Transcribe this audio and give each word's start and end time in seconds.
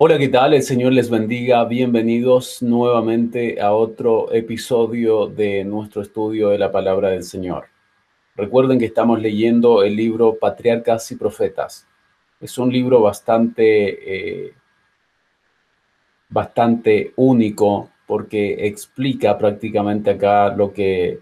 Hola, 0.00 0.16
¿qué 0.16 0.28
tal? 0.28 0.54
El 0.54 0.62
Señor 0.62 0.92
les 0.92 1.10
bendiga. 1.10 1.64
Bienvenidos 1.64 2.62
nuevamente 2.62 3.60
a 3.60 3.72
otro 3.72 4.32
episodio 4.32 5.26
de 5.26 5.64
nuestro 5.64 6.02
estudio 6.02 6.50
de 6.50 6.58
la 6.58 6.70
palabra 6.70 7.08
del 7.08 7.24
Señor. 7.24 7.64
Recuerden 8.36 8.78
que 8.78 8.84
estamos 8.84 9.20
leyendo 9.20 9.82
el 9.82 9.96
libro 9.96 10.38
Patriarcas 10.38 11.10
y 11.10 11.16
Profetas. 11.16 11.84
Es 12.40 12.58
un 12.58 12.72
libro 12.72 13.00
bastante, 13.00 14.46
eh, 14.46 14.54
bastante 16.28 17.12
único 17.16 17.90
porque 18.06 18.68
explica 18.68 19.36
prácticamente 19.36 20.10
acá 20.10 20.54
lo 20.54 20.72
que 20.72 21.18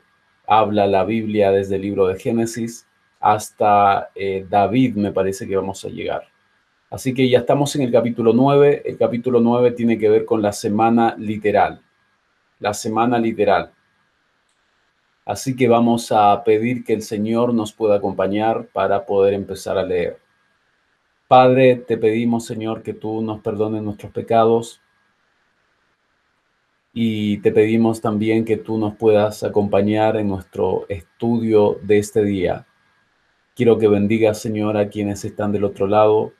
habla 0.46 0.86
la 0.86 1.06
Biblia 1.06 1.50
desde 1.50 1.76
el 1.76 1.80
libro 1.80 2.08
de 2.08 2.20
Génesis 2.20 2.86
hasta 3.20 4.10
eh, 4.14 4.44
David, 4.46 4.96
me 4.96 5.12
parece 5.12 5.48
que 5.48 5.56
vamos 5.56 5.82
a 5.82 5.88
llegar. 5.88 6.35
Así 6.90 7.12
que 7.14 7.28
ya 7.28 7.40
estamos 7.40 7.74
en 7.76 7.82
el 7.82 7.90
capítulo 7.90 8.32
9. 8.32 8.82
El 8.84 8.96
capítulo 8.96 9.40
9 9.40 9.72
tiene 9.72 9.98
que 9.98 10.08
ver 10.08 10.24
con 10.24 10.40
la 10.40 10.52
semana 10.52 11.16
literal. 11.18 11.82
La 12.60 12.72
semana 12.74 13.18
literal. 13.18 13.72
Así 15.24 15.56
que 15.56 15.66
vamos 15.66 16.12
a 16.12 16.44
pedir 16.44 16.84
que 16.84 16.92
el 16.92 17.02
Señor 17.02 17.52
nos 17.52 17.72
pueda 17.72 17.96
acompañar 17.96 18.68
para 18.72 19.04
poder 19.04 19.34
empezar 19.34 19.76
a 19.76 19.82
leer. 19.82 20.20
Padre, 21.26 21.74
te 21.76 21.98
pedimos, 21.98 22.46
Señor, 22.46 22.84
que 22.84 22.94
tú 22.94 23.20
nos 23.20 23.40
perdones 23.40 23.82
nuestros 23.82 24.12
pecados 24.12 24.80
y 26.94 27.38
te 27.38 27.50
pedimos 27.50 28.00
también 28.00 28.44
que 28.44 28.56
tú 28.56 28.78
nos 28.78 28.94
puedas 28.94 29.42
acompañar 29.42 30.16
en 30.16 30.28
nuestro 30.28 30.86
estudio 30.88 31.80
de 31.82 31.98
este 31.98 32.22
día. 32.22 32.66
Quiero 33.56 33.76
que 33.76 33.88
bendiga, 33.88 34.32
Señor, 34.34 34.76
a 34.76 34.88
quienes 34.88 35.24
están 35.24 35.50
del 35.50 35.64
otro 35.64 35.88
lado 35.88 36.32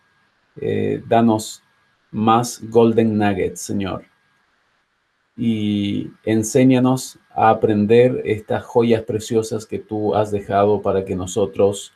eh, 0.60 1.02
danos 1.06 1.62
más 2.10 2.60
golden 2.69 3.19
nuggets, 3.19 3.60
Señor. 3.60 4.05
Y 5.37 6.11
enséñanos 6.25 7.19
a 7.30 7.50
aprender 7.50 8.22
estas 8.25 8.64
joyas 8.64 9.03
preciosas 9.03 9.67
que 9.67 9.78
tú 9.78 10.14
has 10.14 10.30
dejado 10.30 10.80
para 10.80 11.05
que 11.05 11.14
nosotros 11.14 11.92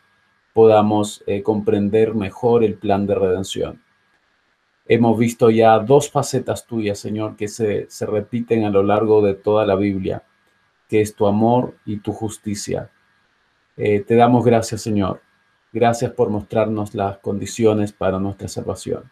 podamos 0.53 1.23
eh, 1.27 1.43
comprender 1.43 2.15
mejor 2.15 2.65
el 2.65 2.75
plan 2.75 3.07
de 3.07 3.15
redención. 3.15 3.83
Hemos 4.87 5.19
visto 5.19 5.51
ya 5.51 5.79
dos 5.79 6.11
facetas 6.11 6.67
tuyas, 6.67 6.99
Señor, 6.99 7.37
que 7.37 7.49
se, 7.49 7.89
se 7.89 8.07
repiten 8.07 8.65
a 8.65 8.71
lo 8.71 8.83
largo 8.83 9.23
de 9.23 9.35
toda 9.35 9.65
la 9.65 9.77
Biblia, 9.77 10.25
que 10.89 11.01
es 11.01 11.15
tu 11.15 11.27
amor 11.27 11.77
y 11.87 11.99
tu 11.99 12.13
justicia. 12.13 12.91
Eh, 13.77 14.01
te 14.01 14.17
damos 14.17 14.45
gracias, 14.45 14.83
Señor, 14.83 15.23
Gracias 15.73 16.13
por 16.13 16.31
mostrarnos 16.31 16.95
las 16.95 17.19
condiciones 17.19 17.93
para 17.93 18.19
nuestra 18.19 18.49
salvación. 18.49 19.11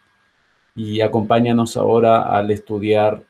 Y 0.75 1.01
acompáñanos 1.01 1.77
ahora 1.77 2.23
al 2.23 2.51
estudiar 2.51 3.23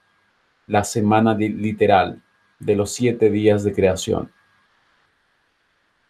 la 0.68 0.84
semana 0.84 1.36
literal 1.36 2.22
de 2.60 2.76
los 2.76 2.92
siete 2.92 3.30
días 3.30 3.64
de 3.64 3.74
creación. 3.74 4.32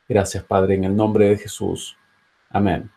Gracias, 0.08 0.44
Padre, 0.44 0.76
en 0.76 0.86
el 0.86 0.96
nombre 0.96 1.30
de 1.30 1.38
Jesús. 1.38 1.98
Amén. 2.50 2.90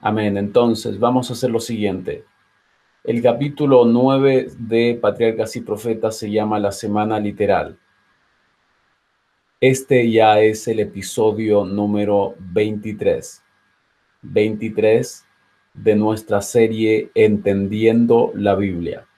Amén. 0.00 0.36
Entonces, 0.36 0.98
vamos 0.98 1.30
a 1.30 1.32
hacer 1.32 1.50
lo 1.50 1.60
siguiente. 1.60 2.24
El 3.02 3.22
capítulo 3.22 3.84
9 3.84 4.48
de 4.58 4.98
Patriarcas 5.00 5.56
y 5.56 5.62
Profetas 5.62 6.18
se 6.18 6.30
llama 6.30 6.58
la 6.58 6.72
semana 6.72 7.18
literal. 7.18 7.78
Este 9.60 10.08
ya 10.08 10.38
es 10.38 10.68
el 10.68 10.78
episodio 10.78 11.64
número 11.64 12.36
23. 12.38 13.42
23 14.22 15.26
de 15.74 15.96
nuestra 15.96 16.40
serie 16.42 17.10
Entendiendo 17.12 18.30
la 18.36 18.54
Biblia. 18.54 19.08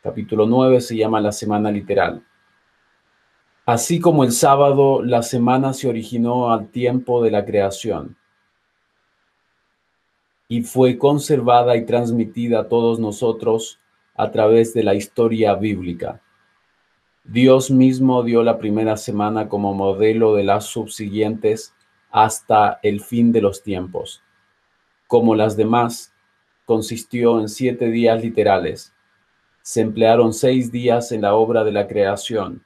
Capítulo 0.00 0.46
9 0.46 0.80
se 0.80 0.96
llama 0.96 1.20
la 1.20 1.32
semana 1.32 1.72
literal. 1.72 2.24
Así 3.66 3.98
como 3.98 4.22
el 4.22 4.30
sábado, 4.30 5.02
la 5.02 5.24
semana 5.24 5.72
se 5.72 5.88
originó 5.88 6.52
al 6.52 6.68
tiempo 6.68 7.20
de 7.20 7.32
la 7.32 7.44
creación 7.44 8.16
y 10.46 10.62
fue 10.62 10.96
conservada 10.98 11.76
y 11.76 11.84
transmitida 11.84 12.60
a 12.60 12.68
todos 12.68 13.00
nosotros 13.00 13.80
a 14.14 14.30
través 14.30 14.72
de 14.72 14.84
la 14.84 14.94
historia 14.94 15.56
bíblica. 15.56 16.22
Dios 17.30 17.70
mismo 17.70 18.22
dio 18.22 18.42
la 18.42 18.56
primera 18.56 18.96
semana 18.96 19.50
como 19.50 19.74
modelo 19.74 20.34
de 20.34 20.44
las 20.44 20.64
subsiguientes 20.64 21.74
hasta 22.10 22.80
el 22.82 23.02
fin 23.02 23.32
de 23.32 23.42
los 23.42 23.62
tiempos. 23.62 24.22
Como 25.06 25.34
las 25.34 25.54
demás, 25.54 26.14
consistió 26.64 27.38
en 27.38 27.50
siete 27.50 27.90
días 27.90 28.22
literales. 28.22 28.94
Se 29.60 29.82
emplearon 29.82 30.32
seis 30.32 30.72
días 30.72 31.12
en 31.12 31.20
la 31.20 31.34
obra 31.34 31.64
de 31.64 31.72
la 31.72 31.86
creación. 31.86 32.64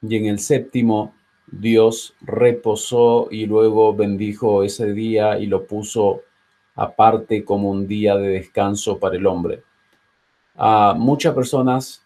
Y 0.00 0.14
en 0.14 0.26
el 0.26 0.38
séptimo, 0.38 1.16
Dios 1.48 2.14
reposó 2.20 3.26
y 3.28 3.46
luego 3.46 3.92
bendijo 3.92 4.62
ese 4.62 4.92
día 4.92 5.40
y 5.40 5.46
lo 5.46 5.66
puso 5.66 6.22
aparte 6.76 7.44
como 7.44 7.72
un 7.72 7.88
día 7.88 8.14
de 8.14 8.28
descanso 8.28 9.00
para 9.00 9.16
el 9.16 9.26
hombre. 9.26 9.64
A 10.54 10.94
muchas 10.96 11.34
personas 11.34 12.03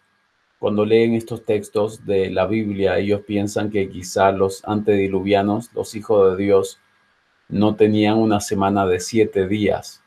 cuando 0.58 0.84
leen 0.84 1.14
estos 1.14 1.44
textos 1.44 2.04
de 2.04 2.30
la 2.30 2.46
Biblia, 2.46 2.98
ellos 2.98 3.20
piensan 3.22 3.70
que 3.70 3.88
quizá 3.88 4.32
los 4.32 4.64
antediluvianos, 4.64 5.70
los 5.72 5.94
hijos 5.94 6.36
de 6.36 6.44
Dios, 6.44 6.80
no 7.48 7.76
tenían 7.76 8.18
una 8.18 8.40
semana 8.40 8.86
de 8.86 9.00
siete 9.00 9.46
días. 9.46 10.02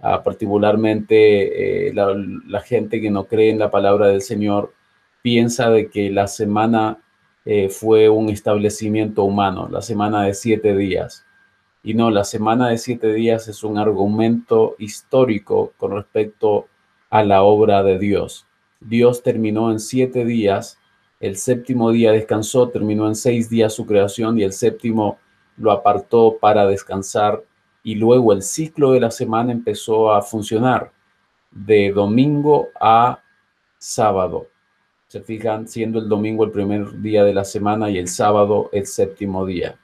Ah, 0.00 0.22
particularmente 0.22 1.88
eh, 1.88 1.94
la, 1.94 2.60
gente 2.60 3.00
que 3.00 3.10
no 3.10 3.24
cree 3.24 3.50
en 3.50 3.58
la 3.58 3.70
palabra 3.70 4.08
del 4.08 4.20
Señor 4.20 4.74
piensa 5.22 5.70
de 5.70 5.88
que 5.88 6.10
la 6.10 6.26
semana 6.26 6.98
eh, 7.46 7.70
fue 7.70 8.10
un 8.10 8.28
establecimiento 8.28 9.24
humano, 9.24 9.68
la 9.70 9.80
semana 9.80 10.24
de 10.24 10.34
siete 10.34 10.76
días. 10.76 11.24
Y 11.82 11.94
no, 11.94 12.10
la 12.10 12.24
semana 12.24 12.68
de 12.68 12.78
siete 12.78 13.14
días 13.14 13.48
es 13.48 13.64
un 13.64 13.78
argumento 13.78 14.76
histórico 14.78 15.72
con 15.78 15.92
respecto 15.92 16.68
a 17.10 17.24
la 17.24 17.42
obra 17.42 17.82
de 17.82 17.98
Dios. 17.98 18.45
Dios 18.80 19.22
terminó 19.22 19.70
en 19.70 19.80
siete 19.80 20.24
días, 20.24 20.78
el 21.20 21.36
séptimo 21.36 21.90
día 21.90 22.12
descansó, 22.12 22.68
terminó 22.68 23.08
en 23.08 23.14
seis 23.14 23.48
días 23.48 23.72
su 23.72 23.86
creación 23.86 24.38
y 24.38 24.42
el 24.42 24.52
séptimo 24.52 25.18
lo 25.56 25.72
apartó 25.72 26.36
para 26.38 26.66
descansar 26.66 27.42
y 27.82 27.94
luego 27.94 28.32
el 28.32 28.42
ciclo 28.42 28.92
de 28.92 29.00
la 29.00 29.10
semana 29.10 29.52
empezó 29.52 30.12
a 30.12 30.20
funcionar 30.20 30.92
de 31.50 31.90
domingo 31.92 32.68
a 32.80 33.22
sábado. 33.78 34.48
Se 35.06 35.20
fijan, 35.20 35.68
siendo 35.68 36.00
el 36.00 36.08
domingo 36.08 36.44
el 36.44 36.50
primer 36.50 37.00
día 37.00 37.24
de 37.24 37.32
la 37.32 37.44
semana 37.44 37.88
y 37.88 37.98
el 37.98 38.08
sábado 38.08 38.68
el 38.72 38.86
séptimo 38.86 39.46
día. 39.46 39.78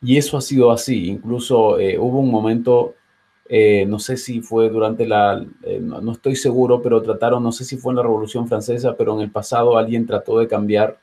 Y 0.00 0.16
eso 0.16 0.36
ha 0.36 0.40
sido 0.40 0.70
así. 0.70 1.08
Incluso 1.08 1.78
eh, 1.78 1.98
hubo 1.98 2.20
un 2.20 2.30
momento 2.30 2.94
eh, 3.50 3.86
no 3.86 3.98
sé 3.98 4.18
si 4.18 4.42
fue 4.42 4.68
durante 4.68 5.06
la, 5.06 5.42
eh, 5.62 5.80
no, 5.80 6.12
estoy 6.12 6.36
seguro, 6.36 6.82
pero 6.82 7.00
trataron, 7.00 7.42
no 7.42 7.50
sé 7.50 7.64
si 7.64 7.78
fue 7.78 7.92
en 7.92 7.96
la 7.96 8.02
Revolución 8.02 8.46
Francesa, 8.46 8.94
pero 8.94 9.14
en 9.14 9.20
el 9.20 9.30
pasado 9.30 9.78
alguien 9.78 10.06
trató 10.06 10.38
de 10.38 10.46
cambiar 10.46 10.98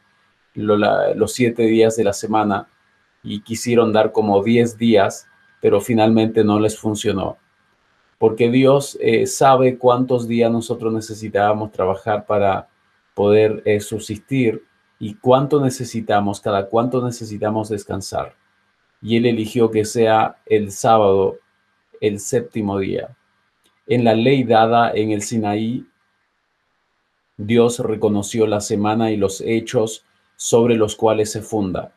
los 0.53 1.33
siete 1.33 1.63
días 1.63 1.97
de 1.97 2.03
la 2.03 2.13
semana 2.13 2.69
y 3.23 3.41
quisieron 3.41 3.91
dar 3.91 4.11
como 4.11 4.43
diez 4.43 4.77
días, 4.77 5.27
pero 5.59 5.81
finalmente 5.81 6.43
no 6.43 6.59
les 6.59 6.77
funcionó. 6.77 7.37
Porque 8.19 8.49
Dios 8.49 8.97
eh, 9.01 9.25
sabe 9.25 9.77
cuántos 9.77 10.27
días 10.27 10.51
nosotros 10.51 10.93
necesitábamos 10.93 11.71
trabajar 11.71 12.25
para 12.27 12.69
poder 13.15 13.63
subsistir 13.81 14.63
y 14.99 15.15
cuánto 15.15 15.59
necesitamos, 15.59 16.39
cada 16.39 16.67
cuánto 16.67 17.03
necesitamos 17.03 17.69
descansar. 17.69 18.35
Y 19.01 19.17
Él 19.17 19.25
eligió 19.25 19.71
que 19.71 19.83
sea 19.83 20.37
el 20.45 20.71
sábado 20.71 21.39
el 22.07 22.19
séptimo 22.19 22.77
día. 22.77 23.17
En 23.87 24.03
la 24.03 24.13
ley 24.13 24.43
dada 24.43 24.91
en 24.91 25.11
el 25.11 25.21
Sinaí, 25.21 25.85
Dios 27.37 27.79
reconoció 27.79 28.45
la 28.47 28.61
semana 28.61 29.11
y 29.11 29.17
los 29.17 29.41
hechos 29.41 30.05
sobre 30.35 30.75
los 30.75 30.95
cuales 30.95 31.31
se 31.31 31.41
funda. 31.41 31.93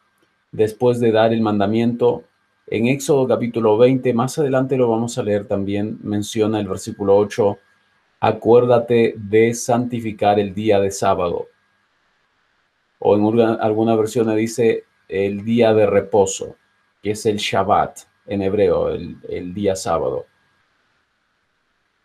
Después 0.50 0.98
de 0.98 1.12
dar 1.12 1.32
el 1.32 1.42
mandamiento, 1.42 2.24
en 2.66 2.86
Éxodo 2.86 3.28
capítulo 3.28 3.76
20, 3.76 4.14
más 4.14 4.38
adelante 4.38 4.76
lo 4.76 4.88
vamos 4.88 5.18
a 5.18 5.22
leer 5.22 5.46
también, 5.46 5.98
menciona 6.02 6.58
el 6.58 6.68
versículo 6.68 7.16
8, 7.16 7.58
acuérdate 8.20 9.14
de 9.16 9.52
santificar 9.52 10.40
el 10.40 10.54
día 10.54 10.80
de 10.80 10.90
sábado. 10.90 11.48
O 12.98 13.14
en 13.14 13.40
alguna 13.60 13.94
versión 13.94 14.34
dice 14.34 14.84
el 15.06 15.44
día 15.44 15.74
de 15.74 15.86
reposo, 15.86 16.56
que 17.02 17.12
es 17.12 17.26
el 17.26 17.36
Shabbat 17.36 18.07
en 18.28 18.42
hebreo, 18.42 18.90
el, 18.90 19.54
día 19.54 19.74
sábado. 19.74 20.26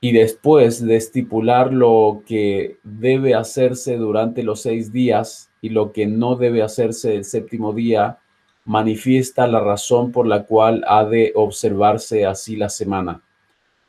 Y 0.01 0.11
después 0.11 0.85
de 0.85 0.95
estipular 0.95 1.71
lo 1.71 2.23
que 2.25 2.77
debe 2.83 3.35
hacerse 3.35 3.97
durante 3.97 4.43
los 4.43 4.61
seis 4.61 4.91
días 4.91 5.51
y 5.61 5.69
lo 5.69 5.91
que 5.91 6.07
no 6.07 6.35
debe 6.35 6.61
hacerse 6.61 7.15
el 7.15 7.23
séptimo 7.23 7.73
día, 7.73 8.19
manifiesta 8.65 9.47
la 9.47 9.59
razón 9.59 10.11
por 10.11 10.27
la 10.27 10.45
cual 10.45 10.83
ha 10.87 11.05
de 11.05 11.31
observarse 11.35 12.25
así 12.25 12.55
la 12.55 12.69
semana. 12.69 13.21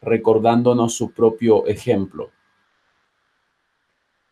recordándonos 0.03 0.93
su 0.93 1.13
propio 1.13 1.67
ejemplo. 1.67 2.31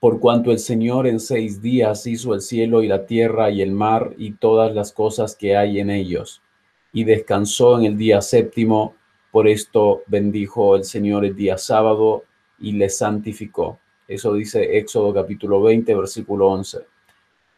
Por 0.00 0.20
cuanto 0.20 0.50
el 0.50 0.58
Señor 0.58 1.06
en 1.06 1.18
seis 1.18 1.62
días 1.62 2.06
hizo 2.06 2.34
el 2.34 2.42
cielo 2.42 2.82
y 2.82 2.88
la 2.88 3.06
tierra 3.06 3.50
y 3.50 3.62
el 3.62 3.72
mar 3.72 4.14
y 4.18 4.32
todas 4.32 4.74
las 4.74 4.92
cosas 4.92 5.34
que 5.34 5.56
hay 5.56 5.80
en 5.80 5.88
ellos, 5.88 6.42
y 6.92 7.04
descansó 7.04 7.78
en 7.78 7.86
el 7.86 7.96
día 7.96 8.20
séptimo, 8.20 8.94
por 9.30 9.48
esto 9.48 10.02
bendijo 10.06 10.76
el 10.76 10.84
Señor 10.84 11.24
el 11.24 11.34
día 11.34 11.56
sábado 11.56 12.24
y 12.58 12.72
le 12.72 12.88
santificó. 12.90 13.78
Eso 14.06 14.34
dice 14.34 14.76
Éxodo 14.76 15.14
capítulo 15.14 15.62
20, 15.62 15.94
versículo 15.94 16.48
11. 16.48 16.80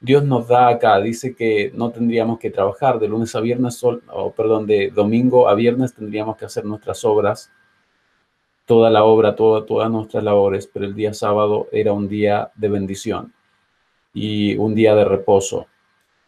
Dios 0.01 0.23
nos 0.23 0.47
da 0.47 0.69
acá, 0.69 1.01
dice 1.01 1.35
que 1.35 1.73
no 1.75 1.91
tendríamos 1.91 2.39
que 2.39 2.51
trabajar 2.51 2.99
de 2.99 3.09
lunes 3.09 3.35
a 3.35 3.41
viernes, 3.41 3.83
o 3.83 4.33
perdón, 4.33 4.67
de 4.67 4.91
domingo 4.91 5.49
a 5.49 5.55
viernes 5.55 5.95
tendríamos 5.95 6.37
que 6.37 6.45
hacer 6.45 6.65
nuestras 6.65 7.05
obras, 7.05 7.51
toda 8.67 8.91
la 8.91 9.05
obra, 9.05 9.35
toda, 9.35 9.67
todas 9.67 9.91
nuestras 9.91 10.23
labores, 10.23 10.67
pero 10.67 10.85
el 10.85 10.95
día 10.95 11.15
sábado 11.15 11.69
era 11.73 11.93
un 11.93 12.09
día 12.09 12.51
de 12.55 12.69
bendición 12.69 13.33
y 14.13 14.57
un 14.57 14.75
día 14.75 14.95
de 14.95 15.05
reposo. 15.05 15.67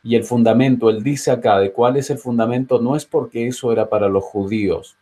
Y 0.06 0.14
el 0.14 0.22
fundamento, 0.22 0.88
él 0.88 1.02
dice 1.02 1.32
acá, 1.32 1.58
de 1.58 1.72
cuál 1.72 1.96
es 1.96 2.10
el 2.10 2.18
fundamento, 2.18 2.80
no 2.80 2.94
es 2.94 3.04
porque 3.04 3.48
eso 3.48 3.72
era 3.72 3.88
para 3.88 4.08
los 4.08 4.22
judíos, 4.22 4.96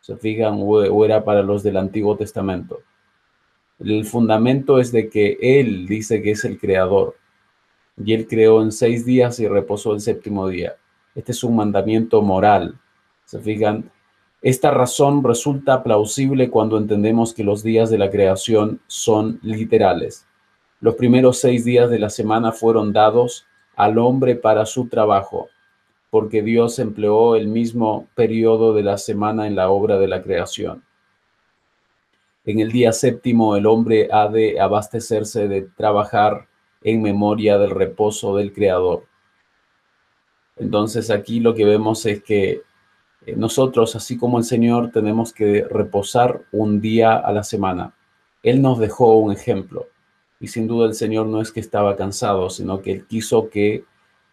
se 0.00 0.16
fijan, 0.16 0.56
o 0.62 1.04
era 1.04 1.22
para 1.22 1.42
los 1.42 1.62
del 1.62 1.76
Antiguo 1.76 2.16
Testamento. 2.16 2.80
El 3.78 4.06
fundamento 4.06 4.78
es 4.78 4.92
de 4.92 5.10
que 5.10 5.36
Él 5.42 5.86
dice 5.86 6.22
que 6.22 6.30
es 6.30 6.46
el 6.46 6.58
creador 6.58 7.16
y 8.02 8.14
Él 8.14 8.26
creó 8.26 8.62
en 8.62 8.72
seis 8.72 9.04
días 9.04 9.38
y 9.40 9.46
reposó 9.46 9.92
el 9.92 10.00
séptimo 10.00 10.48
día. 10.48 10.74
Este 11.14 11.32
es 11.32 11.44
un 11.44 11.56
mandamiento 11.56 12.22
moral. 12.22 12.80
Se 13.26 13.40
fijan, 13.40 13.90
esta 14.40 14.70
razón 14.70 15.22
resulta 15.22 15.82
plausible 15.82 16.48
cuando 16.48 16.78
entendemos 16.78 17.34
que 17.34 17.44
los 17.44 17.62
días 17.62 17.90
de 17.90 17.98
la 17.98 18.10
creación 18.10 18.80
son 18.86 19.38
literales. 19.42 20.26
Los 20.80 20.94
primeros 20.94 21.40
seis 21.40 21.62
días 21.66 21.90
de 21.90 21.98
la 21.98 22.08
semana 22.08 22.52
fueron 22.52 22.94
dados 22.94 23.46
al 23.84 23.98
hombre 23.98 24.36
para 24.36 24.66
su 24.66 24.88
trabajo 24.88 25.48
porque 26.10 26.42
Dios 26.42 26.78
empleó 26.80 27.36
el 27.36 27.46
mismo 27.46 28.08
periodo 28.14 28.74
de 28.74 28.82
la 28.82 28.98
semana 28.98 29.46
en 29.46 29.54
la 29.54 29.70
obra 29.70 29.98
de 29.98 30.08
la 30.08 30.22
creación. 30.22 30.82
En 32.44 32.58
el 32.58 32.72
día 32.72 32.92
séptimo 32.92 33.56
el 33.56 33.66
hombre 33.66 34.08
ha 34.10 34.26
de 34.26 34.60
abastecerse 34.60 35.46
de 35.46 35.62
trabajar 35.62 36.48
en 36.82 37.00
memoria 37.00 37.58
del 37.58 37.70
reposo 37.70 38.36
del 38.36 38.52
Creador. 38.52 39.04
Entonces 40.56 41.10
aquí 41.10 41.38
lo 41.38 41.54
que 41.54 41.64
vemos 41.64 42.04
es 42.06 42.22
que 42.22 42.62
eh, 43.26 43.36
nosotros, 43.36 43.94
así 43.94 44.18
como 44.18 44.38
el 44.38 44.44
Señor, 44.44 44.90
tenemos 44.90 45.32
que 45.32 45.64
reposar 45.70 46.42
un 46.50 46.80
día 46.80 47.16
a 47.16 47.30
la 47.32 47.44
semana. 47.44 47.94
Él 48.42 48.62
nos 48.62 48.78
dejó 48.78 49.18
un 49.18 49.32
ejemplo 49.32 49.86
y 50.40 50.48
sin 50.48 50.66
duda 50.66 50.86
el 50.86 50.94
Señor 50.94 51.26
no 51.26 51.40
es 51.42 51.52
que 51.52 51.60
estaba 51.60 51.96
cansado, 51.96 52.48
sino 52.48 52.80
que 52.80 52.92
Él 52.92 53.06
quiso 53.06 53.50
que 53.50 53.84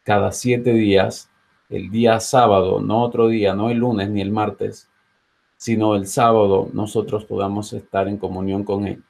cada 0.04 0.32
siete 0.32 0.72
días 0.72 1.30
el 1.70 1.92
día 1.92 2.20
sábado, 2.22 2.80
no 2.80 3.04
otro 3.04 3.28
día, 3.28 3.54
no 3.54 3.70
el 3.70 3.80
lunes 3.80 4.10
ni 4.10 4.22
el 4.22 4.32
martes, 4.32 4.90
sino 5.58 5.96
el 5.96 6.08
sábado 6.08 6.70
nosotros 6.72 7.26
podamos 7.26 7.74
estar 7.74 8.08
en 8.08 8.18
comunión 8.18 8.64
con 8.64 8.88
Él. 8.88 9.04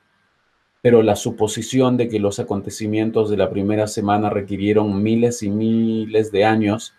Pero 0.82 1.04
la 1.04 1.16
suposición 1.16 1.98
de 1.98 2.10
que 2.10 2.20
los 2.20 2.40
acontecimientos 2.40 3.30
de 3.30 3.38
la 3.38 3.50
primera 3.50 3.88
semana 3.88 4.30
requirieron 4.32 5.04
miles 5.04 5.44
y 5.44 5.50
miles 5.50 6.32
de 6.32 6.46
años 6.46 6.94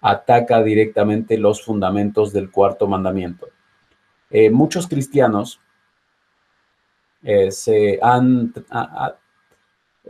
ataca 0.00 0.62
directamente 0.62 1.38
los 1.38 1.62
fundamentos 1.64 2.32
del 2.32 2.50
cuarto 2.50 2.86
mandamiento. 2.86 3.48
Eh, 4.30 4.50
muchos 4.50 4.86
cristianos 4.86 5.60
eh, 7.22 7.50
se 7.50 7.98
han... 8.00 8.52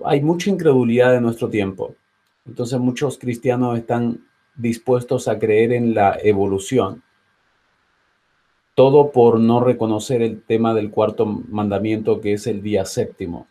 hay 0.04 0.20
mucha 0.20 0.50
incredulidad 0.50 1.14
en 1.16 1.22
nuestro 1.22 1.48
tiempo. 1.48 1.94
Entonces 2.46 2.78
muchos 2.78 3.18
cristianos 3.18 3.78
están 3.78 4.24
dispuestos 4.56 5.28
a 5.28 5.38
creer 5.38 5.72
en 5.72 5.94
la 5.94 6.18
evolución. 6.22 7.02
Todo 8.74 9.10
por 9.10 9.38
no 9.38 9.60
reconocer 9.62 10.22
el 10.22 10.42
tema 10.42 10.74
del 10.74 10.90
cuarto 10.90 11.26
mandamiento 11.26 12.20
que 12.20 12.34
es 12.34 12.46
el 12.46 12.62
día 12.62 12.84
séptimo. 12.84 13.46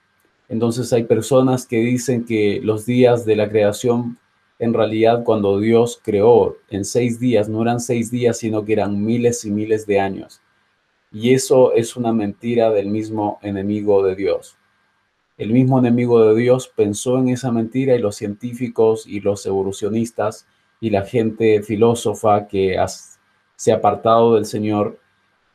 Entonces 0.47 0.91
hay 0.93 1.03
personas 1.03 1.67
que 1.67 1.77
dicen 1.77 2.25
que 2.25 2.59
los 2.63 2.85
días 2.85 3.25
de 3.25 3.35
la 3.35 3.49
creación, 3.49 4.17
en 4.57 4.73
realidad 4.73 5.23
cuando 5.23 5.59
Dios 5.59 6.01
creó 6.03 6.57
en 6.69 6.83
seis 6.83 7.19
días, 7.19 7.47
no 7.47 7.61
eran 7.61 7.79
seis 7.79 8.09
días, 8.09 8.37
sino 8.37 8.65
que 8.65 8.73
eran 8.73 9.05
miles 9.05 9.45
y 9.45 9.51
miles 9.51 9.85
de 9.85 9.99
años. 9.99 10.41
Y 11.11 11.33
eso 11.33 11.73
es 11.73 11.95
una 11.95 12.11
mentira 12.11 12.71
del 12.71 12.87
mismo 12.87 13.39
enemigo 13.41 14.03
de 14.03 14.15
Dios. 14.15 14.58
El 15.39 15.53
mismo 15.53 15.79
enemigo 15.79 16.21
de 16.25 16.37
Dios 16.37 16.67
pensó 16.67 17.17
en 17.17 17.29
esa 17.29 17.49
mentira 17.49 17.95
y 17.95 17.99
los 17.99 18.17
científicos 18.17 19.07
y 19.07 19.21
los 19.21 19.45
evolucionistas 19.45 20.45
y 20.81 20.89
la 20.89 21.05
gente 21.05 21.63
filósofa 21.63 22.45
que 22.45 22.75
se 23.55 23.71
ha 23.71 23.75
apartado 23.75 24.35
del 24.35 24.43
Señor 24.43 24.99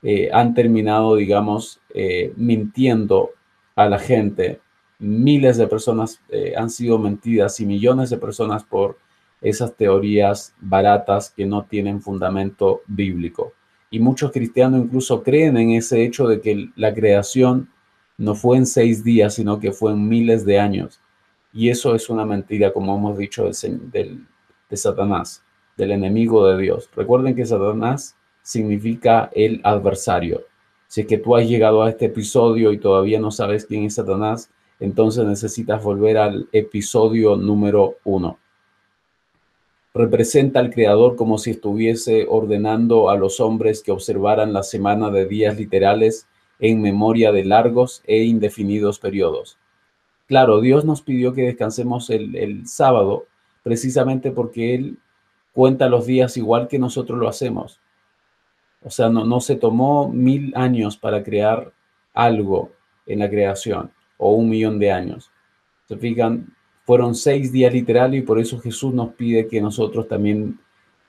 eh, 0.02 0.30
han 0.32 0.54
terminado, 0.54 1.16
digamos, 1.16 1.82
eh, 1.92 2.32
mintiendo 2.34 3.32
a 3.76 3.86
la 3.86 3.98
gente. 3.98 4.58
Miles 5.00 5.58
de 5.58 5.66
personas 5.66 6.18
eh, 6.30 6.54
han 6.56 6.70
sido 6.70 6.98
mentidas 6.98 7.60
y 7.60 7.66
millones 7.66 8.08
de 8.08 8.16
personas 8.16 8.64
por 8.64 8.96
esas 9.42 9.74
teorías 9.76 10.54
baratas 10.62 11.28
que 11.28 11.44
no 11.44 11.64
tienen 11.64 12.00
fundamento 12.00 12.80
bíblico. 12.86 13.52
Y 13.90 14.00
muchos 14.00 14.32
cristianos 14.32 14.80
incluso 14.80 15.22
creen 15.22 15.58
en 15.58 15.72
ese 15.72 16.02
hecho 16.02 16.26
de 16.26 16.40
que 16.40 16.70
la 16.74 16.94
creación 16.94 17.68
no 18.16 18.34
fue 18.34 18.56
en 18.56 18.66
seis 18.66 19.02
días, 19.02 19.34
sino 19.34 19.58
que 19.58 19.72
fue 19.72 19.92
en 19.92 20.08
miles 20.08 20.44
de 20.44 20.58
años. 20.58 21.00
Y 21.52 21.68
eso 21.68 21.94
es 21.94 22.10
una 22.10 22.24
mentira, 22.24 22.72
como 22.72 22.96
hemos 22.96 23.16
dicho, 23.16 23.48
del, 23.92 24.26
de 24.68 24.76
Satanás, 24.76 25.44
del 25.76 25.92
enemigo 25.92 26.46
de 26.46 26.60
Dios. 26.60 26.90
Recuerden 26.94 27.34
que 27.34 27.46
Satanás 27.46 28.16
significa 28.42 29.30
el 29.34 29.60
adversario. 29.64 30.42
Si 30.86 31.02
es 31.02 31.06
que 31.06 31.18
tú 31.18 31.36
has 31.36 31.48
llegado 31.48 31.82
a 31.82 31.90
este 31.90 32.06
episodio 32.06 32.72
y 32.72 32.78
todavía 32.78 33.18
no 33.18 33.30
sabes 33.30 33.66
quién 33.66 33.84
es 33.84 33.94
Satanás, 33.94 34.50
entonces 34.80 35.24
necesitas 35.24 35.82
volver 35.82 36.18
al 36.18 36.48
episodio 36.52 37.36
número 37.36 37.96
uno. 38.04 38.38
Representa 39.92 40.58
al 40.58 40.70
Creador 40.70 41.14
como 41.14 41.38
si 41.38 41.52
estuviese 41.52 42.26
ordenando 42.28 43.10
a 43.10 43.16
los 43.16 43.38
hombres 43.40 43.82
que 43.82 43.92
observaran 43.92 44.52
la 44.52 44.64
semana 44.64 45.10
de 45.10 45.26
días 45.26 45.56
literales 45.56 46.26
en 46.58 46.80
memoria 46.80 47.32
de 47.32 47.44
largos 47.44 48.02
e 48.06 48.24
indefinidos 48.24 48.98
periodos. 48.98 49.58
Claro, 50.26 50.60
Dios 50.60 50.84
nos 50.84 51.02
pidió 51.02 51.34
que 51.34 51.42
descansemos 51.42 52.08
el, 52.10 52.66
sábado 52.66 53.26
precisamente 53.62 54.30
porque 54.30 54.74
Él 54.74 54.98
cuenta 55.52 55.88
los 55.88 56.06
días 56.06 56.36
igual 56.36 56.68
que 56.68 56.78
nosotros 56.78 57.18
lo 57.18 57.28
hacemos. 57.28 57.80
O 58.82 58.90
sea, 58.90 59.08
no, 59.08 59.24
no 59.24 59.40
se 59.40 59.56
tomó 59.56 60.08
mil 60.08 60.52
años 60.56 60.96
para 60.96 61.22
crear 61.22 61.72
algo 62.12 62.72
en 63.06 63.18
la 63.20 63.28
creación 63.30 63.90
o 64.16 64.32
un 64.34 64.48
millón 64.48 64.78
de 64.78 64.92
años. 64.92 65.30
Se 65.88 65.96
fijan, 65.96 66.54
fueron 66.84 67.14
seis 67.14 67.52
días 67.52 67.72
literales 67.72 68.20
y 68.22 68.26
por 68.26 68.38
eso 68.38 68.58
Jesús 68.58 68.94
nos 68.94 69.14
pide 69.14 69.46
que 69.48 69.60
nosotros 69.60 70.08
también 70.08 70.58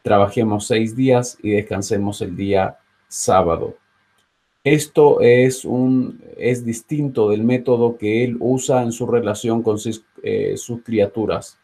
trabajemos 0.01 0.67
seis 0.67 0.95
días 0.95 1.37
y 1.41 1.51
descansemos 1.51 2.21
el 2.21 2.35
día 2.35 2.77
sábado. 3.07 3.75
Esto 4.65 5.21
es, 5.21 5.63
un, 5.63 6.21
es 6.37 6.65
distinto 6.65 7.29
del 7.29 7.43
método 7.43 7.97
que 7.97 8.25
él 8.25 8.35
usa 8.39 8.81
en 8.81 8.91
su 8.91 9.07
relación 9.07 9.63
con 9.63 9.79
sus, 9.79 10.03
eh, 10.23 10.57
sus 10.57 10.81
criaturas 10.81 11.57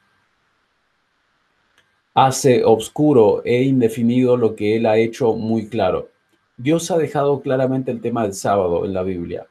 hace 2.13 2.63
obscuro 2.63 3.41
e 3.45 3.63
indefinido 3.63 4.37
lo 4.37 4.55
que 4.55 4.75
él 4.75 4.85
ha 4.85 4.97
hecho 4.97 5.33
muy 5.33 5.67
claro. 5.67 6.09
Dios 6.57 6.91
ha 6.91 6.97
dejado 6.97 7.41
claramente 7.41 7.91
el 7.91 8.01
tema 8.01 8.23
del 8.23 8.33
sábado 8.33 8.85
en 8.85 8.93
la 8.93 9.03
Biblia, 9.03 9.47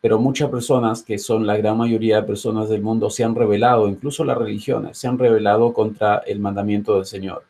pero 0.00 0.18
muchas 0.18 0.50
personas, 0.50 1.02
que 1.02 1.18
son 1.18 1.46
la 1.46 1.56
gran 1.56 1.76
mayoría 1.76 2.16
de 2.16 2.26
personas 2.26 2.68
del 2.68 2.82
mundo, 2.82 3.10
se 3.10 3.24
han 3.24 3.34
rebelado, 3.34 3.88
incluso 3.88 4.24
las 4.24 4.38
religiones, 4.38 4.98
se 4.98 5.08
han 5.08 5.18
rebelado 5.18 5.72
contra 5.72 6.18
el 6.18 6.38
mandamiento 6.38 6.94
del 6.94 7.06
Señor. 7.06 7.44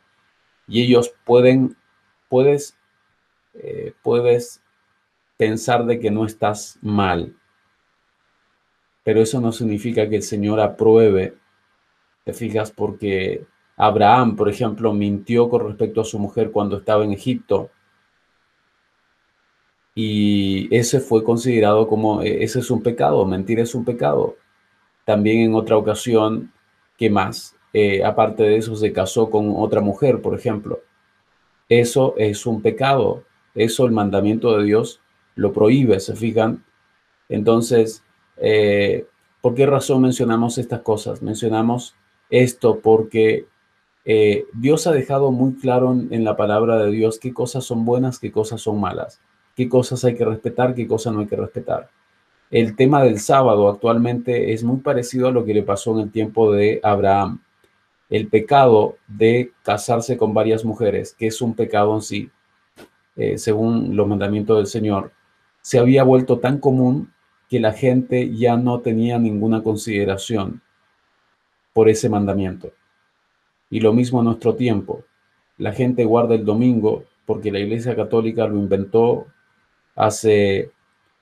Y 0.67 0.83
ellos 0.83 1.13
pueden, 1.25 1.77
puedes, 2.29 2.77
eh, 3.55 3.93
puedes 4.03 4.63
pensar 5.39 5.87
de 5.87 5.99
que 5.99 6.11
no 6.11 6.27
estás 6.27 6.79
mal, 6.83 7.35
pero 9.05 9.23
eso 9.23 9.41
no 9.41 9.53
significa 9.53 10.07
que 10.07 10.17
el 10.17 10.23
Señor 10.23 10.61
apruebe, 10.61 11.35
te 12.25 12.35
fijas, 12.35 12.71
porque 12.71 13.47
Abraham, 13.77 14.37
por 14.37 14.51
ejemplo, 14.51 14.93
mintió 14.93 15.49
con 15.49 15.67
respecto 15.67 16.03
a 16.03 16.05
su 16.05 16.19
mujer 16.19 16.51
cuando 16.51 16.77
estaba 16.77 17.05
en 17.05 17.13
Egipto. 17.13 17.71
Y 19.95 20.69
ese 20.77 21.01
fue 21.01 21.25
considerado 21.25 21.89
como, 21.89 22.23
e, 22.23 22.45
ese 22.45 22.61
es 22.61 22.71
un 22.71 22.83
pecado, 22.83 23.25
mentir 23.25 23.61
es 23.61 23.75
un 23.75 23.85
pecado. 23.85 24.37
También 25.05 25.41
en 25.41 25.55
otra 25.55 25.77
ocasión, 25.77 26.53
¿qué 26.99 27.09
más? 27.11 27.57
Eh, 27.73 28.05
aparte 28.05 28.43
de 28.43 28.57
eso, 28.57 28.77
se 28.77 28.93
casó 28.93 29.31
con 29.31 29.55
otra 29.57 29.81
mujer, 29.81 30.21
por 30.21 30.35
ejemplo. 30.35 30.81
Eso 31.69 32.15
es 32.19 32.47
un 32.47 32.63
pecado. 32.63 33.25
Eso 33.55 33.87
el 33.87 33.93
mandamiento 33.93 34.57
de 34.59 34.65
Dios 34.65 35.01
lo 35.39 35.53
prohíbe, 35.53 36.01
¿se 36.01 36.17
fijan? 36.17 36.65
Entonces, 37.29 38.03
eh, 38.39 39.07
¿por 39.41 39.55
qué 39.55 39.67
razón 39.67 40.03
mencionamos 40.03 40.59
estas 40.59 40.81
cosas? 40.81 41.23
Mencionamos 41.23 41.95
esto 42.29 42.81
porque 42.81 43.47
eh, 44.05 44.47
Dios 44.53 44.89
ha 44.89 44.93
dejado 44.93 45.31
muy 45.31 45.55
claro 45.55 45.93
en, 45.93 46.25
la 46.25 46.37
palabra 46.37 46.77
de 46.79 46.91
Dios 46.91 47.21
qué 47.21 47.33
cosas 47.33 47.65
son 47.65 47.85
buenas, 47.85 48.19
qué 48.19 48.33
cosas 48.33 48.61
son 48.61 48.81
malas, 48.81 49.21
qué 49.55 49.69
cosas 49.69 50.05
hay 50.05 50.17
que 50.17 50.25
respetar, 50.25 50.75
qué 50.75 50.89
cosas 50.89 51.13
no 51.13 51.21
hay 51.21 51.27
que 51.29 51.37
respetar. 51.37 51.89
El 52.51 52.75
tema 52.75 53.05
del 53.05 53.21
sábado 53.21 53.69
actualmente 53.69 54.53
es 54.53 54.65
muy 54.65 54.79
parecido 54.79 55.29
a 55.29 55.33
lo 55.33 55.45
que 55.45 55.55
le 55.55 55.63
pasó 55.63 55.93
en 55.93 56.01
el 56.01 56.11
tiempo 56.11 56.51
de 56.51 56.81
Abraham. 56.83 57.43
El 58.11 58.27
pecado 58.27 58.97
de 59.07 59.53
casarse 59.63 60.17
con 60.17 60.35
varias 60.35 60.65
mujeres, 60.65 61.15
que 61.17 61.29
es 61.29 61.41
un 61.43 61.55
pecado 61.55 61.95
en 61.95 62.03
sí, 62.03 62.31
eh, 63.15 63.39
según 63.39 63.95
los 63.95 64.09
mandamientos 64.09 64.57
del 64.57 64.67
Señor, 64.67 65.13
se 65.69 65.79
había 65.79 66.03
vuelto 66.03 66.39
tan 66.39 66.59
común 66.61 67.13
que 67.51 67.61
la 67.61 67.75
gente 67.75 68.35
ya 68.35 68.57
no 68.57 68.81
tenía 68.81 69.19
ninguna 69.19 69.63
consideración 69.63 70.63
por 71.75 71.91
ese 71.91 72.09
mandamiento. 72.09 72.73
Y 73.69 73.81
lo 73.81 73.93
mismo 73.93 74.21
en 74.21 74.25
nuestro 74.25 74.55
tiempo. 74.55 75.05
La 75.59 75.73
gente 75.73 76.07
guarda 76.07 76.37
el 76.37 76.47
domingo 76.47 77.05
porque 77.27 77.53
la 77.53 77.59
Iglesia 77.59 77.95
Católica 77.95 78.47
lo 78.47 78.57
inventó 78.57 79.27
hace 79.95 80.73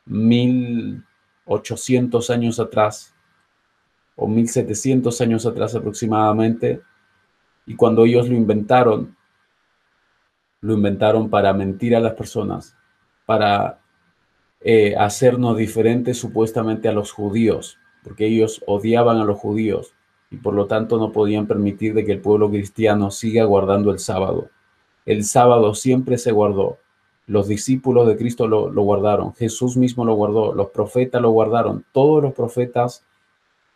1800 0.05 2.31
años 2.31 2.61
atrás 2.61 3.17
o 4.15 4.29
1700 4.29 5.21
años 5.23 5.45
atrás 5.45 5.75
aproximadamente. 5.75 6.83
Y 7.67 7.75
cuando 7.75 8.05
ellos 8.05 8.29
lo 8.29 8.37
inventaron, 8.37 9.17
lo 10.61 10.75
inventaron 10.75 11.31
para 11.31 11.53
mentir 11.53 11.97
a 11.97 12.01
las 12.01 12.15
personas, 12.15 12.77
para 13.27 13.81
eh, 14.69 14.97
hacernos 14.97 15.57
diferentes 15.57 16.19
supuestamente 16.19 16.89
a 16.89 16.93
los 16.93 17.13
judíos, 17.13 17.79
porque 18.03 18.27
ellos 18.27 18.65
odiaban 18.67 19.19
a 19.19 19.25
los 19.25 19.39
judíos 19.39 19.95
y 20.29 20.39
por 20.39 20.55
lo 20.55 20.67
tanto 20.67 20.99
no 20.99 21.13
podían 21.13 21.47
permitir 21.47 21.95
de 21.95 22.05
que 22.05 22.11
el 22.11 22.21
pueblo 22.21 22.51
cristiano 22.51 23.13
siga 23.13 23.45
guardando 23.45 23.93
el 23.93 24.01
sábado. 24.01 24.51
El 25.05 25.23
sábado 25.23 25.73
siempre 25.77 26.19
se 26.19 26.33
guardó. 26.33 26.79
Los 27.29 27.47
discípulos 27.47 28.09
de 28.09 28.17
Cristo 28.17 28.49
lo, 28.49 28.73
guardaron, 28.73 29.35
Jesús 29.35 29.77
mismo 29.77 30.05
lo 30.05 30.15
guardó, 30.15 30.53
los 30.53 30.71
profetas 30.71 31.23
lo 31.23 31.31
guardaron, 31.31 31.85
todos 31.93 32.21
los 32.21 32.35
profetas 32.35 33.07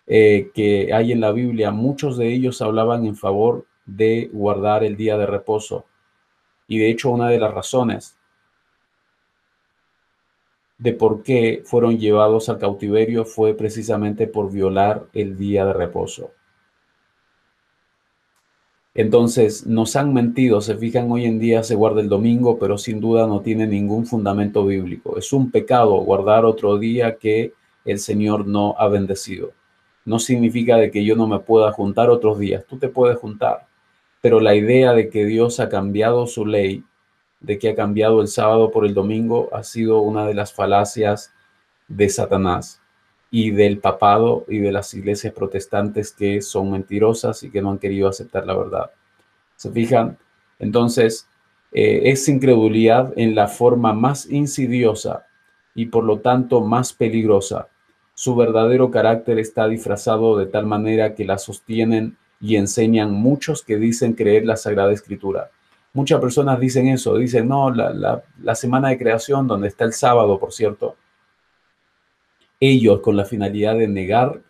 eh, 0.09 0.51
que 0.53 0.93
hay 0.93 1.13
en 1.13 1.21
la 1.21 1.31
Biblia, 1.31 1.71
muchos 1.71 2.17
de 2.17 2.35
ellos 2.35 2.61
hablaban 2.63 3.07
en 3.07 3.15
favor 3.15 3.65
de 3.87 4.29
guardar 4.33 4.83
el 4.83 4.97
día 4.97 5.17
de 5.17 5.27
reposo. 5.27 5.85
Y 6.67 6.79
de 6.79 6.91
hecho 6.91 7.11
una 7.11 7.29
de 7.29 7.39
las 7.39 7.55
razones 7.55 8.17
de 10.81 10.95
por 10.95 11.23
qué 11.23 11.63
fueron 11.65 11.99
llevados 11.99 12.49
al 12.49 12.59
cautiverio 12.59 13.27
fue 13.27 13.55
precisamente 13.55 14.27
por 14.27 14.51
violar 14.51 15.05
el 15.13 15.37
día 15.37 15.67
de 15.67 15.75
reposo. 15.75 16.31
Entonces, 18.95 19.67
nos 19.67 19.95
han 19.95 20.13
mentido, 20.15 20.61
se 20.63 20.77
fijan, 20.77 21.13
hoy 21.13 21.27
en 21.27 21.39
día 21.39 21.63
se 21.63 21.75
guarda 21.75 22.01
el 22.01 22.09
domingo, 22.09 22.59
pero 22.59 22.79
sin 22.79 22.99
duda 22.99 23.27
no 23.27 23.41
tiene 23.41 23.67
ningún 23.67 24.07
fundamento 24.07 24.65
bíblico. 24.65 25.19
Es 25.19 25.33
un 25.33 25.51
pecado 25.51 25.93
guardar 26.01 26.45
otro 26.47 26.79
día 26.79 27.17
que 27.17 27.53
el 27.85 27.99
Señor 27.99 28.47
no 28.47 28.75
ha 28.79 28.89
bendecido. 28.89 29.53
No 30.07 30.19
significa 30.19 30.77
de 30.77 30.91
que 30.91 31.05
yo 31.05 31.15
no 31.15 31.27
me 31.27 31.41
pueda 31.41 31.73
juntar 31.73 32.09
otros 32.09 32.39
días, 32.39 32.65
tú 32.67 32.79
te 32.79 32.89
puedes 32.89 33.19
juntar, 33.19 33.67
pero 34.23 34.41
la 34.41 34.55
idea 34.55 34.95
de 34.95 35.11
que 35.11 35.27
Dios 35.27 35.61
ha 35.61 35.69
cambiado 35.69 36.27
su 36.27 36.47
ley, 36.47 36.85
de 37.41 37.59
que 37.59 37.71
ha 37.71 37.75
cambiado 37.75 38.21
el 38.21 38.29
sábado 38.29 38.71
por 38.71 38.85
el 38.87 38.95
domingo, 38.95 39.49
ha 39.53 39.63
sido 39.63 40.01
una 40.01 40.27
de 40.27 40.35
las 40.35 40.53
falacias 40.53 41.33
de 41.89 42.09
Satanás 42.09 42.81
y 43.31 43.51
del 43.51 43.79
papado 43.79 44.45
y 44.49 44.59
de 44.59 44.73
las 44.73 44.93
iglesias 44.95 45.33
protestantes 45.33 46.13
que 46.13 46.43
son 46.43 46.73
mentirosas 46.73 47.43
y 47.43 47.51
que 47.51 47.63
no 47.63 47.71
han 47.71 47.79
querido 47.79 48.09
aceptar 48.09 48.47
la 48.47 48.57
verdad. 48.57 48.91
¿Se 49.57 49.71
fijan? 49.71 50.19
Entonces, 50.59 51.27
eh, 51.73 52.03
es 52.05 52.29
incredulidad 52.29 53.13
en 53.17 53.35
la 53.35 53.47
forma 53.47 53.93
más 53.93 54.29
insidiosa 54.29 55.27
y 55.75 55.87
por 55.87 56.05
lo 56.05 56.19
tanto 56.19 56.61
más 56.61 56.93
peligrosa. 56.93 57.69
Su 58.15 58.35
verdadero 58.35 58.91
carácter 58.91 59.39
está 59.39 59.69
disfrazado 59.69 60.37
de 60.37 60.47
tal 60.47 60.67
manera 60.67 61.15
que 61.15 61.25
la 61.25 61.39
sostienen 61.39 62.17
y 62.41 62.57
enseñan 62.57 63.13
muchos 63.13 63.63
que 63.63 63.77
dicen 63.77 64.15
creer 64.15 64.45
la 64.45 64.57
Sagrada 64.57 64.93
Escritura. 64.93 65.51
Muchas 65.93 66.21
personas 66.21 66.61
dicen 66.61 66.89
eso, 66.89 67.17
dicen, 67.17 67.49
no, 67.49 67.71
la, 67.71 68.23
la 68.43 68.55
semana 68.55 68.91
de 68.91 68.99
creación, 68.99 69.47
donde 69.47 69.69
está 69.69 69.85
el 69.85 69.93
sábado, 69.93 70.39
por 70.39 70.53
cierto, 70.53 70.97
ellos 72.61 73.01
con 73.01 73.17
la 73.17 73.25
finalidad 73.25 73.77
de 73.77 73.89
negar 73.89 74.41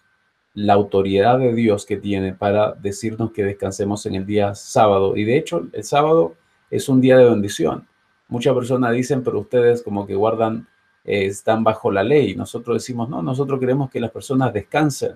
la 0.55 0.75
autoridad 0.75 1.39
de 1.39 1.55
Dios 1.55 1.87
que 1.87 1.97
tiene 1.97 2.35
para 2.35 2.73
decirnos 2.73 3.31
que 3.33 3.45
descansemos 3.45 4.05
en 4.07 4.17
el 4.17 4.27
día 4.27 4.55
sábado. 4.55 5.17
Y 5.17 5.25
de 5.25 5.37
hecho, 5.37 5.69
el 5.73 5.85
sábado 5.85 6.35
es 6.71 6.89
un 6.89 7.01
día 7.01 7.17
de 7.17 7.25
bendición. 7.25 7.87
Muchas 8.29 8.55
personas 8.55 8.93
dicen, 8.93 9.23
pero 9.23 9.41
ustedes 9.41 9.83
como 9.83 10.07
que 10.07 10.15
guardan, 10.15 10.67
eh, 11.05 11.27
están 11.27 11.63
bajo 11.65 11.91
la 11.91 12.03
ley. 12.03 12.35
Nosotros 12.35 12.77
decimos, 12.77 13.09
no, 13.09 13.23
nosotros 13.23 13.61
queremos 13.61 13.91
que 13.91 14.01
las 14.01 14.11
personas 14.11 14.53
descansen. 14.53 15.15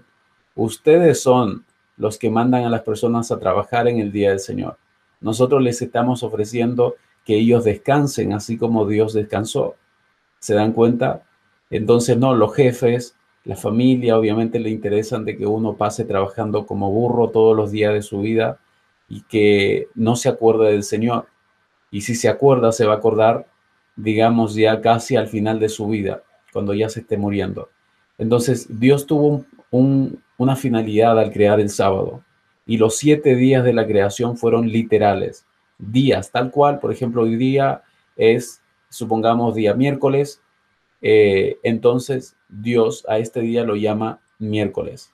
Ustedes 0.54 1.20
son 1.20 1.64
los 1.96 2.18
que 2.18 2.30
mandan 2.30 2.64
a 2.64 2.70
las 2.70 2.82
personas 2.82 3.30
a 3.30 3.38
trabajar 3.38 3.88
en 3.88 3.98
el 3.98 4.12
día 4.12 4.30
del 4.30 4.40
Señor. 4.40 4.78
Nosotros 5.24 5.62
les 5.62 5.80
estamos 5.80 6.22
ofreciendo 6.22 6.96
que 7.24 7.36
ellos 7.36 7.64
descansen 7.64 8.34
así 8.34 8.58
como 8.58 8.86
Dios 8.86 9.14
descansó. 9.14 9.74
¿Se 10.38 10.52
dan 10.52 10.72
cuenta? 10.72 11.22
Entonces, 11.70 12.18
no, 12.18 12.34
los 12.34 12.54
jefes, 12.54 13.16
la 13.44 13.56
familia, 13.56 14.18
obviamente 14.18 14.60
le 14.60 14.68
interesan 14.68 15.24
de 15.24 15.38
que 15.38 15.46
uno 15.46 15.76
pase 15.78 16.04
trabajando 16.04 16.66
como 16.66 16.90
burro 16.90 17.30
todos 17.30 17.56
los 17.56 17.70
días 17.70 17.94
de 17.94 18.02
su 18.02 18.20
vida 18.20 18.58
y 19.08 19.22
que 19.22 19.88
no 19.94 20.14
se 20.14 20.28
acuerde 20.28 20.72
del 20.72 20.82
Señor. 20.82 21.26
Y 21.90 22.02
si 22.02 22.14
se 22.14 22.28
acuerda, 22.28 22.70
se 22.70 22.84
va 22.84 22.92
a 22.92 22.96
acordar, 22.98 23.46
digamos, 23.96 24.54
ya 24.54 24.82
casi 24.82 25.16
al 25.16 25.28
final 25.28 25.58
de 25.58 25.70
su 25.70 25.88
vida, 25.88 26.22
cuando 26.52 26.74
ya 26.74 26.90
se 26.90 27.00
esté 27.00 27.16
muriendo. 27.16 27.70
Entonces, 28.18 28.66
Dios 28.78 29.06
tuvo 29.06 29.46
una 29.70 30.56
finalidad 30.56 31.18
al 31.18 31.32
crear 31.32 31.60
el 31.60 31.70
sábado. 31.70 32.22
Y 32.66 32.78
los 32.78 32.96
siete 32.96 33.34
días 33.34 33.64
de 33.64 33.72
la 33.72 33.86
creación 33.86 34.36
fueron 34.36 34.68
literales. 34.68 35.46
Días, 35.78 36.30
tal 36.30 36.50
cual, 36.50 36.78
por 36.78 36.92
ejemplo, 36.92 37.22
hoy 37.22 37.36
día 37.36 37.82
es, 38.16 38.62
supongamos, 38.88 39.54
día 39.54 39.74
miércoles, 39.74 40.40
eh, 41.02 41.58
entonces 41.62 42.36
Dios 42.48 43.04
a 43.08 43.18
este 43.18 43.40
día 43.40 43.64
lo 43.64 43.76
llama 43.76 44.20
miércoles. 44.38 45.12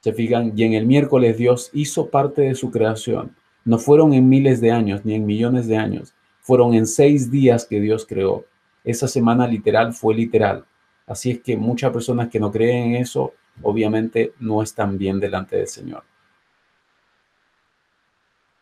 Se 0.00 0.12
fijan, 0.12 0.52
y 0.54 0.64
en 0.64 0.74
el 0.74 0.86
miércoles 0.86 1.38
Dios 1.38 1.70
hizo 1.72 2.10
parte 2.10 2.42
de 2.42 2.54
su 2.54 2.70
creación. 2.70 3.34
No 3.64 3.78
fueron 3.78 4.12
en 4.12 4.28
miles 4.28 4.60
de 4.60 4.70
años 4.70 5.02
ni 5.04 5.14
en 5.14 5.24
millones 5.24 5.66
de 5.66 5.78
años, 5.78 6.14
fueron 6.40 6.74
en 6.74 6.86
seis 6.86 7.30
días 7.30 7.64
que 7.64 7.80
Dios 7.80 8.04
creó. 8.06 8.44
Esa 8.84 9.08
semana 9.08 9.46
literal 9.46 9.94
fue 9.94 10.14
literal. 10.14 10.66
Así 11.06 11.30
es 11.30 11.40
que 11.40 11.56
muchas 11.56 11.90
personas 11.90 12.28
que 12.28 12.38
no 12.38 12.52
creen 12.52 12.94
en 12.94 12.96
eso, 12.96 13.32
obviamente 13.62 14.34
no 14.40 14.62
están 14.62 14.98
bien 14.98 15.18
delante 15.18 15.56
del 15.56 15.68
Señor. 15.68 16.04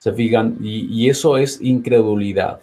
Se 0.03 0.13
fijan, 0.13 0.57
y 0.61 1.09
eso 1.09 1.37
es 1.37 1.61
incredulidad. 1.63 2.61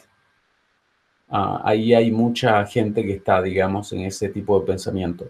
Ah, 1.29 1.61
ahí 1.63 1.93
hay 1.93 2.11
mucha 2.11 2.65
gente 2.65 3.01
que 3.05 3.13
está, 3.13 3.41
digamos, 3.41 3.93
en 3.93 4.01
ese 4.01 4.27
tipo 4.27 4.59
de 4.59 4.65
pensamiento. 4.65 5.29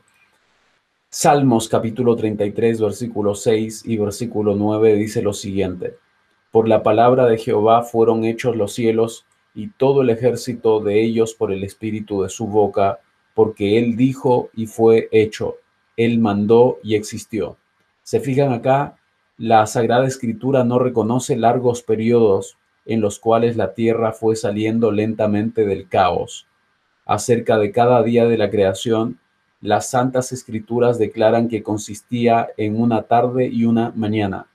Salmos 1.08 1.70
capítulo 1.70 2.16
33, 2.16 2.82
versículo 2.82 3.36
6 3.36 3.84
y 3.86 3.98
versículo 3.98 4.56
9 4.56 4.96
dice 4.96 5.22
lo 5.22 5.34
siguiente. 5.34 5.98
Por 6.50 6.68
la 6.68 6.82
palabra 6.82 7.28
de 7.28 7.38
Jehová 7.38 7.84
fueron 7.84 8.26
hechos 8.26 8.56
los 8.56 8.74
cielos 8.74 9.28
y 9.54 9.68
todo 9.68 10.02
el 10.02 10.10
ejército 10.10 10.80
de 10.80 11.00
ellos 11.04 11.36
por 11.36 11.52
el 11.52 11.64
espíritu 11.64 12.24
de 12.24 12.30
su 12.30 12.48
boca, 12.48 13.02
porque 13.36 13.78
él 13.78 13.96
dijo 13.96 14.50
y 14.56 14.66
fue 14.66 15.10
hecho, 15.12 15.58
él 15.96 16.18
mandó 16.18 16.80
y 16.82 16.96
existió. 16.96 17.58
Se 18.02 18.20
fijan 18.20 18.52
acá, 18.52 18.99
la 19.40 19.66
Sagrada 19.68 20.06
Escritura 20.06 20.66
no 20.66 20.80
reconoce 20.80 21.38
largos 21.38 21.82
periodos 21.82 22.58
en 22.86 23.00
los 23.00 23.20
cuales 23.20 23.56
la 23.56 23.74
tierra 23.74 24.12
fue 24.12 24.36
saliendo 24.36 24.92
lentamente 24.92 25.66
del 25.66 25.88
caos. 25.88 26.46
Acerca 27.06 27.58
de 27.58 27.72
cada 27.72 28.04
día 28.04 28.28
de 28.28 28.38
la 28.38 28.50
creación, 28.50 29.18
las 29.62 29.90
santas 29.90 30.34
escrituras 30.34 31.00
declaran 31.00 31.48
que 31.48 31.64
consistía 31.64 32.50
en 32.58 32.82
una 32.82 33.04
tarde 33.04 33.48
y 33.48 33.64
una 33.64 33.94
mañana, 33.96 34.48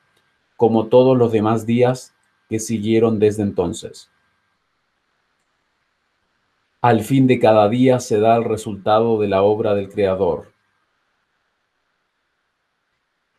como 0.59 0.89
todos 0.89 1.17
los 1.17 1.33
demás 1.33 1.65
días 1.65 2.15
que 2.51 2.59
siguieron 2.59 3.19
desde 3.19 3.43
entonces. 3.43 4.11
Al 6.83 7.01
fin 7.01 7.27
de 7.27 7.39
cada 7.39 7.71
día 7.71 8.01
se 8.01 8.21
da 8.21 8.37
el 8.37 8.45
resultado 8.45 9.19
de 9.19 9.29
la 9.29 9.43
obra 9.43 9.75
del 9.75 9.89
Creador. 9.89 10.54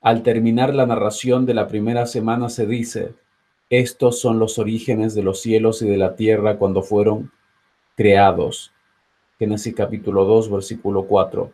Al 0.06 0.22
terminar 0.22 0.76
la 0.76 0.86
narración 0.86 1.48
de 1.48 1.56
la 1.56 1.68
primera 1.68 2.06
semana 2.06 2.50
se 2.50 2.68
dice, 2.68 3.16
estos 3.72 4.20
son 4.20 4.38
los 4.38 4.60
orígenes 4.60 5.16
de 5.16 5.24
los 5.24 5.42
cielos 5.42 5.82
y 5.82 5.90
de 5.90 5.98
la 5.98 6.16
tierra 6.16 6.58
cuando 6.60 6.84
fueron 6.84 7.32
creados. 7.98 8.72
Génesis 9.40 9.74
capítulo 9.74 10.26
2, 10.26 10.52
versículo 10.52 11.08
4. 11.08 11.52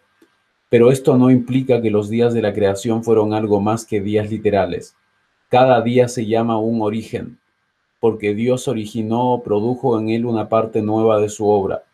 Pero 0.68 0.92
esto 0.92 1.16
no 1.16 1.32
implica 1.32 1.82
que 1.82 1.92
los 1.92 2.10
días 2.10 2.34
de 2.34 2.42
la 2.42 2.52
creación 2.52 3.06
fueron 3.06 3.34
algo 3.34 3.62
más 3.62 3.86
que 3.86 4.02
días 4.02 4.30
literales. 4.30 4.98
Cada 5.48 5.80
día 5.80 6.10
se 6.10 6.26
llama 6.26 6.60
un 6.60 6.82
origen, 6.82 7.40
porque 8.02 8.36
Dios 8.36 8.68
originó 8.68 9.32
o 9.32 9.44
produjo 9.44 9.98
en 9.98 10.10
él 10.10 10.26
una 10.26 10.50
parte 10.50 10.82
nueva 10.82 11.22
de 11.22 11.30
su 11.30 11.48
obra. 11.48 11.86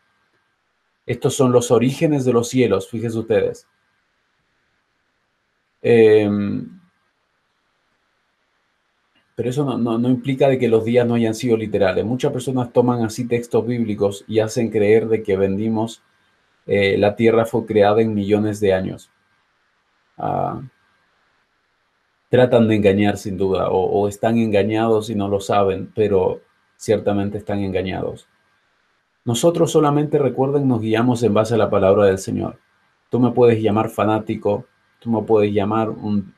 Estos 1.05 1.35
son 1.35 1.51
los 1.51 1.69
orígenes 1.69 2.25
de 2.25 2.33
los 2.33 2.49
cielos, 2.49 2.89
fíjense 2.89 3.19
ustedes. 3.19 3.67
Em, 5.81 6.77
pero 9.35 9.49
eso 9.51 9.77
no, 9.77 10.09
implica 10.09 10.49
de 10.49 10.57
que 10.57 10.67
los 10.67 10.83
días 10.83 11.05
no 11.05 11.13
hayan 11.13 11.35
sido 11.35 11.57
literales. 11.57 12.03
Muchas 12.03 12.31
personas 12.31 12.73
toman 12.73 13.03
así 13.03 13.27
textos 13.27 13.65
bíblicos 13.67 14.25
y 14.27 14.39
hacen 14.39 14.71
creer 14.71 15.07
de 15.07 15.21
que 15.21 15.37
vendimos, 15.37 16.01
eh, 16.65 16.97
la 16.97 17.15
tierra 17.15 17.45
fue 17.45 17.65
creada 17.67 18.01
en 18.01 18.15
millones 18.15 18.59
de 18.59 18.73
años. 18.73 19.11
Ah, 20.17 20.61
tratan 22.29 22.67
de 22.67 22.75
engañar 22.75 23.17
sin 23.17 23.37
duda, 23.37 23.69
o, 23.69 24.07
están 24.07 24.37
engañados 24.37 25.09
y 25.09 25.15
no 25.15 25.27
lo 25.27 25.39
saben, 25.39 25.91
pero 25.95 26.41
ciertamente 26.75 27.37
están 27.37 27.59
engañados. 27.59 28.27
Nosotros 29.25 29.71
solamente 29.71 30.17
recuerden, 30.17 30.67
nos 30.67 30.81
guiamos 30.81 31.21
en 31.23 31.33
base 31.33 31.55
a 31.55 31.57
la 31.57 31.69
palabra 31.69 32.05
del 32.05 32.17
Señor. 32.17 32.59
Tú 33.09 33.19
me 33.19 33.31
puedes 33.31 33.61
llamar 33.61 33.89
fanático, 33.89 34.65
tú 34.99 35.11
me 35.11 35.21
puedes 35.23 35.53
llamar 35.53 35.89
un, 35.89 36.33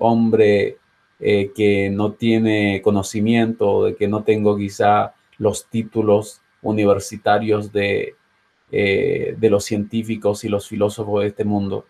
hombre 0.00 0.78
eh, 1.20 1.52
que 1.54 1.90
no 1.90 2.12
tiene 2.12 2.82
conocimiento, 2.82 3.84
de 3.84 3.96
que 3.96 4.08
no 4.08 4.24
tengo 4.24 4.56
quizá 4.56 5.14
los 5.38 5.66
títulos 5.66 6.40
universitarios 6.62 7.72
de, 7.72 8.14
eh, 8.72 9.36
de 9.38 9.50
los 9.50 9.64
científicos 9.64 10.44
y 10.44 10.48
los 10.48 10.68
filósofos 10.68 11.22
de 11.22 11.28
este 11.28 11.44
mundo. 11.44 11.86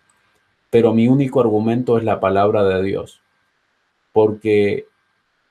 Pero 0.71 0.93
mi 0.93 1.09
único 1.09 1.41
argumento 1.41 1.97
es 1.97 2.05
la 2.05 2.21
palabra 2.21 2.65
de 2.65 2.83
Dios, 2.83 3.23
porque 4.13 4.87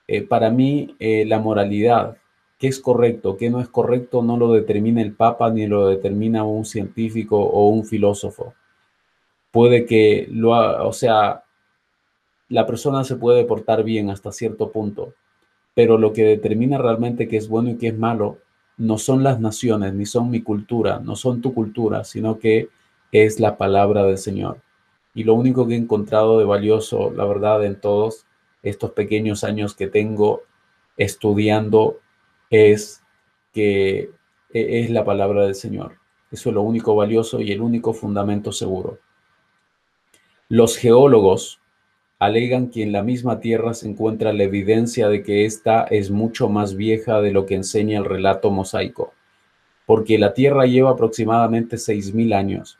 eh, 0.08 0.22
para 0.22 0.52
mí 0.52 0.96
la 1.00 1.40
moralidad, 1.40 2.18
qué 2.60 2.68
es 2.68 2.80
correcto, 2.80 3.38
qué 3.38 3.50
no 3.50 3.62
es 3.62 3.70
correcto, 3.70 4.22
no 4.22 4.38
lo 4.38 4.52
determina 4.52 5.02
el 5.02 5.14
Papa 5.14 5.50
ni 5.50 5.66
lo 5.66 5.88
determina 5.88 6.44
un 6.44 6.66
científico 6.66 7.40
o 7.40 7.70
un 7.70 7.86
filósofo. 7.86 8.54
Puede 9.56 9.86
que 9.86 10.28
lo, 10.30 10.52
o 10.86 10.92
sea, 10.92 11.46
la 12.50 12.66
persona 12.68 13.06
se 13.06 13.16
puede 13.16 13.46
portar 13.46 13.86
bien 13.86 14.10
hasta 14.10 14.34
cierto 14.34 14.70
punto, 14.70 15.14
pero 15.74 15.98
lo 15.98 16.12
que 16.12 16.26
determina 16.26 16.78
realmente 16.78 17.30
qué 17.30 17.38
es 17.38 17.48
bueno 17.48 17.70
y 17.70 17.78
qué 17.78 17.88
es 17.88 17.98
malo 17.98 18.40
no 18.76 18.98
son 18.98 19.24
las 19.24 19.40
naciones, 19.40 19.94
ni 19.94 20.06
son 20.06 20.30
mi 20.30 20.42
cultura, 20.42 21.00
no 21.00 21.16
son 21.16 21.42
tu 21.42 21.54
cultura, 21.54 22.04
sino 22.04 22.38
que 22.38 22.68
es 23.14 23.40
la 23.40 23.58
palabra 23.58 24.04
del 24.04 24.18
Señor. 24.18 24.58
Y 25.14 25.24
lo 25.24 25.36
único 25.36 25.66
que 25.66 25.76
he 25.76 25.78
encontrado 25.78 26.38
de 26.38 26.44
valioso, 26.44 27.12
la 27.12 27.24
verdad, 27.24 27.64
en 27.64 27.80
todos 27.80 28.26
estos 28.62 28.92
pequeños 28.92 29.46
años 29.46 29.74
que 29.74 29.88
tengo 29.88 30.42
estudiando 30.98 32.02
es 32.50 33.02
que 33.54 34.10
e, 34.52 34.82
es 34.82 34.90
la 34.90 35.06
palabra 35.06 35.46
del 35.46 35.56
Señor. 35.56 35.94
Eso 36.30 36.50
es 36.50 36.56
lo 36.56 36.62
único 36.62 36.94
valioso 36.94 37.40
y 37.40 37.54
el 37.54 37.62
único 37.62 37.94
fundamento 37.94 38.52
seguro. 38.52 39.00
Los 40.50 40.78
geólogos 40.78 41.60
alegan 42.20 42.70
que 42.70 42.84
en 42.84 42.92
la 42.92 43.02
misma 43.02 43.40
Tierra 43.40 43.74
se 43.74 43.90
encuentra 43.90 44.32
la 44.32 44.44
evidencia 44.44 45.10
de 45.10 45.24
que 45.24 45.46
ésta 45.46 45.86
es 45.90 46.12
mucho 46.12 46.50
más 46.50 46.76
vieja 46.76 47.20
de 47.20 47.32
lo 47.32 47.48
que 47.48 47.56
enseña 47.56 47.98
el 47.98 48.06
relato 48.06 48.52
mosaico, 48.52 49.12
porque 49.88 50.20
la 50.20 50.36
Tierra 50.36 50.68
lleva 50.68 50.92
aproximadamente 50.92 51.78
6.000 51.78 52.36
años 52.36 52.78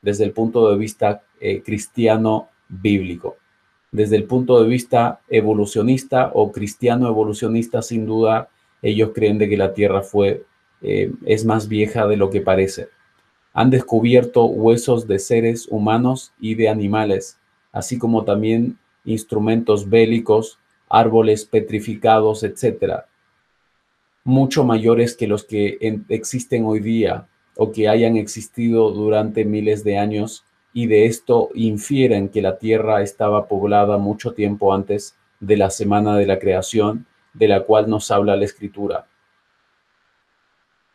desde 0.00 0.22
el 0.22 0.30
punto 0.30 0.70
de 0.70 0.76
vista 0.76 1.22
eh, 1.40 1.60
cristiano 1.62 2.50
bíblico. 2.68 3.36
Desde 3.90 4.14
el 4.14 4.24
punto 4.24 4.62
de 4.62 4.68
vista 4.68 5.20
evolucionista 5.28 6.30
o 6.34 6.52
cristiano 6.52 7.08
evolucionista, 7.08 7.82
sin 7.82 8.06
duda, 8.06 8.48
ellos 8.80 9.10
creen 9.12 9.38
de 9.38 9.48
que 9.48 9.56
la 9.56 9.74
Tierra 9.74 10.02
fue, 10.02 10.44
eh, 10.82 11.10
es 11.26 11.44
más 11.44 11.66
vieja 11.66 12.06
de 12.06 12.16
lo 12.16 12.30
que 12.30 12.42
parece. 12.42 12.90
Han 13.58 13.70
descubierto 13.70 14.44
huesos 14.44 15.08
de 15.08 15.18
seres 15.18 15.66
humanos 15.68 16.32
y 16.38 16.54
de 16.54 16.68
animales, 16.68 17.40
así 17.72 17.98
como 17.98 18.24
también 18.24 18.78
instrumentos 19.04 19.90
bélicos, 19.90 20.60
árboles 20.88 21.44
petrificados, 21.44 22.44
etc., 22.44 23.00
mucho 24.22 24.62
mayores 24.62 25.16
que 25.16 25.26
los 25.26 25.42
que 25.42 25.76
existen 26.08 26.66
hoy 26.66 26.78
día 26.78 27.26
o 27.56 27.72
que 27.72 27.88
hayan 27.88 28.16
existido 28.16 28.92
durante 28.92 29.44
miles 29.44 29.82
de 29.82 29.98
años 29.98 30.44
y 30.72 30.86
de 30.86 31.06
esto 31.06 31.48
infieren 31.52 32.28
que 32.28 32.42
la 32.42 32.58
tierra 32.58 33.02
estaba 33.02 33.48
poblada 33.48 33.98
mucho 33.98 34.34
tiempo 34.34 34.72
antes 34.72 35.16
de 35.40 35.56
la 35.56 35.70
semana 35.70 36.16
de 36.16 36.26
la 36.26 36.38
creación 36.38 37.06
de 37.34 37.48
la 37.48 37.64
cual 37.64 37.90
nos 37.90 38.12
habla 38.12 38.36
la 38.36 38.44
escritura 38.44 39.08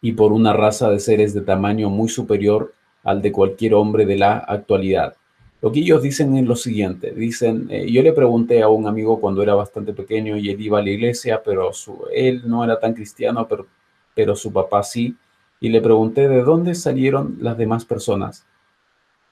y 0.03 0.11
por 0.11 0.33
una 0.33 0.51
raza 0.51 0.89
de 0.91 0.99
seres 0.99 1.33
de 1.33 1.41
tamaño 1.41 1.89
muy 1.89 2.09
superior 2.09 2.73
al 3.03 3.21
de 3.21 3.31
cualquier 3.31 3.73
hombre 3.73 4.05
de 4.05 4.17
la 4.17 4.37
actualidad. 4.37 5.15
Lo 5.61 5.71
que 5.71 5.79
ellos 5.79 6.01
dicen 6.01 6.35
es 6.35 6.45
lo 6.45 6.57
siguiente, 6.57 7.11
dicen, 7.11 7.67
eh, 7.71 7.89
yo 7.89 8.03
le 8.03 8.11
pregunté 8.11 8.61
a 8.61 8.67
un 8.67 8.85
amigo 8.85 9.21
cuando 9.21 9.41
era 9.41 9.55
bastante 9.55 9.93
pequeño 9.93 10.35
y 10.35 10.49
él 10.49 10.59
iba 10.59 10.79
a 10.79 10.81
la 10.81 10.89
iglesia, 10.89 11.41
pero 11.41 11.71
su, 11.71 12.03
él 12.13 12.41
no 12.45 12.65
era 12.65 12.77
tan 12.81 12.93
cristiano, 12.93 13.47
pero, 13.47 13.65
pero 14.13 14.35
su 14.35 14.51
papá 14.51 14.83
sí, 14.83 15.15
y 15.61 15.69
le 15.69 15.79
pregunté 15.79 16.27
de 16.27 16.41
dónde 16.43 16.75
salieron 16.75 17.37
las 17.39 17.57
demás 17.57 17.85
personas. 17.85 18.45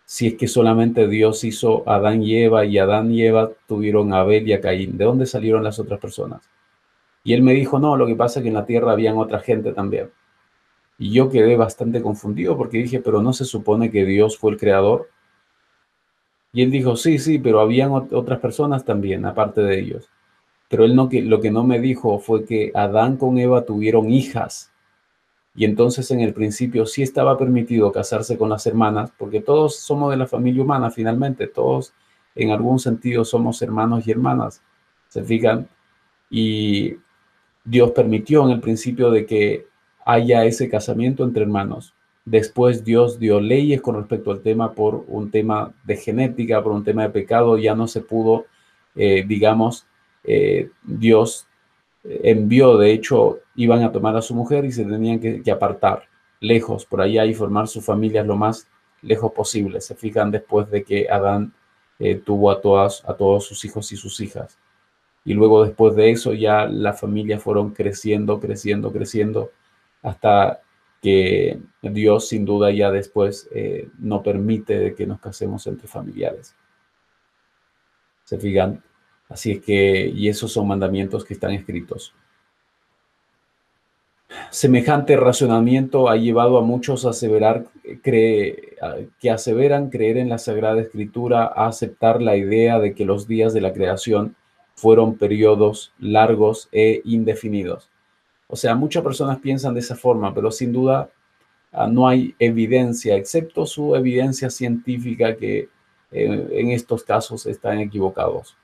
Si 0.05 0.27
es 0.27 0.35
que 0.35 0.47
solamente 0.47 1.09
Dios 1.09 1.43
hizo 1.43 1.83
a 1.85 1.95
Adán 1.95 2.23
y 2.23 2.37
Eva 2.37 2.63
y 2.63 2.77
Adán 2.77 3.11
y 3.11 3.23
Eva 3.23 3.51
tuvieron 3.67 4.13
a 4.13 4.21
Abel 4.21 4.47
y 4.47 4.53
a 4.53 4.61
Caín. 4.61 4.97
¿De 4.97 5.03
dónde 5.03 5.25
salieron 5.25 5.65
las 5.65 5.79
otras 5.79 5.99
personas? 5.99 6.49
Y 7.25 7.33
él 7.33 7.43
me 7.43 7.53
dijo, 7.53 7.77
no, 7.77 7.97
lo 7.97 8.07
que 8.07 8.15
pasa 8.15 8.39
es 8.39 8.43
que 8.43 8.49
en 8.49 8.55
la 8.55 8.65
tierra 8.65 8.93
habían 8.93 9.17
otra 9.17 9.39
gente 9.39 9.73
también. 9.73 10.09
Y 11.01 11.11
yo 11.11 11.29
quedé 11.29 11.57
bastante 11.57 11.99
confundido 11.99 12.55
porque 12.55 12.77
dije, 12.77 12.99
pero 12.99 13.23
no 13.23 13.33
se 13.33 13.43
supone 13.43 13.89
que 13.89 14.05
Dios 14.05 14.37
fue 14.37 14.51
el 14.51 14.59
creador. 14.59 15.09
Y 16.53 16.61
él 16.61 16.69
dijo, 16.69 16.95
sí, 16.95 17.17
sí, 17.17 17.39
pero 17.39 17.59
habían 17.59 17.91
otras 17.91 18.39
personas 18.39 18.85
también, 18.85 19.25
aparte 19.25 19.61
de 19.61 19.79
ellos. 19.79 20.09
Pero 20.69 20.85
él 20.85 20.95
no, 20.95 21.09
lo 21.11 21.41
que 21.41 21.49
no 21.49 21.63
me 21.63 21.79
dijo 21.79 22.19
fue 22.19 22.45
que 22.45 22.71
Adán 22.75 23.17
con 23.17 23.39
Eva 23.39 23.65
tuvieron 23.65 24.11
hijas 24.11 24.71
y 25.55 25.65
entonces 25.65 26.11
en 26.11 26.19
el 26.19 26.35
principio 26.35 26.85
sí 26.85 27.01
estaba 27.01 27.35
permitido 27.35 27.91
casarse 27.91 28.37
con 28.37 28.49
las 28.49 28.67
hermanas, 28.67 29.11
porque 29.17 29.41
todos 29.41 29.77
somos 29.77 30.11
de 30.11 30.17
la 30.17 30.27
familia 30.27 30.61
humana 30.61 30.91
finalmente, 30.91 31.47
todos 31.47 31.93
en 32.35 32.51
algún 32.51 32.77
sentido 32.77 33.25
somos 33.25 33.59
hermanos 33.63 34.05
y 34.05 34.11
hermanas, 34.11 34.61
¿se 35.07 35.23
fijan? 35.23 35.67
Y 36.29 36.97
Dios 37.65 37.89
permitió 37.89 38.45
en 38.45 38.51
el 38.51 38.61
principio 38.61 39.09
de 39.09 39.25
que 39.25 39.70
haya 40.05 40.45
ese 40.45 40.69
casamiento 40.69 41.23
entre 41.23 41.43
hermanos. 41.43 41.93
Después 42.25 42.83
Dios 42.83 43.19
dio 43.19 43.39
leyes 43.39 43.81
con 43.81 43.95
respecto 43.95 44.31
al 44.31 44.41
tema 44.41 44.73
por 44.73 45.05
un 45.07 45.31
tema 45.31 45.73
de 45.83 45.97
genética, 45.97 46.61
por 46.61 46.71
un 46.71 46.83
tema 46.83 47.03
de 47.03 47.09
pecado, 47.09 47.57
ya 47.57 47.75
no 47.75 47.87
se 47.87 48.01
pudo, 48.01 48.45
eh, 48.95 49.23
digamos, 49.27 49.85
eh, 50.23 50.69
Dios 50.83 51.47
envió, 52.03 52.77
de 52.77 52.91
hecho, 52.93 53.39
iban 53.55 53.83
a 53.83 53.91
tomar 53.91 54.15
a 54.15 54.21
su 54.21 54.33
mujer 54.33 54.65
y 54.65 54.71
se 54.71 54.85
tenían 54.85 55.19
que, 55.19 55.51
apartar 55.51 56.03
lejos 56.39 56.85
por 56.85 57.01
allá 57.01 57.25
y 57.25 57.33
formar 57.33 57.67
sus 57.67 57.85
familias 57.85 58.25
lo 58.25 58.35
más 58.35 58.67
lejos 59.01 59.31
posible. 59.31 59.81
Se 59.81 59.95
fijan 59.95 60.31
después 60.31 60.69
de 60.69 60.83
que 60.83 61.07
Adán 61.09 61.53
eh, 61.99 62.15
tuvo 62.15 62.49
a, 62.51 62.61
todas, 62.61 63.03
a 63.07 63.13
todos 63.13 63.45
sus 63.45 63.63
hijos 63.65 63.91
y 63.91 63.97
sus 63.97 64.19
hijas. 64.19 64.57
Y 65.23 65.33
luego 65.33 65.63
después 65.63 65.95
de 65.95 66.09
eso 66.09 66.33
ya 66.33 66.65
las 66.65 66.99
familias 66.99 67.43
fueron 67.43 67.71
creciendo, 67.71 68.39
creciendo, 68.39 68.91
creciendo, 68.91 69.51
hasta 70.01 70.61
que 71.01 71.59
Dios 71.81 72.27
sin 72.27 72.45
duda 72.45 72.71
ya 72.71 72.91
después 72.91 73.49
eh, 73.53 73.89
no 73.99 74.21
permite 74.21 74.93
que 74.95 75.07
nos 75.07 75.19
casemos 75.19 75.65
entre 75.67 75.87
familiares. 75.87 76.55
Se 78.23 78.37
fijan, 78.37 78.83
Así 79.31 79.51
es 79.51 79.61
que, 79.61 80.11
y 80.13 80.27
esos 80.27 80.51
son 80.51 80.67
mandamientos 80.67 81.23
que 81.23 81.33
están 81.33 81.51
escritos. 81.51 82.13
Semejante 84.49 85.15
razonamiento 85.15 86.09
ha 86.09 86.17
llevado 86.17 86.57
a 86.57 86.61
muchos 86.61 87.05
a 87.05 87.11
aseverar 87.11 87.67
que 88.03 89.31
aseveran 89.31 89.89
creer 89.89 90.17
en 90.17 90.27
la 90.27 90.37
Sagrada 90.37 90.81
Escritura, 90.81 91.45
a 91.45 91.67
aceptar 91.67 92.21
la 92.21 92.35
idea 92.35 92.79
de 92.79 92.93
que 92.93 93.05
los 93.05 93.25
días 93.25 93.53
de 93.53 93.61
la 93.61 93.71
creación 93.71 94.35
fueron 94.75 95.17
periodos 95.17 95.93
largos 95.97 96.67
e 96.73 97.01
indefinidos. 97.05 97.90
O 98.51 98.55
sea, 98.55 98.75
muchas 98.75 99.03
personas 99.03 99.39
piensan 99.39 99.73
de 99.73 99.79
esa 99.79 99.95
forma, 99.95 100.33
pero 100.33 100.51
sin 100.51 100.71
duda 100.71 101.09
ah, 101.71 101.87
no 101.87 102.07
hay 102.07 102.35
evidencia, 102.37 103.15
excepto 103.15 103.65
su 103.65 103.95
evidencia 103.95 104.49
científica 104.51 105.35
que 105.35 105.69
eh, 106.11 106.47
en 106.51 106.69
estos 106.69 107.03
casos 107.03 107.47
están 107.47 107.79
equivocados 107.79 108.55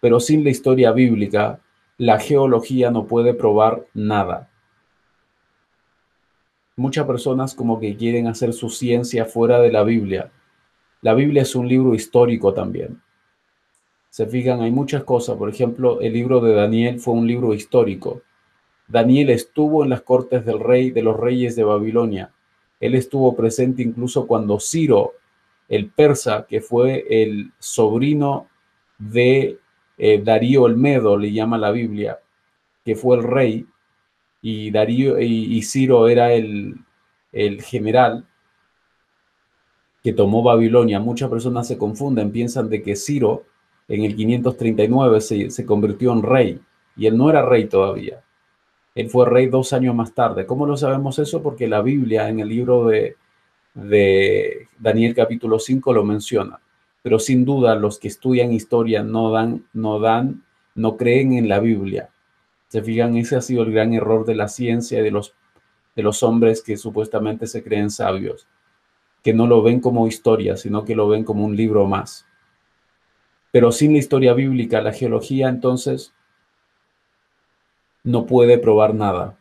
pero 0.00 0.20
sin 0.20 0.44
la 0.44 0.50
historia 0.50 0.92
bíblica, 0.92 1.60
la 1.98 2.18
geología 2.20 2.90
no 2.90 3.06
puede 3.06 3.34
probar 3.34 3.86
nada. 3.94 4.50
Muchas 6.76 7.06
personas 7.06 7.54
como 7.54 7.80
que 7.80 7.96
quieren 7.96 8.26
hacer 8.26 8.52
su 8.52 8.68
ciencia 8.68 9.24
fuera 9.24 9.58
de 9.58 9.72
la 9.72 9.82
Biblia. 9.82 10.30
La 11.00 11.14
Biblia 11.14 11.42
es 11.42 11.56
un 11.56 11.66
libro 11.66 11.94
histórico 11.94 12.52
también. 12.52 13.00
Se 14.10 14.26
fijan, 14.26 14.60
hay 14.60 14.70
muchas 14.70 15.04
cosas. 15.04 15.36
Por 15.36 15.48
ejemplo, 15.48 16.00
el 16.00 16.12
libro 16.12 16.40
de 16.40 16.54
Daniel 16.54 17.00
fue 17.00 17.14
un 17.14 17.26
libro 17.26 17.54
histórico. 17.54 18.22
Daniel 18.88 19.30
estuvo 19.30 19.82
en 19.82 19.90
las 19.90 20.02
cortes 20.02 20.44
del 20.44 20.60
rey, 20.60 20.90
de 20.90 21.02
los 21.02 21.16
reyes 21.16 21.56
de 21.56 21.64
Babilonia. 21.64 22.32
Él 22.80 22.94
estuvo 22.94 23.34
presente 23.34 23.82
incluso 23.82 24.26
cuando 24.26 24.60
Ciro, 24.60 25.14
el 25.68 25.90
persa, 25.90 26.46
que 26.48 26.60
fue 26.60 27.04
el 27.08 27.52
sobrino 27.58 28.48
de 28.98 29.58
eh, 29.98 30.22
Darío 30.22 30.62
Olmedo, 30.62 31.16
le 31.16 31.32
llama 31.32 31.58
la 31.58 31.70
Biblia, 31.70 32.20
que 32.84 32.94
fue 32.94 33.16
el 33.16 33.24
rey, 33.24 33.66
y 34.42 34.70
Darío 34.70 35.20
y, 35.20 35.60
Ciro 35.62 36.08
era 36.08 36.32
el, 36.32 36.76
el 37.32 37.62
general 37.62 38.24
que 40.04 40.12
tomó 40.12 40.44
Babilonia. 40.44 41.00
Muchas 41.00 41.28
personas 41.28 41.66
se 41.66 41.76
confunden, 41.76 42.30
piensan 42.30 42.68
de 42.68 42.80
que 42.82 42.94
Ciro 42.94 43.44
en 43.88 44.04
el 44.04 44.14
539 44.14 45.20
se, 45.20 45.50
se 45.50 45.66
convirtió 45.66 46.12
en 46.12 46.22
rey, 46.22 46.60
y 46.96 47.06
él 47.06 47.16
no 47.16 47.28
era 47.28 47.42
rey 47.44 47.66
todavía. 47.66 48.22
Él 48.96 49.10
fue 49.10 49.26
rey 49.26 49.46
dos 49.46 49.74
años 49.74 49.94
más 49.94 50.14
tarde. 50.14 50.46
¿Cómo 50.46 50.64
lo 50.64 50.74
sabemos 50.78 51.18
eso? 51.18 51.42
Porque 51.42 51.68
la 51.68 51.82
Biblia 51.82 52.30
en 52.30 52.40
el 52.40 52.48
libro 52.48 52.86
de, 52.86 53.16
de 53.74 54.68
Daniel 54.78 55.14
capítulo 55.14 55.58
5 55.58 55.92
lo 55.92 56.02
menciona. 56.02 56.58
Pero 57.02 57.18
sin 57.18 57.44
duda 57.44 57.74
los 57.74 57.98
que 57.98 58.08
estudian 58.08 58.52
historia 58.52 59.02
no 59.02 59.30
dan, 59.30 59.66
no 59.74 60.00
dan, 60.00 60.44
no 60.74 60.96
creen 60.96 61.34
en 61.34 61.46
la 61.46 61.60
Biblia. 61.60 62.08
Se 62.68 62.82
fijan, 62.82 63.18
ese 63.18 63.36
ha 63.36 63.42
sido 63.42 63.64
el 63.64 63.72
gran 63.72 63.92
error 63.92 64.24
de 64.24 64.34
la 64.34 64.48
ciencia 64.48 64.98
y 64.98 65.02
de 65.02 65.10
los, 65.10 65.34
de 65.94 66.02
los 66.02 66.22
hombres 66.22 66.62
que 66.62 66.78
supuestamente 66.78 67.46
se 67.46 67.62
creen 67.62 67.90
sabios, 67.90 68.48
que 69.22 69.34
no 69.34 69.46
lo 69.46 69.62
ven 69.62 69.80
como 69.80 70.06
historia, 70.06 70.56
sino 70.56 70.86
que 70.86 70.96
lo 70.96 71.06
ven 71.06 71.22
como 71.22 71.44
un 71.44 71.54
libro 71.54 71.86
más. 71.86 72.26
Pero 73.52 73.72
sin 73.72 73.92
la 73.92 73.98
historia 73.98 74.32
bíblica, 74.32 74.80
la 74.80 74.94
geología 74.94 75.50
entonces 75.50 76.14
no 78.06 78.24
puede 78.24 78.56
probar 78.56 78.94
nada. 78.94 79.36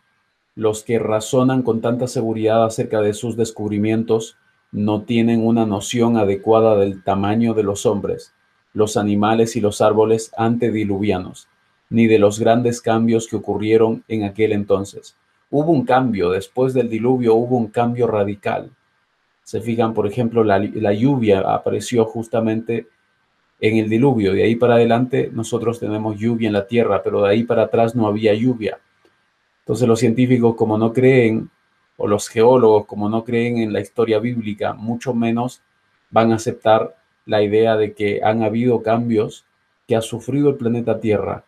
Los 0.55 0.83
que 0.83 0.97
razonan 0.97 1.61
con 1.61 1.81
tanta 1.81 2.07
seguridad 2.07 2.65
acerca 2.65 2.99
de 2.99 3.13
sus 3.13 3.37
descubrimientos 3.37 4.37
no 4.71 5.03
tienen 5.03 5.45
una 5.45 5.67
noción 5.67 6.17
adecuada 6.17 6.75
del 6.75 7.03
tamaño 7.03 7.53
de 7.53 7.61
los 7.61 7.85
hombres, 7.85 8.33
los 8.73 8.97
animales 8.97 9.55
y 9.55 9.61
los 9.61 9.81
árboles 9.81 10.31
antediluvianos, 10.35 11.47
ni 11.91 12.07
de 12.07 12.17
los 12.17 12.39
grandes 12.39 12.81
cambios 12.81 13.27
que 13.27 13.35
ocurrieron 13.35 14.03
en 14.07 14.23
aquel 14.23 14.51
entonces. 14.51 15.15
Hubo 15.51 15.71
un 15.71 15.85
cambio, 15.85 16.31
después 16.31 16.73
del 16.73 16.89
diluvio 16.89 17.35
hubo 17.35 17.57
un 17.57 17.67
cambio 17.67 18.07
radical. 18.07 18.71
Se 19.43 19.61
fijan, 19.61 19.93
por 19.93 20.07
ejemplo, 20.07 20.43
la, 20.43 20.57
la 20.57 20.91
lluvia 20.91 21.41
apareció 21.41 22.03
justamente 22.05 22.87
en 23.59 23.77
el 23.77 23.89
diluvio. 23.89 24.33
De 24.33 24.43
ahí 24.43 24.55
para 24.55 24.75
adelante 24.75 25.29
nosotros 25.33 25.79
tenemos 25.79 26.17
lluvia 26.17 26.47
en 26.47 26.53
la 26.53 26.67
tierra, 26.67 27.01
pero 27.03 27.21
de 27.21 27.29
ahí 27.29 27.43
para 27.43 27.63
atrás 27.63 27.95
no 27.95 28.07
había 28.07 28.33
lluvia. 28.33 28.79
Entonces 29.59 29.87
los 29.87 29.99
científicos 29.99 30.55
como 30.55 30.77
no 30.77 30.93
creen, 30.93 31.49
o 31.97 32.07
los 32.07 32.27
geólogos 32.27 32.85
como 32.85 33.09
no 33.09 33.23
creen 33.23 33.57
en 33.57 33.73
la 33.73 33.79
historia 33.79 34.19
bíblica, 34.19 34.73
mucho 34.73 35.13
menos 35.13 35.61
van 36.09 36.31
a 36.31 36.35
aceptar 36.35 36.95
la 37.25 37.41
idea 37.41 37.75
de 37.75 37.93
que 37.93 38.21
han 38.23 38.43
habido 38.43 38.83
cambios 38.83 39.45
que 39.87 39.95
ha 39.95 40.01
sufrido 40.01 40.49
el 40.49 40.55
planeta 40.55 40.99
Tierra. 40.99 41.45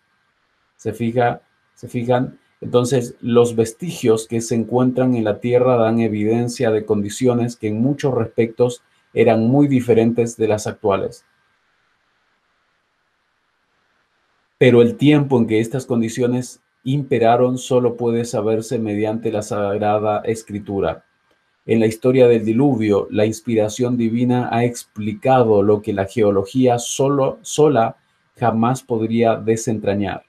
Se 0.78 0.94
fija, 0.94 1.42
se 1.74 1.88
fijan, 1.88 2.40
entonces 2.62 3.16
los 3.22 3.56
vestigios 3.56 4.28
que 4.28 4.42
se 4.42 4.56
encuentran 4.56 5.16
en 5.16 5.24
la 5.24 5.40
Tierra 5.40 5.76
dan 5.78 6.00
evidencia 6.00 6.72
de 6.72 6.86
condiciones 6.86 7.56
que 7.56 7.68
en 7.68 7.82
muchos 7.82 8.14
respectos 8.14 8.82
eran 9.14 9.48
muy 9.48 9.68
diferentes 9.68 10.38
de 10.38 10.48
las 10.48 10.68
actuales. 10.68 11.24
Pero 14.58 14.82
el 14.82 14.98
tiempo 14.98 15.38
en 15.38 15.48
que 15.48 15.60
estas 15.60 15.86
condiciones 15.86 16.62
imperaron 16.84 17.58
solo 17.58 17.96
puede 17.98 18.26
saberse 18.26 18.80
mediante 18.80 19.32
la 19.32 19.42
Sagrada 19.42 20.22
Escritura. 20.22 21.04
En 21.66 21.82
la 21.82 21.86
historia 21.86 22.28
del 22.28 22.46
diluvio, 22.46 23.08
la 23.12 23.26
inspiración 23.26 23.98
divina 23.98 24.50
ha 24.52 24.64
explicado 24.64 25.62
lo 25.62 25.82
que 25.82 25.92
la 25.92 26.06
geología 26.06 26.80
solo, 26.80 27.40
sola 27.42 27.98
jamás 28.38 28.84
podría 28.84 29.36
desentrañar. 29.36 30.24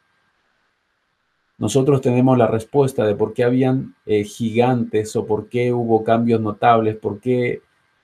Nosotros 1.58 2.00
tenemos 2.00 2.36
la 2.36 2.48
respuesta 2.48 3.06
de 3.06 3.14
por 3.14 3.34
qué 3.34 3.44
habían 3.44 3.94
eh, 4.04 4.24
gigantes 4.24 5.14
o 5.16 5.26
por 5.26 5.48
qué 5.48 5.72
hubo 5.72 6.04
cambios 6.04 6.40
notables, 6.40 6.96
por 6.96 7.20
qué, 7.20 7.62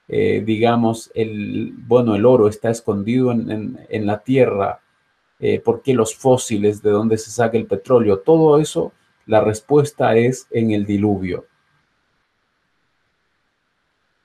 eh, 0.09 0.43
digamos, 0.45 1.11
el, 1.15 1.73
bueno, 1.77 2.15
el 2.15 2.27
oro 2.27 2.49
está 2.49 2.71
escondido 2.71 3.33
en, 3.33 3.79
en 3.89 4.07
la 4.07 4.23
tierra, 4.23 4.81
eh, 5.47 5.61
por 5.61 5.83
qué 5.83 5.93
los 5.93 6.15
fósiles, 6.17 6.81
de 6.81 6.89
dónde 6.89 7.19
se 7.19 7.31
saca 7.31 7.59
el 7.59 7.67
petróleo, 7.67 8.21
todo 8.21 8.59
eso, 8.59 8.93
la 9.27 9.43
respuesta 9.43 10.17
es 10.17 10.47
en 10.51 10.71
el 10.71 10.87
diluvio. 10.87 11.45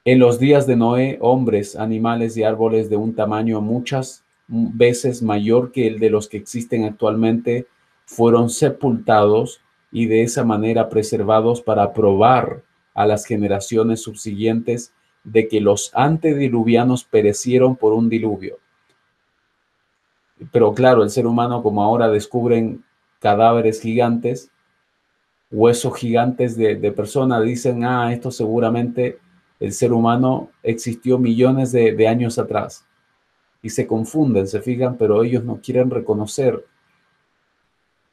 En 0.05 0.17
los 0.17 0.39
días 0.39 0.65
de 0.65 0.77
Noé, 0.77 1.17
hombres, 1.19 1.75
animales 1.75 2.37
y 2.37 2.43
árboles 2.43 2.89
de 2.89 2.95
un 2.95 3.15
tamaño 3.15 3.59
muchas 3.59 4.23
veces 4.47 5.21
mayor 5.21 5.73
que 5.73 5.87
el 5.87 5.99
de 5.99 6.09
los 6.09 6.29
que 6.29 6.37
existen 6.37 6.85
actualmente 6.85 7.67
fueron 8.05 8.49
sepultados 8.49 9.59
y 9.91 10.05
de 10.05 10.23
esa 10.23 10.45
manera 10.45 10.87
preservados 10.87 11.61
para 11.61 11.91
probar 11.91 12.63
a 12.93 13.05
las 13.05 13.25
generaciones 13.25 14.03
subsiguientes 14.03 14.93
de 15.25 15.49
que 15.49 15.59
los 15.59 15.91
antediluvianos 15.93 17.03
perecieron 17.03 17.75
por 17.75 17.91
un 17.91 18.07
diluvio. 18.07 18.57
Pero 20.51 20.73
claro, 20.73 21.03
el 21.03 21.09
ser 21.09 21.27
humano, 21.27 21.61
como 21.61 21.83
ahora 21.83 22.09
descubren 22.09 22.83
cadáveres 23.19 23.81
gigantes, 23.81 24.51
huesos 25.51 25.97
gigantes 25.97 26.55
de, 26.55 26.91
personas, 26.91 27.43
dicen, 27.43 27.83
ah, 27.83 28.13
esto 28.13 28.31
seguramente 28.31 29.19
el 29.59 29.73
ser 29.73 29.91
humano 29.91 30.49
existió 30.63 31.17
millones 31.17 31.71
de, 31.71 32.07
años 32.07 32.39
atrás. 32.39 32.85
Y 33.61 33.69
se 33.71 33.85
confunden, 33.87 34.47
se 34.47 34.61
fijan, 34.61 34.97
pero 34.97 35.23
ellos 35.23 35.43
no 35.43 35.59
quieren 35.61 35.89
reconocer 35.89 36.65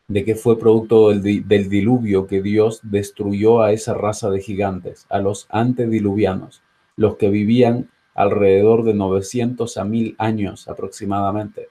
de 0.09 0.25
que 0.25 0.35
fue 0.35 0.59
producto 0.59 1.11
del, 1.11 1.47
del, 1.47 1.69
diluvio 1.69 2.27
que 2.27 2.43
Dios 2.43 2.81
destruyó 2.83 3.61
a 3.61 3.73
esa 3.73 3.95
raza 3.95 4.31
de 4.31 4.41
gigantes, 4.41 5.07
a 5.09 5.19
los 5.19 5.47
antediluvianos, 5.51 6.63
los 6.97 7.17
que 7.17 7.29
vivían 7.29 7.91
alrededor 8.15 8.85
de 8.85 8.95
900 8.95 9.77
a 9.77 9.85
1000 9.85 10.15
años 10.19 10.69
aproximadamente. 10.69 11.69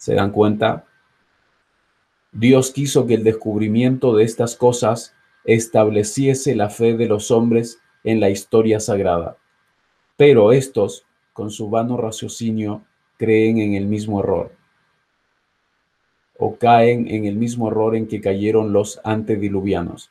¿Se 0.00 0.14
dan 0.14 0.30
cuenta? 0.30 0.86
Dios 2.32 2.70
quiso 2.70 3.06
que 3.06 3.14
el 3.14 3.22
descubrimiento 3.22 4.16
de 4.16 4.24
estas 4.24 4.56
cosas 4.56 5.14
estableciese 5.44 6.54
la 6.54 6.70
fe 6.70 6.96
de 6.96 7.06
los 7.06 7.30
hombres 7.30 7.82
en 8.02 8.18
la 8.18 8.30
historia 8.30 8.80
sagrada. 8.80 9.36
Pero 10.16 10.52
estos, 10.52 11.04
con 11.34 11.50
su 11.50 11.68
vano 11.68 11.98
raciocinio, 11.98 12.82
creen 13.18 13.58
en 13.58 13.74
el 13.74 13.84
mismo 13.84 14.20
error. 14.20 14.52
O 16.38 16.56
caen 16.56 17.06
en 17.06 17.26
el 17.26 17.36
mismo 17.36 17.68
error 17.68 17.94
en 17.94 18.08
que 18.08 18.22
cayeron 18.22 18.72
los 18.72 19.02
antediluvianos. 19.04 20.10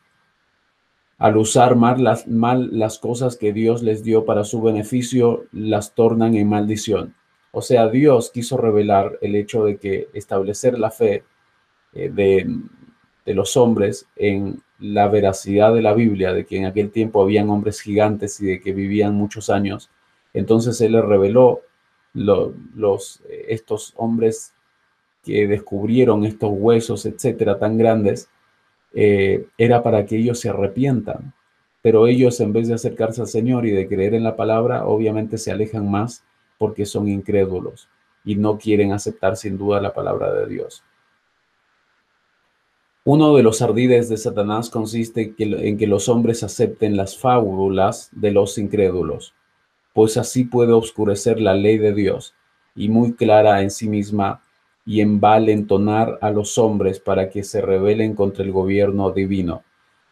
Al 1.18 1.36
usar 1.36 1.76
mal 1.76 2.04
las, 2.04 2.28
mal 2.28 2.78
las 2.78 3.00
cosas 3.00 3.38
que 3.38 3.54
Dios 3.54 3.82
les 3.82 4.04
dio 4.04 4.24
para 4.26 4.44
su 4.44 4.62
beneficio, 4.62 5.46
las 5.52 5.96
tornan 5.96 6.36
en 6.36 6.48
maldición. 6.48 7.16
O 7.52 7.62
sea, 7.62 7.88
Dios 7.88 8.32
quiso 8.32 8.58
revelar 8.58 9.18
el 9.22 9.36
hecho 9.36 9.66
de 9.66 9.78
que 9.78 10.10
establecer 10.14 10.78
la 10.78 10.92
fe 10.92 11.24
eh, 11.94 12.10
de, 12.14 12.48
los 13.34 13.58
hombres 13.58 14.08
en 14.16 14.62
la 14.80 15.08
veracidad 15.08 15.74
de 15.74 15.84
la 15.84 15.94
Biblia, 15.94 16.34
de 16.34 16.46
que 16.46 16.58
en 16.58 16.66
aquel 16.66 16.90
tiempo 16.90 17.22
habían 17.22 17.50
hombres 17.50 17.80
gigantes 17.82 18.40
y 18.42 18.48
de 18.48 18.60
que 18.60 18.74
vivían 18.74 19.14
muchos 19.14 19.50
años. 19.52 19.92
Entonces 20.34 20.82
Él 20.82 20.94
le 20.94 21.02
reveló 21.02 21.62
los, 22.14 23.22
estos 23.48 23.94
hombres 23.98 24.54
que 25.24 25.48
descubrieron 25.48 26.26
estos 26.26 26.52
huesos, 26.54 27.06
etcétera, 27.06 27.60
tan 27.60 27.78
grandes, 27.78 28.30
eh, 28.94 29.46
era 29.60 29.84
para 29.84 30.06
que 30.06 30.18
ellos 30.18 30.40
se 30.40 30.50
arrepientan. 30.50 31.34
Pero 31.84 32.08
ellos, 32.08 32.40
en 32.40 32.52
vez 32.52 32.68
de 32.68 32.74
acercarse 32.74 33.22
al 33.22 33.28
Señor 33.28 33.66
y 33.68 33.72
de 33.72 33.88
creer 33.88 34.16
en 34.16 34.24
la 34.24 34.36
palabra, 34.36 34.86
obviamente 34.88 35.38
se 35.38 35.52
alejan 35.52 35.90
más 35.90 36.24
porque 36.60 36.86
son 36.86 37.08
incrédulos 37.08 37.90
y 38.24 38.36
no 38.36 38.60
quieren 38.60 38.92
aceptar 38.92 39.36
sin 39.36 39.58
duda 39.58 39.82
la 39.82 39.96
palabra 39.96 40.32
de 40.32 40.46
Dios. 40.46 40.84
Uno 43.06 43.36
de 43.36 43.42
los 43.42 43.64
ardides 43.64 44.10
de 44.10 44.18
Satanás 44.18 44.70
consiste 44.70 45.34
en 45.40 45.78
que 45.78 45.88
los 45.88 46.10
hombres 46.10 46.44
acepten 46.44 46.96
las 46.96 47.18
fábulas 47.18 48.10
de 48.12 48.30
los 48.32 48.60
incrédulos, 48.60 49.34
pues 49.94 50.18
así 50.18 50.44
puede 50.44 50.74
oscurecer 50.74 51.40
la 51.40 51.56
ley 51.56 51.80
de 51.80 51.94
Dios 51.94 52.36
y 52.76 52.90
muy 52.90 53.14
clara 53.14 53.62
en 53.64 53.72
sí 53.72 53.90
misma 53.90 54.44
y 54.86 55.02
envalentonar 55.02 56.20
a 56.22 56.30
los 56.30 56.58
hombres 56.58 57.00
para 57.00 57.30
que 57.30 57.44
se 57.44 57.62
rebelen 57.62 58.16
contra 58.16 58.44
el 58.44 58.52
gobierno 58.52 59.12
divino. 59.12 59.64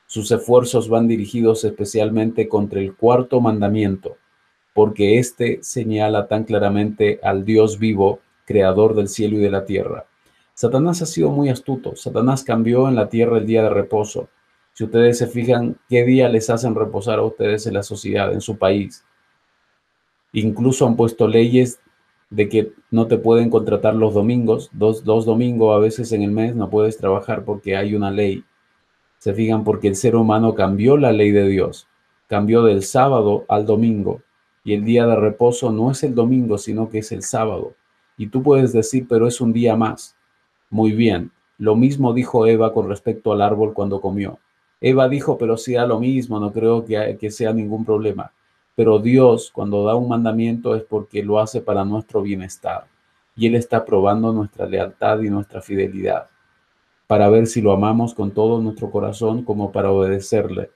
Sus 0.06 0.32
esfuerzos 0.32 0.88
van 0.88 1.08
dirigidos 1.08 1.66
especialmente 1.66 2.48
contra 2.48 2.80
el 2.80 2.96
cuarto 2.96 3.42
mandamiento, 3.42 4.18
porque 4.78 5.18
éste 5.18 5.58
señala 5.63 6.28
tan 6.28 6.44
claramente 6.44 7.20
al 7.24 7.44
Dios 7.46 7.80
vivo, 7.80 8.20
creador 8.46 8.94
del 8.94 9.08
cielo 9.08 9.38
y 9.38 9.40
de 9.40 9.50
la 9.50 9.66
tierra. 9.66 10.06
Satanás 10.54 11.02
ha 11.02 11.08
sido 11.08 11.32
muy 11.32 11.50
astuto. 11.50 11.96
Satanás 11.96 12.44
cambió 12.44 12.88
en 12.88 12.94
la 12.94 13.10
tierra 13.10 13.40
el 13.40 13.48
día 13.48 13.63
de 13.63 13.72
reposo. 13.72 14.30
Si 14.74 14.84
ustedes 14.84 15.18
se 15.18 15.26
fijan, 15.26 15.80
¿qué 15.90 16.06
día 16.06 16.30
les 16.30 16.52
hacen 16.52 16.76
reposar 16.76 17.18
a 17.18 17.24
ustedes 17.24 17.66
en 17.66 17.74
la 17.74 17.82
sociedad, 17.82 18.32
en 18.32 18.40
su 18.40 18.60
país? 18.60 19.04
Incluso 20.32 20.86
han 20.86 20.96
puesto 20.96 21.28
leyes 21.28 21.80
de 22.30 22.48
que 22.48 22.74
no 22.92 23.08
te 23.08 23.18
pueden 23.18 23.50
contratar 23.50 23.96
los 23.96 24.13
domingos, 24.13 24.70
dos, 24.74 25.04
dos 25.04 25.26
domingos 25.26 25.76
a 25.76 25.80
veces 25.80 26.12
en 26.12 26.22
el 26.22 26.30
mes 26.30 26.56
no 26.56 26.70
puedes 26.70 26.98
trabajar 26.98 27.46
porque 27.46 27.76
hay 27.76 27.96
una 27.96 28.12
ley 28.12 28.46
se 29.18 29.34
fijan 29.34 29.63
porque 29.63 29.88
el 29.88 29.96
ser 29.96 30.16
humano 30.16 30.54
cambió 30.54 30.98
la 30.98 31.12
ley 31.12 31.32
de 31.32 31.48
Dios, 31.48 31.88
cambió 32.28 32.62
del 32.62 32.84
sábado 32.84 33.44
al 33.48 33.66
domingo. 33.66 34.22
Y 34.67 34.73
el 34.73 34.84
día 34.84 35.08
de 35.08 35.15
reposo 35.15 35.71
no 35.71 35.91
es 35.91 36.03
el 36.03 36.13
domingo, 36.13 36.58
sino 36.58 36.89
que 36.89 36.97
es 36.97 37.13
el 37.13 37.23
sábado. 37.23 37.75
Y 38.17 38.27
tú 38.27 38.43
puedes 38.43 38.73
decir, 38.73 39.06
pero 39.08 39.25
es 39.25 39.39
un 39.39 39.53
día 39.53 39.77
más. 39.77 40.17
Muy 40.69 40.91
bien. 40.91 41.32
Lo 41.58 41.77
mismo 41.77 42.12
dijo 42.12 42.45
Eva 42.45 42.73
con 42.73 42.89
respecto 42.89 43.32
al 43.32 43.41
árbol 43.41 43.73
cuando 43.73 44.01
comió. 44.01 44.39
Eva 44.82 45.08
dijo, 45.08 45.38
pero 45.38 45.56
sea 45.56 45.86
lo 45.86 46.01
mismo, 46.01 46.38
no 46.41 46.51
creo 46.51 46.84
que, 46.84 47.17
que 47.17 47.32
sea 47.32 47.53
ningún 47.53 47.86
problema. 47.86 48.34
Pero 48.75 48.99
Dios, 48.99 49.51
cuando 49.53 49.86
da 49.86 49.95
un 49.95 50.10
mandamiento, 50.10 50.75
es 50.75 50.84
porque 50.84 51.23
lo 51.23 51.39
hace 51.39 51.62
para 51.62 51.86
nuestro 51.86 52.21
bienestar. 52.21 52.88
Y 53.38 53.47
Él 53.47 53.56
está 53.56 53.86
probando 53.86 54.34
nuestra 54.34 54.65
lealtad 54.65 55.21
y 55.21 55.30
nuestra 55.30 55.62
fidelidad 55.62 56.27
para 57.08 57.30
ver 57.30 57.47
si 57.47 57.62
lo 57.62 57.71
amamos 57.71 58.13
con 58.13 58.32
todo 58.32 58.62
nuestro 58.62 58.91
corazón 58.91 59.43
como 59.43 59.71
para 59.71 59.91
obedecerle. 59.91 60.71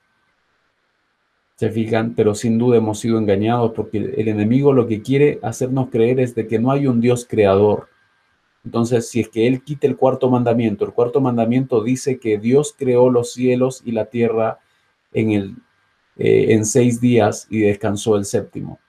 Se 1.62 1.69
fijan, 1.69 2.15
pero 2.15 2.34
sin 2.34 2.58
duda 2.58 2.78
hemos 2.78 3.02
sido 3.02 3.19
engañados 3.19 3.74
porque 3.76 4.00
el 4.00 4.28
enemigo 4.28 4.74
lo 4.74 4.88
que 4.88 5.04
quiere 5.04 5.38
hacernos 5.43 5.91
creer 5.91 6.19
es 6.19 6.34
de 6.34 6.47
que 6.47 6.58
no 6.58 6.71
hay 6.71 6.88
un 6.88 7.02
Dios 7.02 7.28
creador. 7.30 7.88
Entonces, 8.65 9.08
si 9.10 9.19
es 9.19 9.30
que 9.30 9.45
Él 9.45 9.62
quita 9.63 9.86
el 9.86 9.95
cuarto 9.95 10.28
mandamiento, 10.28 10.86
el 10.86 10.91
cuarto 10.91 11.21
mandamiento 11.21 11.84
dice 11.84 12.19
que 12.19 12.39
Dios 12.39 12.74
creó 12.76 13.12
los 13.12 13.34
cielos 13.34 13.84
y 13.86 13.91
la 13.91 14.06
tierra 14.06 14.58
en, 15.13 15.34
el, 15.34 15.56
eh, 16.17 16.47
en 16.50 16.65
seis 16.65 17.00
días 17.00 17.45
y 17.47 17.60
descansó 17.60 18.15
el 18.15 18.26
séptimo. 18.26 18.80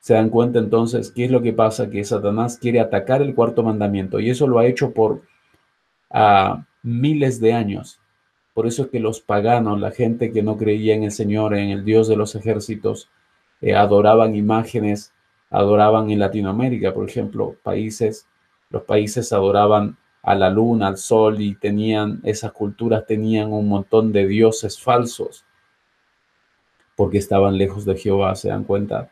Se 0.00 0.12
dan 0.12 0.28
cuenta 0.28 0.58
entonces 0.58 1.10
qué 1.10 1.24
es 1.24 1.30
lo 1.30 1.40
que 1.40 1.54
pasa, 1.54 1.88
que 1.88 2.04
Satanás 2.04 2.58
quiere 2.58 2.80
atacar 2.80 3.22
el 3.22 3.34
cuarto 3.34 3.62
mandamiento 3.62 4.20
y 4.20 4.28
eso 4.28 4.46
lo 4.46 4.58
ha 4.58 4.66
hecho 4.66 4.92
por 4.92 5.22
a 6.10 6.66
miles 6.82 7.40
de 7.40 7.54
años. 7.54 7.98
Por 8.54 8.66
eso 8.66 8.84
es 8.84 8.88
que 8.88 9.00
los 9.00 9.20
paganos, 9.20 9.80
la 9.80 9.90
gente 9.90 10.32
que 10.32 10.42
no 10.42 10.56
creía 10.56 10.94
en 10.94 11.02
el 11.02 11.10
Señor, 11.10 11.54
en 11.54 11.70
el 11.70 11.84
Dios 11.84 12.08
de 12.08 12.16
los 12.16 12.34
ejércitos, 12.34 13.10
eh, 13.60 13.74
adoraban 13.74 14.34
imágenes, 14.34 15.12
adoraban 15.50 16.10
en 16.10 16.20
Latinoamérica, 16.20 16.94
por 16.94 17.08
ejemplo, 17.08 17.56
países, 17.62 18.26
los 18.70 18.84
países 18.84 19.32
adoraban 19.32 19.98
a 20.22 20.34
la 20.34 20.50
luna, 20.50 20.88
al 20.88 20.96
sol 20.96 21.40
y 21.40 21.54
tenían, 21.56 22.20
esas 22.24 22.52
culturas 22.52 23.06
tenían 23.06 23.52
un 23.52 23.68
montón 23.68 24.12
de 24.12 24.26
dioses 24.26 24.80
falsos 24.80 25.44
porque 26.96 27.18
estaban 27.18 27.58
lejos 27.58 27.84
de 27.84 27.96
Jehová, 27.96 28.34
¿se 28.34 28.48
dan 28.48 28.64
cuenta? 28.64 29.10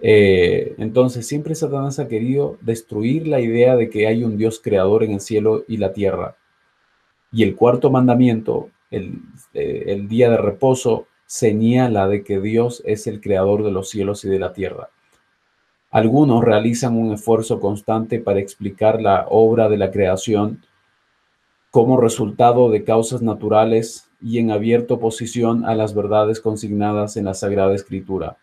Eh, 0.00 0.74
entonces, 0.78 1.26
siempre 1.26 1.54
Satanás 1.54 1.98
ha 1.98 2.08
querido 2.08 2.58
destruir 2.60 3.26
la 3.26 3.40
idea 3.40 3.76
de 3.76 3.90
que 3.90 4.06
hay 4.06 4.24
un 4.24 4.36
Dios 4.36 4.60
creador 4.62 5.02
en 5.02 5.12
el 5.12 5.20
cielo 5.20 5.64
y 5.68 5.76
la 5.76 5.92
tierra. 5.92 6.36
Y 7.32 7.42
el 7.42 7.56
cuarto 7.56 7.90
mandamiento, 7.90 8.70
el, 8.90 9.20
eh, 9.54 10.04
día 10.08 10.30
de 10.30 10.38
reposo, 10.38 11.06
señala 11.26 12.08
de 12.08 12.24
que 12.24 12.40
Dios 12.40 12.82
es 12.86 13.06
el 13.06 13.20
creador 13.20 13.62
de 13.62 13.70
los 13.70 13.90
cielos 13.90 14.24
y 14.24 14.30
de 14.30 14.38
la 14.38 14.52
tierra. 14.52 14.88
Algunos 15.90 16.44
realizan 16.44 16.96
un 16.96 17.12
esfuerzo 17.12 17.60
constante 17.60 18.18
para 18.18 18.40
explicar 18.40 19.00
la 19.00 19.26
obra 19.28 19.68
de 19.68 19.76
la 19.76 19.90
creación 19.90 20.62
como 21.70 22.00
resultado 22.00 22.70
de 22.70 22.84
causas 22.84 23.20
naturales 23.20 24.08
y 24.20 24.38
en 24.38 24.50
abierta 24.50 24.94
oposición 24.94 25.64
a 25.66 25.74
las 25.74 25.94
verdades 25.94 26.40
consignadas 26.40 27.16
en 27.16 27.26
la 27.26 27.34
Sagrada 27.34 27.74
Escritura 27.74 28.38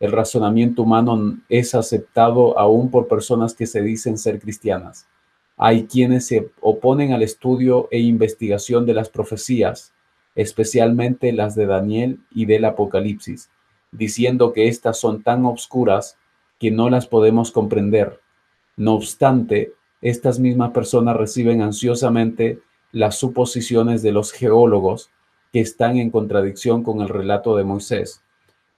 el 0.00 0.12
razonamiento 0.12 0.82
humano 0.82 1.38
es 1.48 1.74
aceptado 1.74 2.58
aún 2.58 2.90
por 2.90 3.08
personas 3.08 3.54
que 3.54 3.66
se 3.66 3.80
dicen 3.80 4.18
ser 4.18 4.38
cristianas. 4.38 5.06
Hay 5.56 5.86
quienes 5.86 6.26
se 6.26 6.50
oponen 6.60 7.12
al 7.12 7.22
estudio 7.22 7.88
e 7.90 8.00
investigación 8.00 8.86
de 8.86 8.94
las 8.94 9.08
profecías, 9.08 9.92
especialmente 10.34 11.32
las 11.32 11.54
de 11.54 11.66
Daniel 11.66 12.20
y 12.30 12.46
del 12.46 12.64
Apocalipsis, 12.64 13.50
diciendo 13.92 14.52
que 14.52 14.68
éstas 14.68 14.98
son 14.98 15.22
tan 15.22 15.44
obscuras 15.44 16.16
que 16.58 16.70
no 16.70 16.90
las 16.90 17.06
podemos 17.06 17.52
comprender. 17.52 18.20
No 18.76 18.94
obstante, 18.94 19.74
estas 20.00 20.38
mismas 20.38 20.72
personas 20.72 21.16
reciben 21.16 21.62
ansiosamente 21.62 22.60
las 22.90 23.16
suposiciones 23.16 24.02
de 24.02 24.12
los 24.12 24.32
geólogos 24.32 25.10
que 25.52 25.60
están 25.60 25.98
en 25.98 26.10
contradicción 26.10 26.82
con 26.82 27.00
el 27.00 27.08
relato 27.08 27.56
de 27.56 27.64
Moisés 27.64 28.24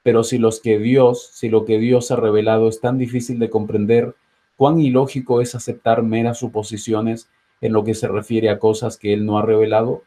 pero 0.06 0.22
si 0.22 0.38
si 0.38 1.48
lo 1.48 1.64
que 1.64 1.78
Dios 1.80 2.12
ha 2.12 2.16
revelado 2.16 2.68
es 2.68 2.80
tan 2.80 2.96
difícil 2.96 3.40
de 3.40 3.50
comprender, 3.50 4.14
cuán 4.56 4.80
ilógico 4.80 5.40
es 5.40 5.54
aceptar 5.54 6.02
meras 6.02 6.38
suposiciones 6.38 7.28
en 7.60 7.72
lo 7.72 7.84
que 7.84 7.94
se 7.94 8.08
refiere 8.08 8.50
a 8.50 8.58
cosas 8.58 8.96
que 8.96 9.12
Él 9.12 9.24
no 9.24 9.38
ha 9.38 9.42
revelado? 9.42 10.02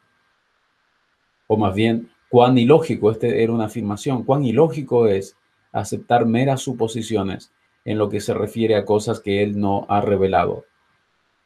O 1.47 1.57
más 1.57 1.73
bien, 1.73 2.09
cuán 2.29 2.57
ilógico, 2.57 3.11
este 3.11 3.43
era 3.43 3.53
una 3.53 3.65
afirmación, 3.65 4.23
cuán 4.23 4.43
ilógico 4.43 5.07
es 5.07 5.35
aceptar 5.71 6.25
meras 6.25 6.61
suposiciones 6.61 7.51
en 7.85 7.97
lo 7.97 8.09
que 8.09 8.21
se 8.21 8.33
refiere 8.33 8.75
a 8.75 8.85
cosas 8.85 9.19
que 9.19 9.43
Él 9.43 9.59
no 9.59 9.85
ha 9.89 10.01
revelado. 10.01 10.65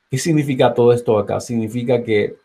¿Qué 0.09 0.17
significa 0.17 0.73
todo 0.73 0.93
esto 0.93 1.17
acá? 1.17 1.39
Significa 1.39 2.03
que 2.03 2.37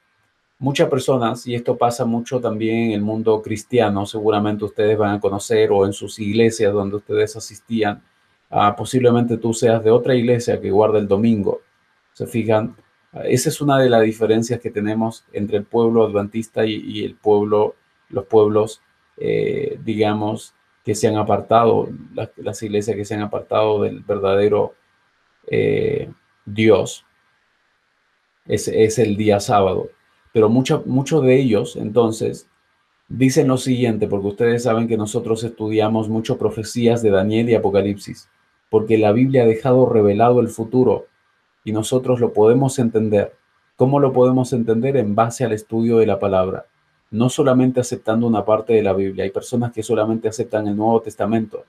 Muchas 0.61 0.89
personas, 0.91 1.47
y 1.47 1.55
esto 1.55 1.79
pasa 1.79 2.05
mucho 2.05 2.41
también 2.41 2.87
en 2.87 2.91
el 2.91 3.01
mundo 3.01 3.41
cristiano, 3.43 4.05
seguramente 4.07 4.65
ustedes 4.65 4.99
van 4.99 5.15
a 5.15 5.21
conocer 5.21 5.71
o 5.71 5.87
en 5.87 5.93
sus 5.93 6.19
iglesias 6.19 6.73
donde 6.73 6.97
ustedes 6.97 7.37
asistían, 7.37 8.03
posiblemente 8.77 9.37
tú 9.37 9.53
seas 9.53 9.83
de 9.85 9.91
otra 9.91 10.15
iglesia 10.15 10.61
que 10.61 10.71
guarda 10.71 10.99
el 10.99 11.09
domingo. 11.09 11.61
Se 12.13 12.27
fijan, 12.27 12.77
esa 13.25 13.49
es 13.49 13.61
una 13.61 13.79
de 13.79 13.91
las 13.91 14.03
diferencias 14.03 14.61
que 14.61 14.71
tenemos 14.71 15.25
entre 15.33 15.59
el 15.59 15.65
pueblo 15.65 16.05
adventista 16.05 16.65
y, 16.67 17.05
el 17.05 17.15
pueblo, 17.15 17.77
los 18.09 18.27
pueblos, 18.27 18.83
eh, 19.17 19.79
digamos, 19.85 20.55
que 20.85 20.95
se 20.95 21.09
han 21.09 21.17
apartado, 21.17 21.89
las, 22.15 22.63
iglesias 22.63 22.97
que 22.97 23.05
se 23.05 23.15
han 23.15 23.23
apartado 23.23 23.83
del 23.83 24.01
verdadero 24.01 24.75
eh, 25.47 26.11
Dios. 26.45 27.05
es 28.47 28.99
el 28.99 29.17
día 29.17 29.41
sábado. 29.41 29.91
Pero 30.33 30.49
muchos 30.49 31.23
de 31.25 31.37
ellos, 31.37 31.77
entonces, 31.77 32.49
dicen 33.09 33.49
lo 33.49 33.57
siguiente, 33.57 34.07
porque 34.07 34.29
ustedes 34.29 34.63
saben 34.65 34.87
que 34.87 34.97
nosotros 34.97 35.43
estudiamos 35.43 36.09
mucho 36.09 36.39
profecías 36.39 37.03
de 37.03 37.11
Daniel 37.11 37.51
y 37.51 37.55
Apocalipsis, 37.55 38.29
porque 38.71 38.99
la 38.99 39.13
Biblia 39.13 39.43
ha 39.43 39.47
dejado 39.47 39.89
revelado 39.89 40.41
el 40.41 40.49
futuro 40.49 41.07
y 41.65 41.73
nosotros 41.73 42.21
lo 42.21 42.33
podemos 42.33 42.79
entender. 42.79 43.33
¿Cómo 43.77 44.01
lo 44.01 44.13
podemos 44.13 44.53
entender? 44.53 44.97
En 44.97 45.15
base 45.15 45.45
al 45.45 45.53
estudio 45.53 45.99
de 45.99 46.07
la 46.07 46.19
palabra. 46.19 46.67
No 47.11 47.29
solamente 47.29 47.81
aceptando 47.81 48.27
una 48.27 48.45
parte 48.45 48.73
de 48.73 48.83
la 48.83 48.93
Biblia. 48.93 49.25
Hay 49.25 49.31
personas 49.31 49.73
que 49.73 49.83
solamente 49.83 50.29
aceptan 50.29 50.67
el 50.67 50.77
Nuevo 50.77 51.01
Testamento. 51.01 51.65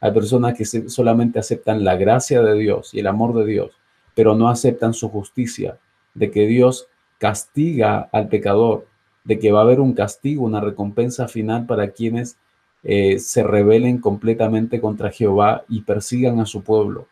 Hay 0.00 0.12
personas 0.12 0.54
que 0.54 0.64
solamente 0.64 1.38
aceptan 1.38 1.84
la 1.84 1.96
gracia 1.96 2.42
de 2.42 2.54
Dios 2.58 2.92
y 2.92 3.00
el 3.00 3.06
amor 3.06 3.34
de 3.34 3.46
Dios, 3.46 3.70
pero 4.14 4.34
no 4.34 4.48
aceptan 4.50 4.92
su 4.92 5.08
justicia, 5.08 5.78
de 6.12 6.30
que 6.30 6.46
Dios 6.46 6.88
castiga 7.18 8.10
al 8.12 8.28
pecador, 8.28 8.86
de 9.24 9.38
que 9.38 9.50
va 9.50 9.60
a 9.60 9.62
haber 9.62 9.80
un 9.80 9.94
castigo, 9.94 10.44
una 10.44 10.60
recompensa 10.60 11.26
final 11.26 11.64
para 11.64 11.92
quienes 11.92 12.36
eh, 12.84 13.18
se 13.18 13.42
rebelen 13.42 13.98
completamente 13.98 14.80
contra 14.80 15.10
Jehová 15.10 15.64
y 15.68 15.80
persigan 15.80 16.38
a 16.38 16.46
su 16.46 16.62
pueblo. 16.62 17.08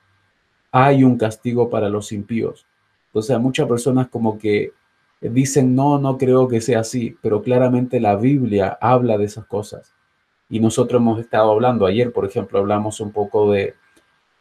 Hay 0.70 1.02
un 1.02 1.16
castigo 1.16 1.70
para 1.70 1.88
los 1.88 2.12
impíos. 2.12 2.66
Entonces, 3.06 3.38
muchas 3.40 3.66
personas 3.66 4.08
como 4.08 4.38
que 4.38 4.72
dicen, 5.20 5.74
no, 5.74 5.98
no 5.98 6.18
creo 6.18 6.48
que 6.48 6.60
sea 6.60 6.80
así, 6.80 7.16
pero 7.22 7.42
claramente 7.42 8.00
la 8.00 8.16
Biblia 8.16 8.76
habla 8.80 9.16
de 9.16 9.24
esas 9.24 9.46
cosas. 9.46 9.94
Y 10.50 10.60
nosotros 10.60 11.00
hemos 11.00 11.18
estado 11.20 11.50
hablando, 11.50 11.86
ayer, 11.86 12.12
por 12.12 12.26
ejemplo, 12.26 12.58
hablamos 12.58 13.00
un 13.00 13.12
poco 13.12 13.50
de, 13.52 13.74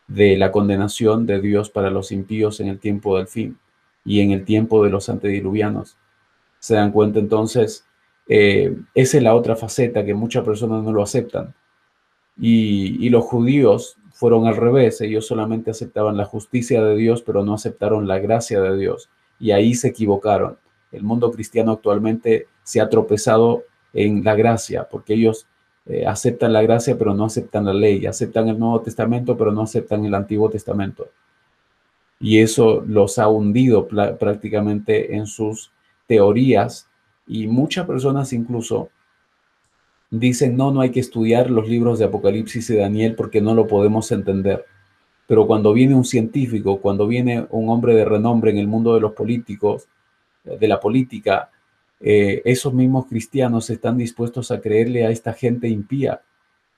de 0.08 0.38
la 0.38 0.52
condenación 0.52 1.26
de 1.26 1.40
Dios 1.40 1.70
para 1.70 1.90
los 1.90 2.12
impíos 2.12 2.60
en 2.60 2.68
el 2.68 2.80
tiempo 2.80 3.18
del 3.18 3.28
fin 3.28 3.58
y 4.04 4.20
en 4.20 4.32
el 4.32 4.44
tiempo 4.44 4.84
de 4.84 4.90
los 4.90 5.08
antediluvianos. 5.08 5.98
Se 6.60 6.76
dan 6.76 6.92
cuenta 6.92 7.20
entonces, 7.20 7.86
eh, 8.28 8.76
esa 8.94 9.18
es 9.18 9.24
la 9.24 9.36
otra 9.36 9.56
faceta 9.56 10.06
que 10.06 10.14
muchas 10.14 10.44
personas 10.44 10.84
no 10.84 10.92
lo 10.92 11.04
aceptan. 11.04 11.54
Y, 12.38 13.10
los 13.10 13.26
judíos 13.26 13.98
fueron 14.14 14.48
al 14.48 14.56
revés, 14.56 15.02
ellos 15.02 15.28
solamente 15.28 15.72
aceptaban 15.72 16.18
la 16.18 16.26
justicia 16.26 16.84
de 16.84 16.96
Dios, 16.96 17.22
pero 17.24 17.44
no 17.44 17.54
aceptaron 17.54 18.08
la 18.08 18.20
gracia 18.20 18.62
de 18.62 18.78
Dios. 18.78 19.10
Y 19.40 19.52
ahí 19.52 19.74
se 19.76 19.90
equivocaron. 19.90 20.58
El 20.92 21.04
mundo 21.04 21.32
cristiano 21.32 21.74
actualmente 21.74 22.48
se 22.64 22.82
ha 22.82 22.90
tropezado 22.90 23.64
en 23.94 24.24
la 24.24 24.36
gracia, 24.36 24.88
porque 24.90 25.14
ellos 25.14 25.48
eh, 25.86 26.06
aceptan 26.06 26.54
la 26.54 26.62
gracia 26.62 26.98
pero 26.98 27.14
no 27.14 27.26
aceptan 27.26 27.66
la 27.66 27.74
ley, 27.74 28.06
aceptan 28.06 28.48
el 28.48 28.60
Nuevo 28.60 28.82
Testamento 28.82 29.36
pero 29.36 29.52
no 29.52 29.64
aceptan 29.64 30.06
el 30.06 30.14
Antiguo 30.14 30.50
Testamento. 30.50 31.10
Y 32.20 32.40
eso 32.40 32.84
los 32.86 33.18
ha 33.18 33.28
hundido 33.28 33.88
prácticamente 33.88 35.16
en 35.16 35.26
sus 35.26 35.72
teorías 36.06 36.88
y 37.28 37.48
muchas 37.48 37.86
personas 37.86 38.34
incluso 38.34 38.90
dicen, 40.10 40.58
no, 40.58 40.72
no 40.72 40.82
hay 40.82 40.92
que 40.92 41.00
estudiar 41.00 41.50
los 41.50 41.68
libros 41.68 41.98
de 41.98 42.06
Apocalipsis 42.06 42.70
y 42.70 42.76
Daniel 42.76 43.16
porque 43.16 43.42
no 43.42 43.54
lo 43.56 43.68
podemos 43.68 44.12
entender. 44.12 44.66
Pero 45.28 45.48
cuando 45.48 45.72
viene 45.72 45.96
un 45.96 46.04
científico, 46.04 46.82
cuando 46.82 47.08
viene 47.08 47.48
un 47.52 47.70
hombre 47.70 47.96
de 47.96 48.04
renombre 48.04 48.52
en 48.52 48.58
el 48.58 48.68
mundo 48.68 48.94
de 48.94 49.00
los 49.00 49.14
políticos, 49.14 49.88
de 50.44 50.68
la 50.68 50.80
política, 50.80 51.50
eh, 52.02 52.42
esos 52.44 52.74
mismos 52.74 53.06
cristianos 53.06 53.70
están 53.70 53.98
dispuestos 53.98 54.52
a 54.52 54.60
creerle 54.60 55.06
a 55.06 55.12
esta 55.12 55.34
gente 55.34 55.70
impía, 55.70 56.22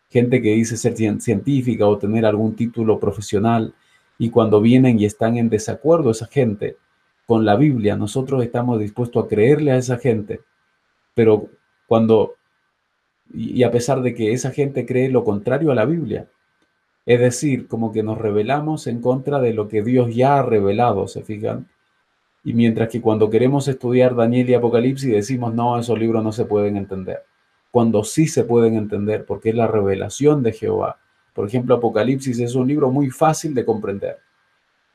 gente 0.09 0.41
que 0.41 0.53
dice 0.53 0.77
ser 0.77 0.95
científica 0.95 1.87
o 1.87 1.97
tener 1.97 2.25
algún 2.25 2.55
título 2.55 2.99
profesional, 2.99 3.73
y 4.19 4.29
cuando 4.29 4.61
vienen 4.61 4.99
y 4.99 5.05
están 5.05 5.37
en 5.37 5.49
desacuerdo 5.49 6.11
esa 6.11 6.27
gente 6.27 6.77
con 7.25 7.45
la 7.45 7.55
Biblia, 7.55 7.95
nosotros 7.95 8.43
estamos 8.43 8.79
dispuestos 8.79 9.25
a 9.25 9.27
creerle 9.27 9.71
a 9.71 9.77
esa 9.77 9.97
gente, 9.97 10.41
pero 11.13 11.49
cuando, 11.87 12.35
y 13.33 13.63
a 13.63 13.71
pesar 13.71 14.01
de 14.01 14.13
que 14.13 14.33
esa 14.33 14.51
gente 14.51 14.85
cree 14.85 15.09
lo 15.09 15.23
contrario 15.23 15.71
a 15.71 15.75
la 15.75 15.85
Biblia, 15.85 16.27
es 17.05 17.19
decir, 17.19 17.67
como 17.67 17.91
que 17.91 18.03
nos 18.03 18.17
rebelamos 18.17 18.87
en 18.87 19.01
contra 19.01 19.39
de 19.41 19.53
lo 19.53 19.67
que 19.67 19.83
Dios 19.83 20.15
ya 20.15 20.37
ha 20.37 20.43
revelado, 20.43 21.07
¿se 21.07 21.23
fijan? 21.23 21.67
Y 22.45 22.53
mientras 22.53 22.89
que 22.89 23.01
cuando 23.01 23.29
queremos 23.29 23.67
estudiar 23.67 24.15
Daniel 24.15 24.49
y 24.49 24.53
Apocalipsis 24.53 25.11
decimos, 25.11 25.53
no, 25.53 25.77
esos 25.79 25.97
libros 25.97 26.23
no 26.23 26.31
se 26.31 26.45
pueden 26.45 26.77
entender. 26.77 27.23
Cuando 27.71 28.03
sí 28.03 28.27
se 28.27 28.43
pueden 28.43 28.75
entender, 28.75 29.25
porque 29.25 29.49
es 29.49 29.55
la 29.55 29.67
revelación 29.67 30.43
de 30.43 30.53
Jehová. 30.53 30.99
Por 31.33 31.47
ejemplo, 31.47 31.75
Apocalipsis 31.75 32.39
es 32.39 32.55
un 32.55 32.67
libro 32.67 32.91
muy 32.91 33.09
fácil 33.09 33.53
de 33.53 33.65
comprender. 33.65 34.17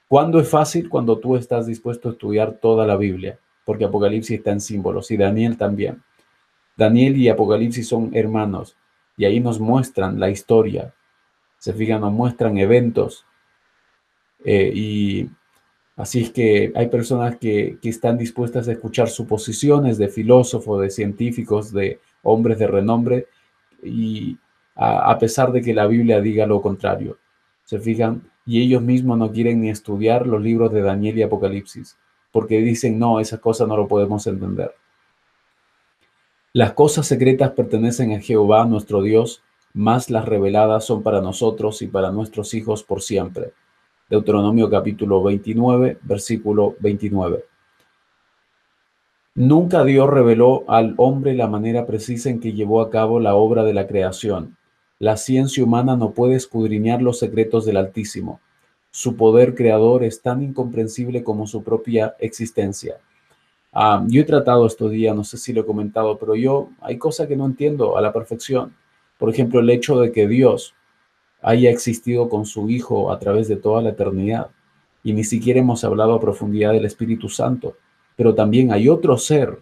¿Cuándo 0.09 0.41
es 0.41 0.49
fácil? 0.49 0.89
Cuando 0.89 1.19
tú 1.19 1.37
estás 1.37 1.67
dispuesto 1.67 2.09
a 2.09 2.13
estudiar 2.13 2.53
toda 2.53 2.87
la 2.87 2.97
Biblia, 2.97 3.39
porque 3.65 3.85
Apocalipsis 3.85 4.39
está 4.39 4.51
en 4.53 4.61
símbolos 4.61 5.11
y 5.11 5.17
Daniel 5.17 5.57
también. 5.57 6.03
Daniel 6.77 7.17
y 7.17 7.29
Apocalipsis 7.29 7.87
son 7.87 8.11
hermanos 8.15 8.77
y 9.17 9.25
ahí 9.25 9.41
nos 9.41 9.61
muestran 9.61 10.19
la 10.19 10.31
historia. 10.31 10.95
Se 11.59 11.73
fijan, 11.73 12.01
nos 12.01 12.13
muestran 12.13 12.57
eventos. 12.57 13.27
Eh, 14.45 14.73
y 14.75 15.31
Así 15.99 16.23
es 16.23 16.31
que 16.31 16.73
hay 16.77 16.87
personas 16.87 17.39
que, 17.39 17.77
están 17.83 18.17
dispuestas 18.17 18.69
a 18.69 18.73
escuchar 18.73 19.09
suposiciones 19.09 19.99
de 19.99 20.07
filósofos, 20.07 20.81
de 20.81 20.91
científicos, 20.91 21.73
de 21.73 21.99
hombres 22.23 22.61
de 22.61 22.69
renombre, 22.69 23.27
y 23.83 24.39
a, 24.77 25.19
pesar 25.19 25.51
de 25.51 25.61
que 25.61 25.75
la 25.75 25.89
Biblia 25.89 26.21
diga 26.21 26.47
lo 26.47 26.63
contrario. 26.63 27.19
¿Se 27.65 27.81
fijan? 27.81 28.23
Y 28.49 28.63
ellos 28.63 28.83
mismos 28.83 29.19
no 29.19 29.31
quieren 29.31 29.61
ni 29.61 29.71
estudiar 29.71 30.27
los 30.27 30.43
libros 30.43 30.73
de 30.73 30.83
Daniel 30.83 31.19
y 31.19 31.23
Apocalipsis, 31.23 31.97
porque 32.33 32.59
dicen, 32.59 32.99
no, 32.99 33.21
esa 33.21 33.39
cosa 33.39 33.67
no 33.67 33.77
lo 33.77 33.87
podemos 33.87 34.27
entender. 34.27 34.75
Las 36.53 36.73
cosas 36.73 37.07
secretas 37.07 37.53
pertenecen 37.53 38.15
a 38.15 38.21
Jehová, 38.21 38.65
nuestro 38.65 39.03
Dios, 39.03 39.43
más 39.75 40.11
las 40.11 40.25
reveladas 40.25 40.85
son 40.85 41.05
para 41.05 41.21
nosotros 41.21 41.83
y 41.83 41.87
para 41.87 42.11
nuestros 42.11 42.55
hijos 42.55 42.83
por 42.83 43.03
siempre 43.03 43.53
Deuteronomio 44.09 44.71
capítulo 44.71 45.23
29, 45.23 45.99
versículo 46.03 46.77
29. 46.81 47.45
Nunca 49.35 49.85
Dios 49.85 50.09
reveló 50.09 50.65
al 50.67 50.95
hombre 50.97 51.35
la 51.35 51.47
manera 51.47 51.85
precisa 51.85 52.31
en 52.31 52.41
que 52.41 52.55
llevó 52.55 52.81
a 52.81 52.89
cabo 52.89 53.21
la 53.21 53.35
obra 53.35 53.65
de 53.65 53.75
la 53.75 53.87
creación. 53.87 54.57
La 55.01 55.17
ciencia 55.17 55.63
humana 55.63 55.97
no 55.97 56.11
puede 56.11 56.35
escudriñar 56.35 57.03
los 57.03 57.21
secretos 57.21 57.65
del 57.65 57.77
Altísimo. 57.77 58.41
Su 58.91 59.15
poder 59.15 59.55
creador 59.55 60.03
es 60.03 60.23
tan 60.23 60.43
incomprensible 60.43 61.23
como 61.23 61.47
su 61.47 61.63
propia 61.63 62.17
existencia. 62.19 62.99
Ah, 63.73 64.05
yo 64.09 64.23
he 64.23 64.25
tratado 64.25 64.67
estos 64.67 64.91
días, 64.91 65.15
no 65.15 65.23
sé 65.23 65.37
si 65.37 65.53
lo 65.53 65.61
he 65.61 65.67
comentado, 65.67 66.19
pero 66.19 66.35
yo 66.35 66.71
hay 66.81 66.99
cosas 66.99 67.29
que 67.29 67.37
no 67.37 67.47
entiendo 67.47 67.97
a 67.97 68.01
la 68.01 68.13
perfección. 68.13 68.75
Por 69.19 69.31
ejemplo, 69.31 69.61
el 69.61 69.71
hecho 69.71 70.01
de 70.01 70.11
que 70.11 70.27
Dios 70.27 70.75
haya 71.43 71.71
existido 71.71 72.29
con 72.29 72.45
su 72.45 72.69
Hijo 72.69 73.13
a 73.13 73.21
través 73.21 73.47
de 73.47 73.55
toda 73.55 73.83
la 73.83 73.91
eternidad. 73.91 74.51
Y 75.05 75.13
ni 75.13 75.23
siquiera 75.23 75.61
hemos 75.61 75.85
hablado 75.85 76.15
a 76.15 76.21
profundidad 76.21 76.73
del 76.73 76.87
Espíritu 76.87 77.29
Santo. 77.29 77.77
Pero 78.17 78.35
también 78.35 78.73
hay 78.73 78.89
otro 78.89 79.17
ser, 79.17 79.61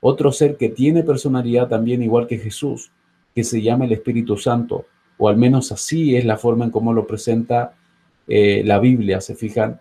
otro 0.00 0.32
ser 0.32 0.56
que 0.56 0.70
tiene 0.70 1.04
personalidad 1.04 1.68
también 1.68 2.02
igual 2.02 2.26
que 2.26 2.38
Jesús, 2.38 2.90
que 3.34 3.44
se 3.44 3.62
llama 3.62 3.84
el 3.84 3.92
Espíritu 3.92 4.36
Santo, 4.36 4.86
o 5.18 5.28
al 5.28 5.36
menos 5.36 5.72
así 5.72 6.16
es 6.16 6.24
la 6.24 6.36
forma 6.36 6.64
en 6.64 6.70
cómo 6.70 6.92
lo 6.92 7.06
presenta 7.06 7.74
eh, 8.26 8.62
la 8.64 8.78
Biblia, 8.78 9.20
se 9.20 9.34
fijan, 9.34 9.80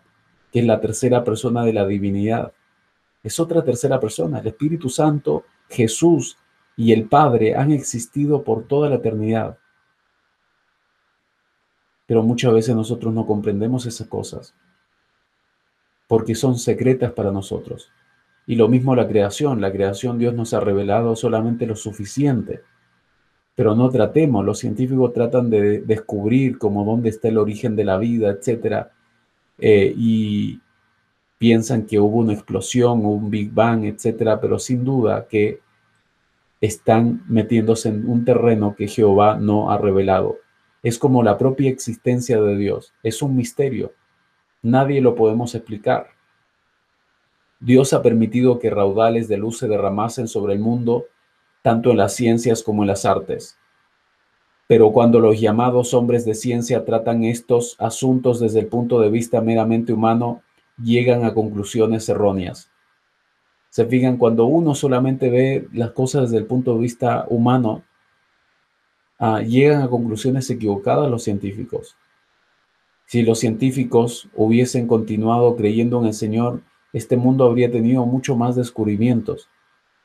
que 0.52 0.60
es 0.60 0.66
la 0.66 0.80
tercera 0.80 1.24
persona 1.24 1.64
de 1.64 1.74
la 1.74 1.86
divinidad. 1.86 2.52
Es 3.24 3.40
otra 3.40 3.64
tercera 3.64 4.00
persona, 4.00 4.40
el 4.40 4.48
Espíritu 4.48 4.90
Santo, 4.90 5.46
Jesús 5.70 6.38
y 6.76 6.92
el 6.92 7.06
Padre 7.06 7.56
han 7.56 7.72
existido 7.72 8.44
por 8.44 8.68
toda 8.68 8.90
la 8.90 8.96
eternidad 8.96 9.58
pero 12.12 12.24
muchas 12.24 12.52
veces 12.54 12.76
nosotros 12.76 13.14
no 13.14 13.26
comprendemos 13.26 13.86
esas 13.86 14.06
cosas 14.06 14.54
porque 16.10 16.36
son 16.36 16.60
secretas 16.60 17.14
para 17.14 17.32
nosotros. 17.32 17.90
Y 18.46 18.58
lo 18.58 18.68
mismo 18.68 18.98
la 18.98 19.08
creación, 19.08 19.62
la 19.62 19.72
creación 19.72 20.20
Dios 20.20 20.34
nos 20.34 20.54
ha 20.54 20.60
revelado 20.60 21.16
solamente 21.16 21.66
lo 21.66 21.78
suficiente, 21.78 22.64
pero 23.56 23.76
no 23.76 23.90
tratemos, 23.90 24.46
los 24.46 24.60
científicos 24.60 25.14
tratan 25.14 25.50
de 25.50 25.82
descubrir 25.82 26.58
como 26.58 26.86
dónde 26.86 27.10
está 27.10 27.28
el 27.28 27.38
origen 27.38 27.76
de 27.76 27.84
la 27.84 27.98
vida, 27.98 28.32
etc. 28.32 28.88
Eh, 29.58 29.94
y 29.96 30.60
piensan 31.38 31.86
que 31.86 32.00
hubo 32.00 32.20
una 32.20 32.34
explosión 32.34 33.06
un 33.06 33.30
Big 33.30 33.52
Bang, 33.52 33.86
etc. 33.86 34.38
Pero 34.42 34.58
sin 34.58 34.84
duda 34.84 35.28
que 35.28 35.60
están 36.62 37.24
metiéndose 37.28 37.90
en 37.90 38.08
un 38.08 38.24
terreno 38.24 38.76
que 38.76 38.88
Jehová 38.88 39.38
no 39.38 39.72
ha 39.72 39.78
revelado 39.78 40.38
es 40.84 40.98
como 40.98 41.24
la 41.24 41.38
propia 41.38 41.70
existencia 41.70 42.42
de 42.42 42.58
Dios. 42.58 42.94
Es 43.04 43.22
un 43.22 43.36
misterio. 43.36 43.94
Nadie 44.62 45.02
lo 45.02 45.16
podemos 45.16 45.54
explicar. 45.56 46.08
Dios 47.60 47.94
ha 47.94 48.02
permitido 48.02 48.58
que 48.58 48.72
raudales 48.72 49.28
de 49.28 49.38
luz 49.38 49.60
se 49.60 49.68
derramasen 49.68 50.28
sobre 50.28 50.54
el 50.54 50.60
mundo, 50.60 51.06
tanto 51.62 51.92
en 51.92 51.98
las 51.98 52.14
ciencias 52.16 52.64
como 52.64 52.84
en 52.84 52.88
las 52.88 53.06
artes. 53.06 53.58
Pero 54.68 54.92
cuando 54.92 55.20
los 55.20 55.40
llamados 55.40 55.94
hombres 55.94 56.26
de 56.26 56.34
ciencia 56.34 56.86
tratan 56.86 57.24
estos 57.24 57.76
asuntos 57.80 58.40
desde 58.40 58.60
el 58.60 58.68
punto 58.68 59.00
de 59.00 59.10
vista 59.10 59.42
meramente 59.42 59.94
humano, 59.94 60.42
llegan 60.82 61.26
a 61.26 61.34
conclusiones 61.34 62.08
erróneas. 62.10 62.72
Se 63.70 63.86
fijan, 63.86 64.18
cuando 64.18 64.46
uno 64.46 64.76
solamente 64.76 65.30
ve 65.30 65.68
las 65.74 65.92
cosas 65.92 66.24
desde 66.24 66.38
el 66.38 66.46
punto 66.46 66.74
de 66.74 66.82
vista 66.82 67.26
humano, 67.30 67.84
Ah, 69.24 69.44
llegan 69.44 69.84
a 69.84 69.88
conclusiones 69.88 70.50
equivocadas 70.50 71.08
los 71.08 71.22
científicos. 71.22 71.96
Si 73.06 73.22
los 73.22 73.38
científicos 73.38 74.28
hubiesen 74.34 74.88
continuado 74.88 75.56
creyendo 75.56 76.00
en 76.00 76.08
el 76.08 76.16
Señor, 76.16 76.64
este 76.92 77.18
mundo 77.18 77.46
habría 77.46 77.72
tenido 77.72 78.04
mucho 78.08 78.36
más 78.36 78.56
descubrimientos. 78.56 79.48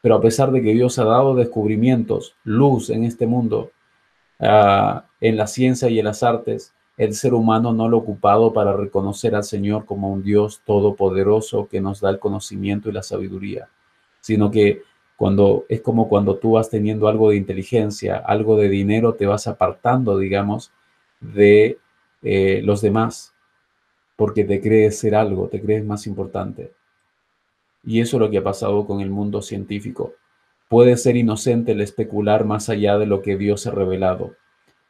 Pero 0.07 0.15
a 0.15 0.21
pesar 0.21 0.53
de 0.53 0.63
que 0.63 0.73
Dios 0.73 1.01
ha 1.01 1.05
dado 1.05 1.35
descubrimientos, 1.35 2.37
luz 2.45 2.91
en 2.91 3.03
este 3.03 3.27
mundo, 3.27 3.73
ah, 4.39 5.05
en 5.21 5.37
la 5.37 5.49
ciencia 5.49 5.89
y 5.89 5.99
en 5.99 6.05
las 6.05 6.23
artes, 6.23 6.73
el 6.97 7.13
ser 7.15 7.35
humano 7.35 7.73
no 7.73 7.89
lo 7.89 7.97
ha 7.97 8.01
ocupado 8.03 8.53
para 8.53 8.73
reconocer 8.73 9.35
al 9.35 9.43
Señor 9.43 9.85
como 9.85 10.13
un 10.13 10.23
Dios 10.23 10.63
todopoderoso 10.65 11.67
que 11.67 11.81
nos 11.81 12.01
da 12.01 12.11
el 12.11 12.21
conocimiento 12.21 12.89
y 12.89 12.93
la 12.93 13.03
sabiduría, 13.03 13.69
sino 14.21 14.49
que 14.49 14.83
cuando 15.17 15.65
es 15.69 15.81
como 15.81 16.09
cuando 16.09 16.37
tú 16.37 16.53
vas 16.53 16.71
teniendo 16.71 17.09
algo 17.09 17.31
de 17.31 17.39
inteligencia, 17.39 18.19
algo 18.19 18.57
de 18.57 18.69
dinero, 18.69 19.15
te 19.15 19.27
vas 19.27 19.49
apartando, 19.49 20.19
digamos, 20.19 20.71
de 21.21 21.81
eh, 22.23 22.61
los 22.63 22.81
demás, 22.81 23.35
porque 24.15 24.45
te 24.45 24.61
crees 24.61 25.01
ser 25.01 25.17
algo, 25.17 25.49
te 25.49 25.61
crees 25.61 25.85
más 25.85 26.07
importante. 26.07 26.71
Y 27.87 28.01
eso 28.01 28.17
es 28.17 28.21
lo 28.21 28.31
que 28.31 28.39
ha 28.39 28.43
pasado 28.43 28.85
con 28.85 29.01
el 29.01 29.11
mundo 29.11 29.41
científico. 29.41 30.15
Puede 30.69 30.97
ser 30.97 31.17
inocente 31.17 31.73
el 31.73 31.81
especular 31.81 32.45
más 32.45 32.69
allá 32.69 32.99
de 32.99 33.07
lo 33.07 33.23
que 33.23 33.37
Dios 33.37 33.67
ha 33.67 33.71
revelado, 33.71 34.35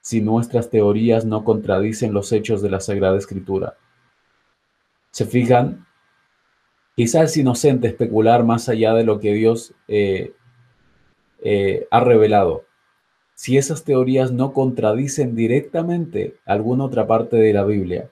si 0.00 0.22
nuestras 0.22 0.70
teorías 0.70 1.26
no 1.26 1.44
contradicen 1.44 2.14
los 2.14 2.32
hechos 2.32 2.62
de 2.62 2.70
la 2.70 2.80
Sagrada 2.80 3.18
Escritura. 3.18 3.74
¿Se 5.10 5.26
fijan? 5.26 5.86
Quizás 6.94 7.30
es 7.30 7.36
inocente 7.36 7.88
especular 7.88 8.42
más 8.42 8.70
allá 8.70 8.94
de 8.94 9.04
lo 9.04 9.20
que 9.20 9.34
Dios 9.34 9.74
eh, 9.86 10.32
eh, 11.42 11.86
ha 11.90 12.00
revelado. 12.00 12.64
Si 13.34 13.58
esas 13.58 13.84
teorías 13.84 14.32
no 14.32 14.54
contradicen 14.54 15.36
directamente 15.36 16.36
alguna 16.46 16.84
otra 16.84 17.06
parte 17.06 17.36
de 17.36 17.52
la 17.52 17.64
Biblia, 17.64 18.10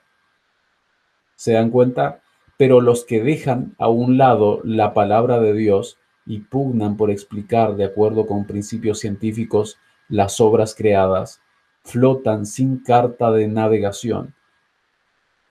¿se 1.35 1.53
dan 1.53 1.71
cuenta? 1.71 2.21
Pero 2.57 2.81
los 2.81 3.03
que 3.05 3.21
dejan 3.21 3.75
a 3.77 3.89
un 3.89 4.17
lado 4.17 4.61
la 4.63 4.93
palabra 4.93 5.39
de 5.39 5.53
Dios 5.53 5.97
y 6.25 6.39
pugnan 6.39 6.97
por 6.97 7.11
explicar 7.11 7.75
de 7.75 7.85
acuerdo 7.85 8.25
con 8.25 8.45
principios 8.45 8.99
científicos 8.99 9.77
las 10.07 10.39
obras 10.39 10.75
creadas, 10.75 11.41
flotan 11.83 12.45
sin 12.45 12.77
carta 12.77 13.31
de 13.31 13.47
navegación 13.47 14.33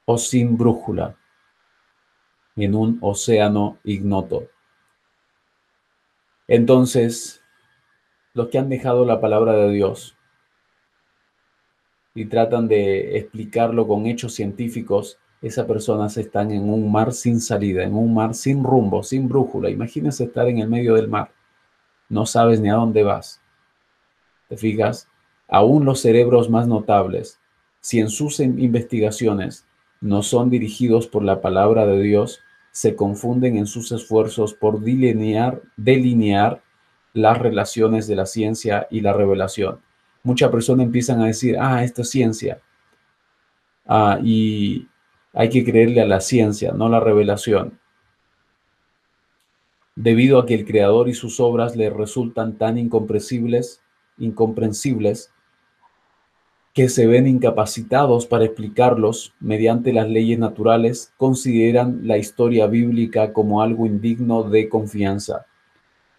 o 0.05 0.19
sin 0.19 0.57
brújula 0.57 1.17
en 2.57 2.75
un 2.75 2.99
océano 3.01 3.79
ignoto. 3.85 4.49
Entonces, 6.47 7.43
los 8.35 8.49
que 8.49 8.59
han 8.59 8.69
dejado 8.69 9.05
la 9.05 9.21
palabra 9.21 9.55
de 9.55 9.71
Dios 9.71 10.17
y 12.15 12.27
tratan 12.27 12.69
de 12.69 13.17
explicarlo 13.19 13.89
con 13.89 14.07
hechos 14.07 14.35
científicos, 14.35 15.19
esas 15.45 15.67
personas 15.67 16.17
están 16.17 16.51
en 16.53 16.71
un 16.71 16.91
mar 16.91 17.13
sin 17.13 17.39
salida, 17.39 17.83
en 17.85 17.95
un 17.95 18.15
mar 18.15 18.35
sin 18.35 18.65
rumbo, 18.65 19.03
sin 19.03 19.29
brújula. 19.29 19.69
Imagínense 19.69 20.25
estar 20.25 20.49
en 20.49 20.59
el 20.59 20.71
medio 20.71 20.95
del 20.95 21.07
mar. 21.07 21.33
No 22.09 22.25
sabes 22.25 22.61
ni 22.61 22.71
a 22.71 22.75
dónde 22.75 23.03
vas. 23.03 23.43
¿Te 24.49 24.57
fijas? 24.57 25.07
Aún 25.47 25.85
los 25.85 26.01
cerebros 26.01 26.49
más 26.49 26.67
notables, 26.67 27.39
si 27.81 28.01
en 28.01 28.09
sus 28.09 28.41
investigaciones 28.41 29.67
no 30.01 30.23
son 30.23 30.49
dirigidos 30.49 31.07
por 31.07 31.23
la 31.23 31.43
palabra 31.43 31.87
de 31.87 32.01
Dios, 32.01 32.41
se 32.71 32.97
confunden 32.97 33.59
en 33.59 33.67
sus 33.67 33.93
esfuerzos 33.93 34.55
por 34.55 34.81
delinear, 34.81 35.61
delinear 35.77 36.63
las 37.13 37.39
relaciones 37.39 38.07
de 38.07 38.17
la 38.17 38.25
ciencia 38.25 38.87
y 38.91 39.03
la 39.03 39.13
revelación. 39.13 39.81
Muchas 40.23 40.51
personas 40.51 40.87
empiezan 40.87 41.21
a 41.21 41.27
decir, 41.27 41.59
ah, 41.61 41.85
esto 41.85 42.01
es 42.01 42.09
ciencia. 42.09 42.63
Ah, 43.87 44.19
y 44.25 44.89
hay 45.35 45.49
que 45.49 45.65
creerle 45.65 46.01
a 46.01 46.07
la 46.07 46.21
ciencia, 46.21 46.73
no 46.73 46.87
a 46.87 46.91
la 46.91 47.01
revelación. 47.01 47.79
Debido 49.97 50.39
a 50.39 50.47
que 50.47 50.55
el 50.55 50.65
Creador 50.65 51.09
y 51.09 51.15
sus 51.15 51.41
obras 51.41 51.77
le 51.77 51.91
resultan 51.91 52.57
tan 52.57 52.79
incomprensibles, 52.79 53.83
incomprensibles, 54.19 55.33
que 56.73 56.89
se 56.89 57.07
ven 57.07 57.29
incapacitados 57.29 58.27
para 58.27 58.45
explicarlos 58.45 59.33
mediante 59.39 59.93
las 59.93 60.09
leyes 60.09 60.39
naturales, 60.39 61.13
consideran 61.17 62.01
la 62.07 62.19
historia 62.19 62.67
bíblica 62.67 63.33
como 63.33 63.63
algo 63.63 63.87
indigno 63.87 64.43
de 64.43 64.69
confianza. 64.69 65.47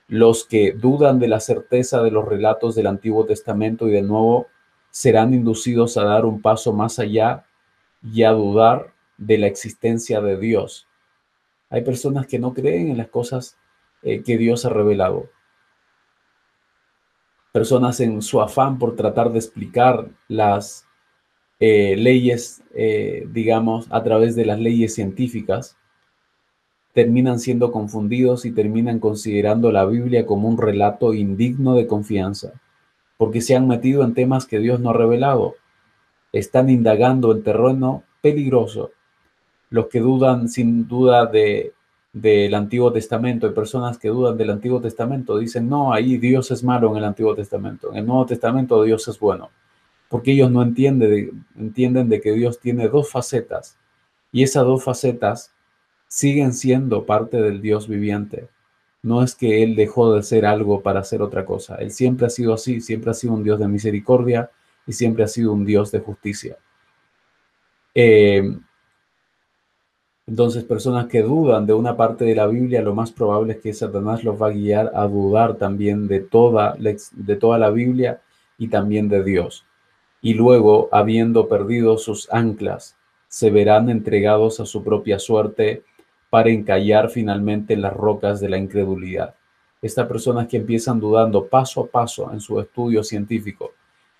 Los 0.08 0.46
que 0.46 0.72
dudan 0.72 1.20
de 1.20 1.28
la 1.28 1.42
certeza 1.42 2.02
de 2.02 2.12
los 2.12 2.26
relatos 2.26 2.76
del 2.76 2.88
Antiguo 2.88 3.26
Testamento 3.26 3.90
y 3.90 3.92
del 3.92 4.08
Nuevo 4.08 4.48
serán 4.92 5.34
inducidos 5.34 5.98
a 5.98 6.06
dar 6.06 6.26
un 6.26 6.42
paso 6.42 6.72
más 6.72 7.00
allá 7.00 7.46
y 8.02 8.24
a 8.24 8.32
dudar 8.32 8.95
de 9.18 9.38
la 9.38 9.48
existencia 9.48 10.22
de 10.22 10.38
Dios. 10.38 10.88
Hay 11.70 11.84
personas 11.84 12.28
que 12.28 12.40
no 12.40 12.54
creen 12.54 12.90
en 12.90 12.98
las 12.98 13.10
cosas 13.10 13.58
eh, 14.04 14.24
que 14.24 14.38
Dios 14.38 14.66
ha 14.66 14.70
revelado 14.70 15.30
personas 17.56 18.02
en 18.02 18.22
su 18.22 18.42
afán 18.42 18.78
por 18.78 18.98
tratar 18.98 19.32
de 19.32 19.40
explicar 19.40 20.10
las 20.28 20.86
eh, 21.62 21.96
leyes, 21.96 22.62
eh, 22.74 23.30
digamos, 23.32 23.88
a 23.92 24.04
través 24.04 24.36
de 24.36 24.46
las 24.46 24.60
leyes 24.60 24.94
científicas, 24.94 25.78
terminan 26.92 27.40
siendo 27.40 27.72
confundidos 27.72 28.44
y 28.44 28.52
terminan 28.52 29.00
considerando 29.00 29.72
la 29.72 29.86
Biblia 29.86 30.26
como 30.26 30.50
un 30.50 30.58
relato 30.58 31.14
indigno 31.14 31.76
de 31.76 31.88
confianza, 31.88 32.60
porque 33.16 33.40
se 33.40 33.56
han 33.56 33.70
metido 33.70 34.04
en 34.04 34.16
temas 34.16 34.46
que 34.46 34.60
Dios 34.60 34.82
no 34.82 34.90
ha 34.90 34.94
revelado. 34.94 35.56
Están 36.34 36.70
indagando 36.70 37.32
en 37.32 37.42
terreno 37.42 38.04
peligroso. 38.20 38.92
Los 39.76 39.88
que 39.88 40.00
dudan 40.00 40.48
sin 40.48 40.88
duda 40.88 41.26
de 41.26 41.74
del 42.14 42.54
Antiguo 42.54 42.94
Testamento, 42.94 43.46
hay 43.46 43.52
personas 43.54 43.98
que 43.98 44.08
dudan 44.08 44.38
del 44.38 44.50
Antiguo 44.50 44.80
Testamento, 44.80 45.38
dicen, 45.38 45.68
no, 45.68 45.92
ahí 45.92 46.18
Dios 46.18 46.50
es 46.50 46.64
malo 46.64 46.90
en 46.92 46.98
el 47.00 47.04
Antiguo 47.04 47.36
Testamento, 47.36 47.92
en 47.92 47.98
el 47.98 48.06
Nuevo 48.06 48.26
Testamento 48.26 48.82
Dios 48.84 49.06
es 49.10 49.20
bueno, 49.20 49.52
porque 50.08 50.32
ellos 50.32 50.50
no 50.50 50.62
entienden 50.62 51.10
de, 51.10 51.34
entienden 51.60 52.08
de 52.08 52.22
que 52.22 52.32
Dios 52.32 52.58
tiene 52.62 52.88
dos 52.88 53.12
facetas 53.12 53.78
y 54.32 54.44
esas 54.44 54.64
dos 54.64 54.82
facetas 54.82 55.54
siguen 56.08 56.54
siendo 56.54 57.06
parte 57.06 57.42
del 57.42 57.62
Dios 57.62 57.90
viviente. 57.90 58.48
No 59.04 59.22
es 59.22 59.36
que 59.36 59.62
Él 59.62 59.76
dejó 59.76 60.14
de 60.14 60.24
ser 60.24 60.46
algo 60.46 60.82
para 60.82 61.02
hacer 61.02 61.22
otra 61.22 61.44
cosa. 61.44 61.76
Él 61.76 61.92
siempre 61.92 62.28
ha 62.28 62.30
sido 62.30 62.54
así, 62.54 62.80
siempre 62.80 63.12
ha 63.12 63.14
sido 63.14 63.34
un 63.34 63.44
Dios 63.44 63.60
de 63.60 63.68
misericordia 63.68 64.50
y 64.88 64.94
siempre 64.94 65.26
ha 65.26 65.28
sido 65.28 65.52
un 65.52 65.66
Dios 65.66 65.92
de 65.92 66.00
justicia. 66.00 66.58
Eh, 67.94 68.58
entonces, 70.28 70.64
personas 70.64 71.06
que 71.06 71.22
dudan 71.22 71.68
de 71.68 71.74
una 71.74 71.96
parte 71.96 72.26
de 72.26 72.34
la 72.34 72.48
Biblia, 72.48 72.82
lo 72.82 72.96
más 72.96 73.12
probable 73.12 73.54
es 73.54 73.60
que 73.60 73.74
Satanás 73.74 74.24
los 74.24 74.42
va 74.42 74.48
a 74.48 74.52
guiar 74.52 74.92
a 74.96 75.08
dudar 75.08 75.56
también 75.56 76.08
de 76.08 76.20
toda, 76.20 76.76
de 76.78 77.36
toda 77.36 77.60
la 77.60 77.70
Biblia 77.70 78.22
y 78.58 78.70
también 78.70 79.08
de 79.08 79.24
Dios. 79.24 79.66
Y 80.22 80.34
luego, 80.34 80.90
habiendo 80.92 81.48
perdido 81.48 82.00
sus 82.00 82.28
anclas, 82.34 82.98
se 83.28 83.52
verán 83.52 83.90
entregados 83.90 84.60
a 84.60 84.66
su 84.66 84.84
propia 84.84 85.20
suerte 85.20 85.84
para 86.32 86.50
encallar 86.50 87.12
finalmente 87.12 87.76
en 87.76 87.84
las 87.84 87.94
rocas 87.94 88.40
de 88.40 88.50
la 88.50 88.58
incredulidad. 88.58 89.36
Estas 89.80 90.08
personas 90.08 90.48
que 90.48 90.58
empiezan 90.58 91.00
dudando 91.00 91.46
paso 91.46 91.82
a 91.82 91.88
paso 91.88 92.34
en 92.34 92.40
su 92.40 92.60
estudio 92.60 93.04
científico. 93.04 93.74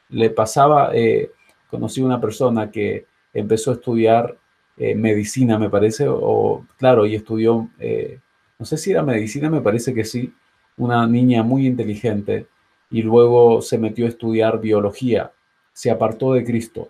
Le 0.10 0.30
pasaba, 0.30 0.92
eh, 0.94 1.32
conocí 1.68 2.02
una 2.02 2.22
persona 2.22 2.70
que 2.70 3.08
empezó 3.34 3.72
a 3.72 3.76
estudiar 3.76 4.38
eh, 4.78 4.96
medicina, 4.96 5.58
me 5.58 5.70
parece, 5.70 6.06
o 6.08 6.66
claro, 6.78 7.06
y 7.06 7.16
estudió, 7.16 7.70
eh, 7.80 8.20
no 8.60 8.66
sé 8.66 8.78
si 8.78 8.92
era 8.92 9.04
medicina, 9.04 9.50
me 9.50 9.62
parece 9.62 9.94
que 9.94 10.04
sí, 10.04 10.34
una 10.78 11.08
niña 11.08 11.44
muy 11.44 11.66
inteligente, 11.66 12.48
y 12.90 13.02
luego 13.02 13.62
se 13.62 13.78
metió 13.78 14.06
a 14.06 14.10
estudiar 14.10 14.60
biología, 14.60 15.32
se 15.74 15.92
apartó 15.92 16.34
de 16.34 16.44
Cristo, 16.44 16.90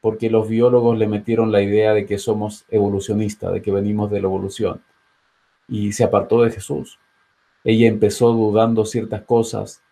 porque 0.00 0.30
los 0.30 0.48
biólogos 0.48 0.96
le 0.96 1.08
metieron 1.08 1.50
la 1.50 1.60
idea 1.60 1.92
de 1.92 2.06
que 2.06 2.18
somos 2.18 2.64
evolucionistas, 2.68 3.52
de 3.52 3.62
que 3.62 3.72
venimos 3.72 4.10
de 4.10 4.20
la 4.20 4.28
evolución, 4.28 4.82
y 5.66 5.92
se 5.92 6.04
apartó 6.04 6.42
de 6.42 6.50
Jesús. 6.50 6.98
Ella 7.64 7.88
empezó 7.88 8.32
dudando 8.32 8.84
ciertas 8.84 9.22
cosas, 9.22 9.82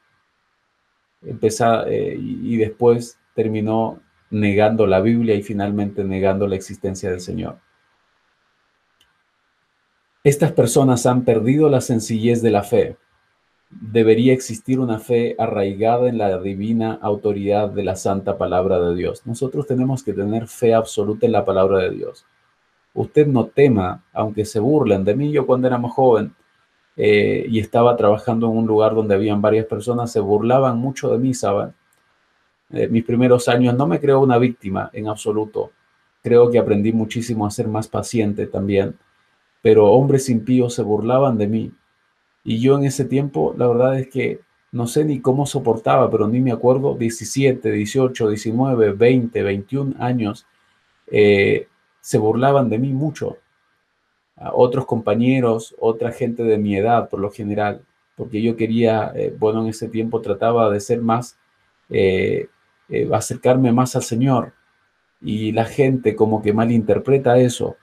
empezó, 1.22 1.86
eh, 1.86 2.16
y 2.18 2.56
después 2.56 3.18
terminó 3.34 4.00
negando 4.30 4.86
la 4.86 5.00
Biblia 5.00 5.34
y 5.34 5.42
finalmente 5.42 6.04
negando 6.04 6.46
la 6.46 6.56
existencia 6.56 7.10
del 7.10 7.20
Señor. 7.20 7.58
Estas 10.24 10.50
personas 10.52 11.06
han 11.06 11.24
perdido 11.24 11.68
la 11.68 11.80
sencillez 11.80 12.42
de 12.42 12.50
la 12.50 12.64
fe. 12.64 12.96
Debería 13.70 14.32
existir 14.32 14.80
una 14.80 14.98
fe 14.98 15.36
arraigada 15.38 16.08
en 16.08 16.18
la 16.18 16.38
divina 16.38 16.98
autoridad 17.00 17.68
de 17.68 17.84
la 17.84 17.94
santa 17.94 18.36
palabra 18.36 18.80
de 18.80 18.96
Dios. 18.96 19.24
Nosotros 19.24 19.66
tenemos 19.66 20.02
que 20.02 20.12
tener 20.12 20.48
fe 20.48 20.74
absoluta 20.74 21.26
en 21.26 21.32
la 21.32 21.44
palabra 21.44 21.78
de 21.78 21.90
Dios. 21.90 22.26
Usted 22.92 23.26
no 23.26 23.46
tema, 23.46 24.04
aunque 24.12 24.44
se 24.44 24.58
burlen 24.58 25.04
de 25.04 25.14
mí. 25.14 25.30
Yo 25.30 25.46
cuando 25.46 25.68
era 25.68 25.78
más 25.78 25.92
joven 25.92 26.34
eh, 26.96 27.46
y 27.48 27.60
estaba 27.60 27.96
trabajando 27.96 28.50
en 28.50 28.56
un 28.56 28.66
lugar 28.66 28.94
donde 28.94 29.14
habían 29.14 29.40
varias 29.40 29.66
personas, 29.66 30.10
se 30.10 30.18
burlaban 30.18 30.78
mucho 30.78 31.12
de 31.12 31.18
mí, 31.18 31.34
¿saben? 31.34 31.72
Eh, 32.70 32.88
mis 32.88 33.04
primeros 33.04 33.48
años 33.48 33.74
no 33.74 33.86
me 33.86 34.00
creo 34.00 34.20
una 34.20 34.38
víctima 34.38 34.90
en 34.92 35.08
absoluto. 35.08 35.72
Creo 36.22 36.50
que 36.50 36.58
aprendí 36.58 36.92
muchísimo 36.92 37.46
a 37.46 37.50
ser 37.50 37.68
más 37.68 37.88
paciente 37.88 38.46
también. 38.46 38.96
Pero 39.62 39.86
hombres 39.92 40.28
impíos 40.28 40.74
se 40.74 40.82
burlaban 40.82 41.38
de 41.38 41.46
mí. 41.46 41.72
Y 42.44 42.60
yo 42.60 42.76
en 42.78 42.84
ese 42.84 43.04
tiempo, 43.04 43.54
la 43.56 43.66
verdad 43.66 43.98
es 43.98 44.08
que 44.08 44.40
no 44.72 44.86
sé 44.86 45.04
ni 45.04 45.20
cómo 45.20 45.46
soportaba, 45.46 46.10
pero 46.10 46.28
ni 46.28 46.40
me 46.40 46.52
acuerdo, 46.52 46.94
17, 46.94 47.70
18, 47.70 48.28
19, 48.28 48.92
20, 48.92 49.42
21 49.42 49.94
años, 49.98 50.46
eh, 51.08 51.68
se 52.00 52.18
burlaban 52.18 52.68
de 52.68 52.78
mí 52.78 52.92
mucho. 52.92 53.38
otros 54.52 54.84
compañeros, 54.86 55.74
otra 55.78 56.12
gente 56.12 56.42
de 56.44 56.58
mi 56.58 56.76
edad 56.76 57.08
por 57.08 57.20
lo 57.20 57.30
general, 57.30 57.82
porque 58.16 58.42
yo 58.42 58.54
quería, 58.56 59.12
eh, 59.14 59.34
bueno, 59.38 59.62
en 59.62 59.68
ese 59.68 59.88
tiempo 59.88 60.20
trataba 60.20 60.70
de 60.70 60.80
ser 60.80 61.00
más 61.00 61.38
eh, 61.88 62.48
acercarme 63.12 63.72
más 63.72 63.96
al 63.96 64.02
Señor. 64.02 64.52
Y 65.20 65.52
la 65.52 65.64
gente 65.64 66.14
como 66.14 66.42
que 66.42 66.52
malinterpreta 66.52 67.38
eso. 67.38 67.76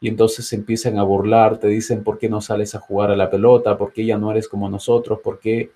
Y 0.00 0.08
entonces 0.08 0.52
empiezan 0.52 0.98
a 0.98 1.02
burlar, 1.02 1.58
te 1.58 1.68
dicen, 1.68 2.02
¿por 2.02 2.18
qué 2.18 2.28
no 2.28 2.40
sales 2.40 2.74
a 2.74 2.80
jugar 2.80 3.10
a 3.10 3.16
la 3.16 3.30
pelota? 3.30 3.76
¿Por 3.76 3.92
qué 3.92 4.06
ya 4.06 4.16
no 4.16 4.30
eres 4.30 4.48
como 4.48 4.68
nosotros? 4.70 5.20
¿Por 5.22 5.38
qué, 5.38 5.72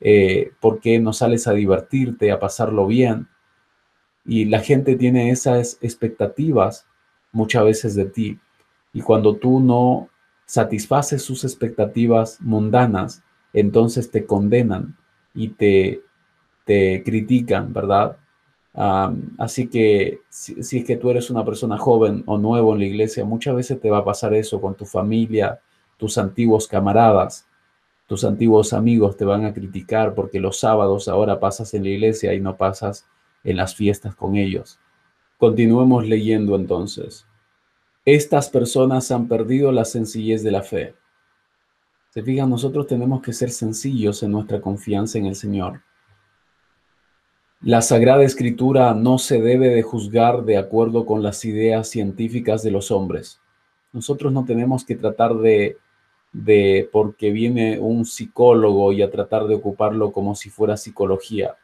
eh, 0.00 0.52
¿por 0.60 0.78
qué 0.80 1.00
no 1.00 1.12
sales 1.12 1.48
a 1.48 1.52
divertirte, 1.52 2.30
a 2.30 2.38
pasarlo 2.38 2.86
bien? 2.86 3.28
Y 4.24 4.44
la 4.46 4.60
gente 4.60 4.94
tiene 4.96 5.30
esas 5.30 5.78
expectativas 5.82 6.86
muchas 7.32 7.64
veces 7.64 7.94
de 7.96 8.06
ti. 8.06 8.38
Y 8.92 9.02
cuando 9.02 9.36
tú 9.36 9.58
no 9.60 10.08
satisfaces 10.46 11.22
sus 11.22 11.42
expectativas 11.44 12.40
mundanas, 12.40 13.24
entonces 13.52 14.10
te 14.10 14.24
condenan 14.24 14.96
y 15.34 15.48
te, 15.48 16.02
te 16.64 17.02
critican, 17.04 17.72
¿verdad? 17.72 18.16
Así 18.74 19.68
que 19.68 20.20
si, 20.28 20.58
es 20.58 20.84
que 20.84 20.96
tú 20.96 21.10
eres 21.10 21.30
una 21.30 21.44
persona 21.44 21.78
joven 21.78 22.24
o 22.26 22.38
nuevo 22.38 22.72
en 22.72 22.80
la 22.80 22.86
iglesia, 22.86 23.24
muchas 23.24 23.54
veces 23.54 23.80
te 23.80 23.90
va 23.90 23.98
a 23.98 24.04
pasar 24.04 24.34
eso 24.34 24.60
con 24.60 24.74
tu 24.74 24.84
familia, 24.84 25.60
tus 25.96 26.18
antiguos 26.18 26.66
camaradas. 26.66 27.46
Tus 28.06 28.22
antiguos 28.24 28.74
amigos 28.74 29.16
te 29.16 29.24
van 29.24 29.46
a 29.46 29.54
criticar 29.54 30.14
porque 30.14 30.38
los 30.38 30.58
sábados 30.58 31.08
ahora 31.08 31.40
pasas 31.40 31.72
en 31.72 31.84
la 31.84 31.88
iglesia 31.88 32.34
y 32.34 32.40
no 32.40 32.56
pasas 32.56 33.06
en 33.44 33.56
las 33.56 33.74
fiestas 33.74 34.14
con 34.14 34.36
ellos. 34.36 34.78
Continuemos 35.38 36.06
leyendo 36.06 36.54
entonces. 36.54 37.26
Estas 38.04 38.50
personas 38.50 39.10
han 39.10 39.26
perdido 39.26 39.72
la 39.72 39.86
sencillez 39.86 40.42
de 40.42 40.50
la 40.50 40.62
fe. 40.62 40.94
Se 42.10 42.22
fijan, 42.22 42.50
nosotros 42.50 42.86
tenemos 42.86 43.22
que 43.22 43.32
ser 43.32 43.50
sencillos 43.50 44.22
en 44.22 44.32
nuestra 44.32 44.60
confianza 44.60 45.18
en 45.18 45.26
el 45.26 45.34
Señor. 45.34 45.80
La 47.60 47.82
Sagrada 47.82 48.24
Escritura 48.24 48.92
no 48.94 49.18
se 49.18 49.40
debe 49.40 49.68
de 49.68 49.82
juzgar 49.82 50.44
de 50.44 50.58
acuerdo 50.58 51.06
con 51.06 51.22
las 51.22 51.44
ideas 51.44 51.88
científicas 51.88 52.62
de 52.62 52.70
los 52.70 52.90
hombres. 52.90 53.40
Nosotros 53.92 54.32
no 54.32 54.44
tenemos 54.44 54.84
que 54.84 54.96
tratar 54.96 55.34
de 55.36 55.78
de 56.34 56.88
porque 56.92 57.30
viene 57.30 57.78
un 57.78 58.04
psicólogo 58.04 58.92
y 58.92 59.00
a 59.02 59.10
tratar 59.10 59.46
de 59.46 59.54
ocuparlo 59.54 60.12
como 60.12 60.34
si 60.34 60.50
fuera 60.50 60.76
psicología, 60.76 61.56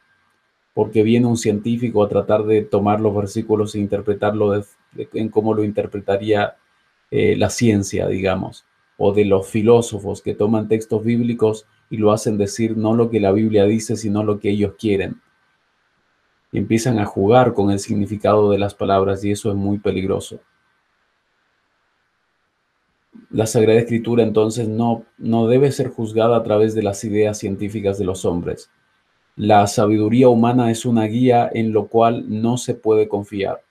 porque 0.72 1.02
viene 1.02 1.26
un 1.26 1.36
científico 1.36 2.02
a 2.02 2.08
tratar 2.08 2.44
de 2.44 2.62
tomar 2.62 3.00
los 3.00 3.14
versículos 3.14 3.74
e 3.74 3.80
interpretarlo 3.80 4.62
en 4.94 5.28
cómo 5.28 5.54
lo 5.54 5.64
interpretaría 5.64 6.56
eh, 7.10 7.36
la 7.36 7.50
ciencia, 7.50 8.06
digamos, 8.06 8.64
o 8.96 9.12
de 9.12 9.24
los 9.24 9.48
filósofos 9.48 10.22
que 10.22 10.34
toman 10.34 10.68
textos 10.68 11.04
bíblicos 11.04 11.66
y 11.90 11.96
lo 11.96 12.12
hacen 12.12 12.38
decir 12.38 12.76
no 12.76 12.94
lo 12.94 13.10
que 13.10 13.18
la 13.18 13.32
Biblia 13.32 13.64
dice, 13.64 13.96
sino 13.96 14.22
lo 14.22 14.38
que 14.38 14.50
ellos 14.50 14.74
quieren. 14.78 15.20
Empiezan 16.52 16.98
a 16.98 17.04
jugar 17.04 17.54
con 17.54 17.70
el 17.70 17.78
significado 17.78 18.50
de 18.50 18.58
las 18.58 18.74
palabras 18.74 19.24
y 19.24 19.30
eso 19.30 19.50
es 19.50 19.56
muy 19.56 19.78
peligroso. 19.78 20.40
La 23.30 23.46
Sagrada 23.46 23.78
Escritura 23.78 24.22
entonces 24.22 24.68
no, 24.68 25.04
no 25.18 25.46
debe 25.46 25.70
ser 25.70 25.88
juzgada 25.88 26.36
a 26.36 26.42
través 26.42 26.74
de 26.74 26.82
las 26.82 27.04
ideas 27.04 27.38
científicas 27.38 27.98
de 27.98 28.04
los 28.04 28.24
hombres. 28.24 28.70
La 29.36 29.66
sabiduría 29.66 30.28
humana 30.28 30.70
es 30.70 30.84
una 30.84 31.04
guía 31.04 31.48
en 31.52 31.72
lo 31.72 31.86
cual 31.86 32.24
no 32.28 32.58
se 32.58 32.74
puede 32.74 33.08
confiar. 33.08 33.62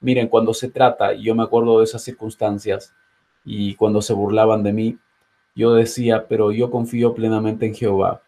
Miren, 0.00 0.28
cuando 0.28 0.54
se 0.54 0.70
trata, 0.70 1.14
yo 1.14 1.34
me 1.34 1.42
acuerdo 1.42 1.78
de 1.78 1.84
esas 1.84 2.02
circunstancias 2.02 2.94
y 3.44 3.74
cuando 3.74 4.02
se 4.02 4.12
burlaban 4.12 4.62
de 4.62 4.72
mí, 4.72 4.98
yo 5.54 5.74
decía, 5.74 6.26
pero 6.28 6.52
yo 6.52 6.70
confío 6.70 7.14
plenamente 7.14 7.66
en 7.66 7.74
Jehová. 7.74 8.22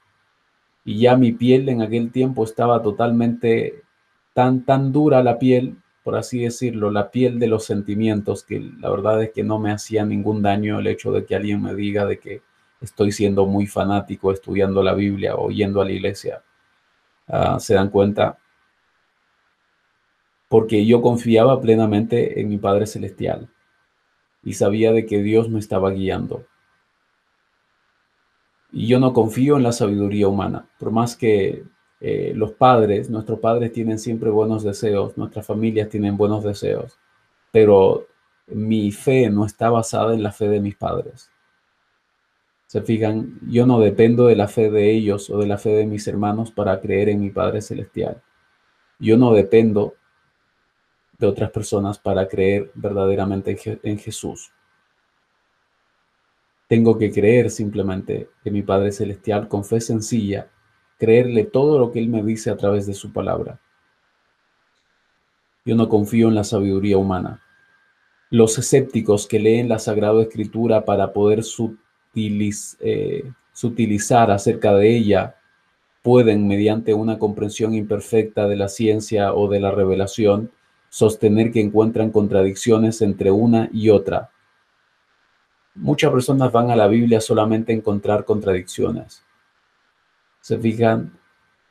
Y 0.84 1.00
ya 1.00 1.16
mi 1.16 1.32
piel 1.32 1.68
en 1.68 1.82
aquel 1.82 2.10
tiempo 2.10 2.44
estaba 2.44 2.82
totalmente 2.82 3.82
tan, 4.34 4.64
tan 4.64 4.92
dura 4.92 5.22
la 5.22 5.38
piel 5.38 5.76
por 6.02 6.16
así 6.16 6.40
decirlo, 6.40 6.90
la 6.90 7.10
piel 7.10 7.38
de 7.38 7.46
los 7.46 7.64
sentimientos, 7.64 8.44
que 8.44 8.60
la 8.60 8.90
verdad 8.90 9.22
es 9.22 9.30
que 9.30 9.44
no 9.44 9.58
me 9.58 9.70
hacía 9.70 10.04
ningún 10.04 10.42
daño 10.42 10.80
el 10.80 10.86
hecho 10.88 11.12
de 11.12 11.24
que 11.24 11.36
alguien 11.36 11.62
me 11.62 11.74
diga 11.74 12.04
de 12.06 12.18
que 12.18 12.42
estoy 12.80 13.12
siendo 13.12 13.46
muy 13.46 13.66
fanático 13.66 14.32
estudiando 14.32 14.82
la 14.82 14.94
Biblia 14.94 15.36
o 15.36 15.50
yendo 15.50 15.80
a 15.80 15.84
la 15.84 15.92
iglesia. 15.92 16.42
Ah, 17.28 17.58
¿Se 17.60 17.74
dan 17.74 17.90
cuenta? 17.90 18.38
Porque 20.48 20.84
yo 20.84 21.00
confiaba 21.00 21.60
plenamente 21.60 22.40
en 22.40 22.48
mi 22.48 22.58
Padre 22.58 22.86
Celestial 22.86 23.48
y 24.42 24.54
sabía 24.54 24.90
de 24.92 25.06
que 25.06 25.22
Dios 25.22 25.48
me 25.48 25.60
estaba 25.60 25.90
guiando. 25.90 26.44
Y 28.72 28.86
yo 28.86 28.98
no 28.98 29.12
confío 29.12 29.56
en 29.56 29.62
la 29.62 29.72
sabiduría 29.72 30.28
humana, 30.28 30.66
por 30.78 30.90
más 30.90 31.14
que 31.16 31.64
eh, 32.00 32.32
los 32.34 32.52
padres, 32.52 33.10
nuestros 33.10 33.38
padres 33.38 33.72
tienen 33.72 33.98
siempre 33.98 34.30
buenos 34.30 34.64
deseos, 34.64 35.16
nuestras 35.16 35.46
familias 35.46 35.88
tienen 35.88 36.16
buenos 36.16 36.42
deseos, 36.42 36.98
pero 37.52 38.08
mi 38.46 38.90
fe 38.90 39.30
no 39.30 39.44
está 39.44 39.70
basada 39.70 40.14
en 40.14 40.22
la 40.22 40.32
fe 40.32 40.48
de 40.48 40.60
mis 40.60 40.74
padres. 40.74 41.30
Se 42.66 42.80
fijan, 42.80 43.38
yo 43.48 43.66
no 43.66 43.80
dependo 43.80 44.26
de 44.26 44.34
la 44.36 44.48
fe 44.48 44.70
de 44.70 44.90
ellos 44.90 45.28
o 45.28 45.38
de 45.38 45.46
la 45.46 45.58
fe 45.58 45.70
de 45.70 45.84
mis 45.84 46.08
hermanos 46.08 46.50
para 46.50 46.80
creer 46.80 47.10
en 47.10 47.20
mi 47.20 47.28
Padre 47.28 47.60
Celestial. 47.60 48.22
Yo 48.98 49.18
no 49.18 49.34
dependo 49.34 49.94
de 51.18 51.26
otras 51.26 51.50
personas 51.50 51.98
para 51.98 52.26
creer 52.26 52.70
verdaderamente 52.74 53.58
en, 53.82 53.98
Jesús. 53.98 54.52
Tengo 56.72 56.96
que 56.96 57.12
creer 57.12 57.50
simplemente 57.50 58.30
en 58.46 58.54
mi 58.54 58.62
Padre 58.62 58.92
Celestial 58.92 59.46
con 59.46 59.62
fe 59.62 59.78
sencilla 59.78 60.48
creerle 60.96 61.44
todo 61.44 61.78
lo 61.78 61.92
que 61.92 61.98
Él 61.98 62.08
me 62.08 62.22
dice 62.22 62.48
a 62.48 62.56
través 62.56 62.86
de 62.86 62.94
su 62.94 63.12
palabra. 63.12 63.60
Yo 65.66 65.76
no 65.76 65.90
confío 65.90 66.28
en 66.28 66.34
la 66.34 66.44
sabiduría 66.44 66.96
humana. 66.96 67.42
Los 68.30 68.56
escépticos 68.56 69.26
que 69.26 69.38
leen 69.38 69.68
la 69.68 69.78
Sagrada 69.78 70.22
Escritura 70.22 70.86
para 70.86 71.12
poder 71.12 71.42
eh, 72.14 73.24
sutilizar 73.52 74.30
acerca 74.30 74.74
de 74.74 74.96
ella 74.96 75.34
pueden, 76.00 76.48
mediante 76.48 76.94
una 76.94 77.18
comprensión 77.18 77.74
imperfecta 77.74 78.48
de 78.48 78.56
la 78.56 78.68
ciencia 78.68 79.34
o 79.34 79.46
de 79.50 79.60
la 79.60 79.72
revelación, 79.72 80.50
sostener 80.88 81.52
que 81.52 81.60
encuentran 81.60 82.10
contradicciones 82.10 83.02
entre 83.02 83.30
una 83.30 83.68
y 83.74 83.90
otra. 83.90 84.30
Muchas 85.74 86.12
personas 86.12 86.52
van 86.52 86.70
a 86.70 86.76
la 86.76 86.86
Biblia 86.86 87.20
solamente 87.20 87.72
a 87.72 87.76
encontrar 87.76 88.24
contradicciones 88.24 89.24
se 90.42 90.58
fijan, 90.58 91.12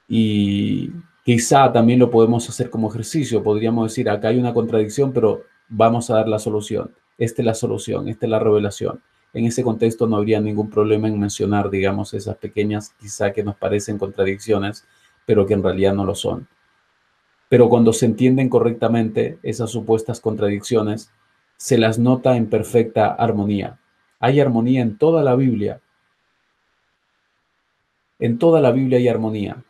y 0.08 0.92
quizá 1.24 1.72
también 1.72 2.00
lo 2.00 2.10
podemos 2.10 2.50
hacer 2.50 2.70
como 2.70 2.90
ejercicio, 2.90 3.44
podríamos 3.44 3.92
decir, 3.92 4.10
acá 4.10 4.30
hay 4.30 4.40
una 4.40 4.54
contradicción, 4.54 5.14
pero 5.14 5.44
vamos 5.70 6.10
a 6.10 6.16
dar 6.16 6.28
la 6.28 6.40
solución. 6.40 6.92
Esta 7.18 7.42
es 7.42 7.46
la 7.46 7.54
solución, 7.54 8.08
esta 8.08 8.26
es 8.26 8.30
la 8.30 8.40
revelación. 8.40 9.02
En 9.34 9.46
ese 9.46 9.64
contexto 9.64 10.08
no 10.08 10.18
habría 10.18 10.42
ningún 10.42 10.70
problema 10.70 11.08
en 11.08 11.20
mencionar, 11.20 11.70
digamos, 11.70 12.14
esas 12.14 12.38
pequeñas, 12.38 12.94
quizá 13.00 13.32
que 13.32 13.44
nos 13.44 13.56
parecen 13.56 13.98
contradicciones, 13.98 14.86
pero 15.26 15.46
que 15.46 15.54
en 15.54 15.64
realidad 15.64 15.94
no 15.94 16.06
lo 16.06 16.16
son. 16.16 16.48
Pero 17.48 17.70
cuando 17.70 17.94
se 17.94 18.06
entienden 18.06 18.50
correctamente 18.50 19.38
esas 19.44 19.70
supuestas 19.70 20.20
contradicciones, 20.22 21.12
se 21.58 21.78
las 21.78 22.00
nota 22.00 22.36
en 22.38 22.50
perfecta 22.50 23.08
armonía. 23.08 23.78
Hay 24.22 24.40
armonía 24.40 24.82
en 24.82 24.98
toda 24.98 25.24
la 25.24 25.36
Biblia, 25.36 25.82
en 28.20 28.38
toda 28.38 28.62
la 28.62 28.72
Biblia 28.72 29.00
hay 29.00 29.08
armonía. 29.08 29.64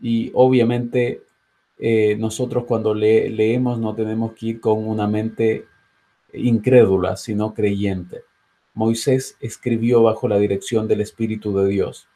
Y 0.00 0.30
obviamente 0.34 1.22
eh, 1.78 2.14
nosotros 2.16 2.64
cuando 2.64 2.94
leemos 2.94 3.78
no 3.78 3.94
tenemos 3.94 4.34
que 4.34 4.46
ir 4.46 4.60
con 4.60 4.86
una 4.86 5.06
mente 5.06 5.64
incrédula, 6.34 7.16
sino 7.16 7.54
creyente. 7.54 8.22
Moisés 8.74 9.36
escribió 9.40 10.02
bajo 10.02 10.28
la 10.28 10.38
dirección 10.38 10.86
del 10.86 11.00
Espíritu 11.00 11.56
de 11.56 11.68
Dios. 11.68 12.06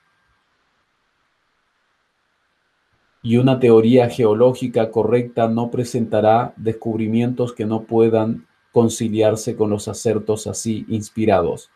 Y 3.22 3.38
una 3.38 3.58
teoría 3.58 4.10
geológica 4.10 4.90
correcta 4.90 5.48
no 5.48 5.70
presentará 5.70 6.52
descubrimientos 6.56 7.54
que 7.54 7.64
no 7.64 7.84
puedan 7.84 8.46
conciliarse 8.74 9.54
con 9.54 9.70
los 9.70 9.86
acertos 9.86 10.48
así 10.48 10.84
inspirados. 10.88 11.70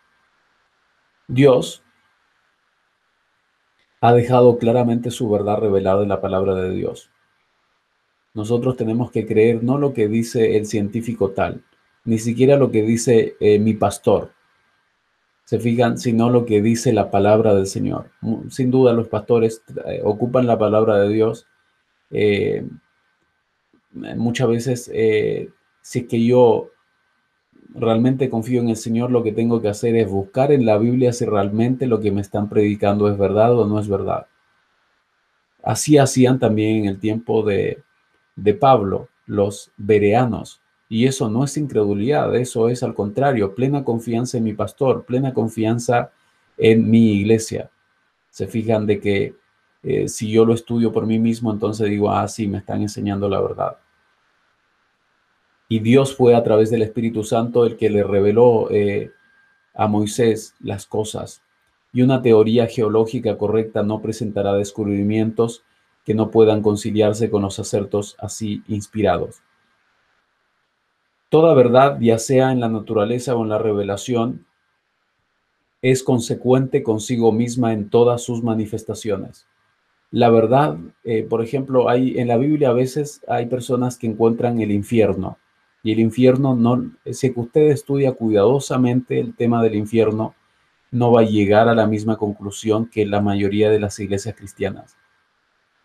Dios 1.28 1.84
ha 4.00 4.12
dejado 4.12 4.58
claramente 4.58 5.12
su 5.12 5.30
verdad 5.30 5.58
revelada 5.58 6.02
en 6.02 6.08
la 6.08 6.20
palabra 6.20 6.56
de 6.56 6.70
Dios. 6.70 7.10
Nosotros 8.34 8.76
tenemos 8.76 9.12
que 9.12 9.26
creer 9.26 9.62
no 9.62 9.78
lo 9.78 9.94
que 9.94 10.08
dice 10.08 10.56
el 10.56 10.66
científico 10.66 11.30
tal, 11.30 11.62
ni 12.04 12.18
siquiera 12.18 12.56
lo 12.56 12.72
que 12.72 12.82
dice 12.82 13.36
eh, 13.38 13.60
mi 13.60 13.74
pastor. 13.74 14.32
Se 15.44 15.60
fijan, 15.60 15.98
sino 15.98 16.30
lo 16.30 16.46
que 16.46 16.60
dice 16.60 16.92
la 16.92 17.12
palabra 17.12 17.54
del 17.54 17.68
Señor. 17.68 18.10
Sin 18.50 18.72
duda 18.72 18.92
los 18.92 19.06
pastores 19.06 19.62
eh, 19.86 20.00
ocupan 20.02 20.48
la 20.48 20.58
palabra 20.58 20.98
de 20.98 21.08
Dios. 21.10 21.46
Eh, 22.10 22.66
muchas 23.92 24.48
veces, 24.48 24.84
si 25.80 25.98
es 26.00 26.06
que 26.06 26.24
yo 26.24 26.72
realmente 27.74 28.30
confío 28.30 28.60
en 28.60 28.68
el 28.68 28.76
Señor, 28.76 29.10
lo 29.10 29.22
que 29.22 29.32
tengo 29.32 29.60
que 29.60 29.68
hacer 29.68 29.96
es 29.96 30.08
buscar 30.08 30.52
en 30.52 30.66
la 30.66 30.78
Biblia 30.78 31.12
si 31.12 31.24
realmente 31.24 31.86
lo 31.86 32.00
que 32.00 32.12
me 32.12 32.20
están 32.20 32.48
predicando 32.48 33.10
es 33.10 33.18
verdad 33.18 33.58
o 33.58 33.66
no 33.66 33.78
es 33.78 33.88
verdad. 33.88 34.26
Así 35.62 35.98
hacían 35.98 36.38
también 36.38 36.76
en 36.78 36.84
el 36.86 36.98
tiempo 36.98 37.42
de, 37.42 37.82
de 38.36 38.54
Pablo, 38.54 39.08
los 39.26 39.70
bereanos. 39.76 40.60
Y 40.88 41.06
eso 41.06 41.28
no 41.28 41.44
es 41.44 41.56
incredulidad, 41.58 42.34
eso 42.34 42.68
es 42.70 42.82
al 42.82 42.94
contrario, 42.94 43.54
plena 43.54 43.84
confianza 43.84 44.38
en 44.38 44.44
mi 44.44 44.54
pastor, 44.54 45.04
plena 45.04 45.34
confianza 45.34 46.10
en 46.56 46.88
mi 46.88 47.12
iglesia. 47.12 47.70
Se 48.30 48.46
fijan 48.46 48.86
de 48.86 49.00
que 49.00 49.34
eh, 49.82 50.08
si 50.08 50.30
yo 50.30 50.44
lo 50.44 50.54
estudio 50.54 50.92
por 50.92 51.06
mí 51.06 51.18
mismo, 51.18 51.52
entonces 51.52 51.90
digo, 51.90 52.10
ah, 52.10 52.26
sí, 52.26 52.48
me 52.48 52.58
están 52.58 52.80
enseñando 52.80 53.28
la 53.28 53.40
verdad. 53.40 53.76
Y 55.68 55.80
Dios 55.80 56.16
fue 56.16 56.34
a 56.34 56.42
través 56.42 56.70
del 56.70 56.80
Espíritu 56.80 57.24
Santo 57.24 57.66
el 57.66 57.76
que 57.76 57.90
le 57.90 58.02
reveló 58.02 58.70
eh, 58.70 59.12
a 59.74 59.86
Moisés 59.86 60.54
las 60.60 60.86
cosas. 60.86 61.42
Y 61.92 62.00
una 62.00 62.22
teoría 62.22 62.66
geológica 62.66 63.36
correcta 63.36 63.82
no 63.82 64.00
presentará 64.00 64.54
descubrimientos 64.54 65.62
que 66.06 66.14
no 66.14 66.30
puedan 66.30 66.62
conciliarse 66.62 67.28
con 67.30 67.42
los 67.42 67.58
acertos 67.58 68.16
así 68.18 68.62
inspirados. 68.66 69.42
Toda 71.28 71.52
verdad, 71.52 71.98
ya 72.00 72.18
sea 72.18 72.50
en 72.50 72.60
la 72.60 72.70
naturaleza 72.70 73.36
o 73.36 73.42
en 73.42 73.50
la 73.50 73.58
revelación, 73.58 74.46
es 75.82 76.02
consecuente 76.02 76.82
consigo 76.82 77.30
misma 77.30 77.74
en 77.74 77.90
todas 77.90 78.22
sus 78.22 78.42
manifestaciones. 78.42 79.46
La 80.10 80.30
verdad, 80.30 80.78
eh, 81.04 81.24
por 81.24 81.42
ejemplo, 81.42 81.90
hay 81.90 82.18
en 82.18 82.28
la 82.28 82.38
Biblia 82.38 82.70
a 82.70 82.72
veces 82.72 83.20
hay 83.28 83.44
personas 83.46 83.98
que 83.98 84.06
encuentran 84.06 84.60
el 84.60 84.70
infierno 84.70 85.36
y 85.82 85.92
el 85.92 86.00
infierno 86.00 86.54
no, 86.54 86.90
si 87.10 87.32
usted 87.34 87.70
estudia 87.70 88.12
cuidadosamente 88.12 89.20
el 89.20 89.34
tema 89.34 89.62
del 89.62 89.76
infierno, 89.76 90.34
no 90.90 91.12
va 91.12 91.20
a 91.20 91.24
llegar 91.24 91.68
a 91.68 91.74
la 91.74 91.86
misma 91.86 92.16
conclusión 92.16 92.86
que 92.86 93.06
la 93.06 93.20
mayoría 93.20 93.70
de 93.70 93.80
las 93.80 93.98
iglesias 93.98 94.34
cristianas. 94.36 94.96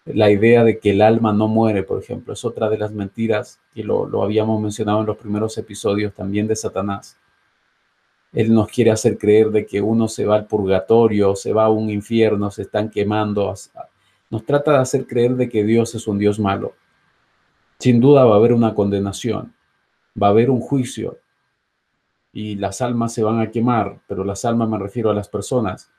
La 0.06 0.30
idea 0.32 0.64
de 0.64 0.80
que 0.80 0.91
el 0.91 1.02
alma 1.02 1.32
no 1.32 1.48
muere, 1.48 1.84
por 1.84 2.02
ejemplo, 2.02 2.34
es 2.34 2.44
otra 2.44 2.70
de 2.70 2.78
las 2.78 2.91
mentiras 2.91 3.60
que 3.74 3.84
lo, 3.84 4.06
lo 4.06 4.24
habíamos 4.24 4.62
mencionado 4.62 5.02
en 5.02 5.06
los 5.06 5.18
primeros 5.18 5.58
episodios 5.58 6.14
también 6.14 6.48
de 6.48 6.56
Satanás. 6.56 7.18
Él 8.34 8.54
nos 8.54 8.68
quiere 8.68 8.91
hacer 8.91 9.18
creer 9.18 9.52
de 9.52 9.66
que 9.66 9.80
uno 9.80 10.08
se 10.08 10.26
va 10.26 10.36
al 10.36 10.48
purgatorio, 10.48 11.36
se 11.36 11.54
va 11.54 11.66
a 11.66 11.70
un 11.70 11.89
infierno, 11.89 12.50
se 12.50 12.64
están 12.64 12.89
quemando. 12.89 13.54
Nos 14.30 14.46
trata 14.46 14.72
de 14.72 14.78
hacer 14.80 15.06
creer 15.06 15.36
de 15.36 15.48
que 15.48 15.64
Dios 15.64 15.94
es 15.96 16.08
un 16.08 16.18
Dios 16.18 16.39
malo. 16.39 16.74
Sin 17.80 18.00
duda 18.00 18.26
va 18.26 18.34
a 18.34 18.38
haber 18.38 18.54
una 18.54 18.74
condenación, 18.74 19.54
va 20.22 20.28
a 20.28 20.30
haber 20.32 20.49
un 20.49 20.59
juicio, 20.59 21.18
y 22.34 22.55
las 22.55 22.82
almas 22.82 23.14
se 23.14 23.24
van 23.24 23.39
a 23.39 23.51
quemar, 23.51 24.01
pero 24.07 24.24
las 24.24 24.43
almas 24.43 24.68
me 24.68 24.80
refiero 24.80 25.11
a 25.11 25.14
las 25.14 25.30
personas, 25.30 25.91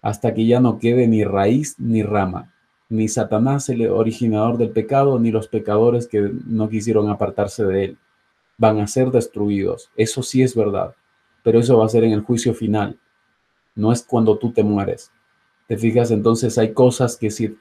hasta 0.00 0.32
que 0.32 0.46
ya 0.46 0.60
no 0.60 0.78
quede 0.78 1.08
ni 1.08 1.24
raíz 1.24 1.78
ni 1.78 2.02
rama, 2.02 2.54
ni 2.88 3.08
Satanás 3.08 3.68
el 3.68 3.88
originador 3.88 4.58
del 4.58 4.70
pecado, 4.70 5.18
ni 5.18 5.32
los 5.32 5.48
pecadores 5.48 6.06
que 6.06 6.30
no 6.46 6.68
quisieron 6.68 7.10
apartarse 7.10 7.64
de 7.64 7.84
él. 7.84 7.98
Van 8.58 8.78
a 8.78 8.86
ser 8.86 9.10
destruidos. 9.10 9.90
Eso 9.96 10.22
sí 10.22 10.42
es 10.42 10.54
verdad, 10.54 10.94
pero 11.42 11.58
eso 11.58 11.78
va 11.78 11.86
a 11.86 11.88
ser 11.88 12.04
en 12.04 12.12
el 12.12 12.20
juicio 12.20 12.54
final. 12.54 12.98
No 13.74 13.92
es 13.92 14.02
cuando 14.02 14.38
tú 14.38 14.52
te 14.52 14.62
mueres. 14.62 15.10
¿Te 15.66 15.78
fijas? 15.78 16.10
Entonces 16.10 16.58
hay 16.58 16.74
cosas 16.74 17.16
que 17.16 17.30
si, 17.30 17.56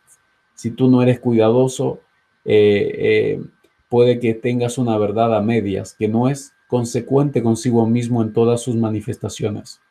si 0.54 0.72
tú 0.72 0.90
no 0.90 1.02
eres 1.02 1.20
cuidadoso, 1.20 2.02
eh, 2.44 2.92
eh, 2.98 3.44
puede 3.92 4.22
que 4.22 4.34
tengas 4.34 4.78
una 4.78 4.98
verdad 4.98 5.36
a 5.36 5.42
medias, 5.42 5.94
que 5.94 6.08
no 6.08 6.30
es 6.30 6.54
consecuente 6.70 7.44
consigo 7.44 7.86
mismo 7.86 8.22
en 8.22 8.32
todas 8.32 8.62
sus 8.62 8.78
manifestaciones. 8.78 9.82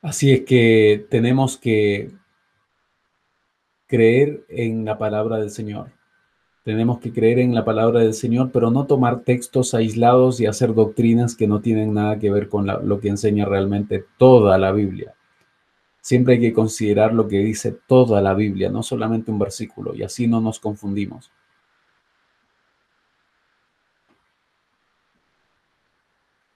Así 0.00 0.32
es 0.32 0.40
que 0.46 1.06
tenemos 1.10 1.58
que 1.58 2.10
creer 3.86 4.46
en 4.48 4.86
la 4.86 4.96
palabra 4.96 5.36
del 5.36 5.50
Señor. 5.50 5.90
Tenemos 6.64 7.00
que 7.00 7.12
creer 7.12 7.38
en 7.38 7.54
la 7.54 7.66
palabra 7.66 8.00
del 8.00 8.14
Señor, 8.14 8.50
pero 8.50 8.70
no 8.70 8.86
tomar 8.86 9.24
textos 9.24 9.74
aislados 9.74 10.40
y 10.40 10.46
hacer 10.46 10.72
doctrinas 10.72 11.36
que 11.36 11.46
no 11.46 11.60
tienen 11.60 11.92
nada 11.92 12.18
que 12.18 12.30
ver 12.30 12.48
con 12.48 12.66
lo 12.66 12.98
que 12.98 13.08
enseña 13.08 13.44
realmente 13.44 14.06
toda 14.16 14.56
la 14.56 14.72
Biblia. 14.72 15.14
Siempre 16.02 16.34
hay 16.34 16.40
que 16.40 16.52
considerar 16.52 17.14
lo 17.14 17.28
que 17.28 17.38
dice 17.38 17.70
toda 17.86 18.20
la 18.20 18.34
Biblia, 18.34 18.68
no 18.70 18.82
solamente 18.82 19.30
un 19.30 19.38
versículo, 19.38 19.94
y 19.94 20.02
así 20.02 20.26
no 20.26 20.40
nos 20.40 20.58
confundimos. 20.58 21.30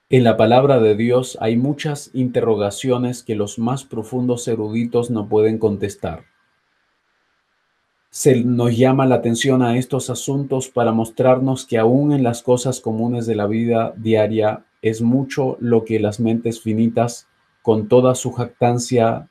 En 0.09 0.25
la 0.25 0.35
palabra 0.35 0.79
de 0.79 0.95
Dios 0.95 1.37
hay 1.39 1.55
muchas 1.55 2.11
interrogaciones 2.13 3.23
que 3.23 3.35
los 3.35 3.57
más 3.57 3.85
profundos 3.85 4.47
eruditos 4.49 5.09
no 5.09 5.29
pueden 5.29 5.57
contestar. 5.59 6.25
Se 8.09 8.43
nos 8.43 8.77
llama 8.77 9.05
la 9.05 9.15
atención 9.15 9.61
a 9.61 9.77
estos 9.77 10.09
asuntos 10.09 10.67
para 10.67 10.91
mostrarnos 10.91 11.65
que 11.65 11.77
aún 11.77 12.11
en 12.11 12.23
las 12.23 12.43
cosas 12.43 12.81
comunes 12.81 13.25
de 13.25 13.35
la 13.35 13.47
vida 13.47 13.93
diaria 13.95 14.65
es 14.81 15.01
mucho 15.01 15.55
lo 15.61 15.85
que 15.85 15.99
las 15.99 16.19
mentes 16.19 16.61
finitas, 16.61 17.27
con 17.61 17.87
toda 17.87 18.15
su 18.15 18.31
jactancia 18.31 19.29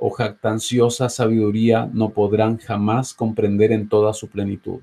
o 0.00 0.10
jactanciosa 0.10 1.08
sabiduría, 1.08 1.88
no 1.92 2.10
podrán 2.10 2.58
jamás 2.58 3.14
comprender 3.14 3.72
en 3.72 3.88
toda 3.88 4.12
su 4.12 4.28
plenitud. 4.28 4.80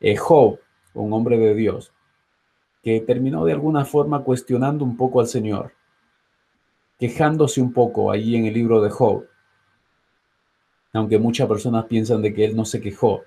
Eh, 0.00 0.16
un 0.94 1.12
hombre 1.12 1.38
de 1.38 1.54
Dios, 1.54 1.92
que 2.82 3.00
terminó 3.00 3.44
de 3.44 3.52
alguna 3.52 3.84
forma 3.84 4.22
cuestionando 4.22 4.84
un 4.84 4.96
poco 4.96 5.20
al 5.20 5.26
Señor, 5.26 5.72
quejándose 6.98 7.60
un 7.60 7.72
poco 7.72 8.10
allí 8.10 8.36
en 8.36 8.46
el 8.46 8.54
libro 8.54 8.80
de 8.80 8.90
Job, 8.90 9.26
aunque 10.92 11.18
muchas 11.18 11.48
personas 11.48 11.86
piensan 11.86 12.22
de 12.22 12.34
que 12.34 12.44
él 12.44 12.56
no 12.56 12.64
se 12.64 12.80
quejó, 12.80 13.22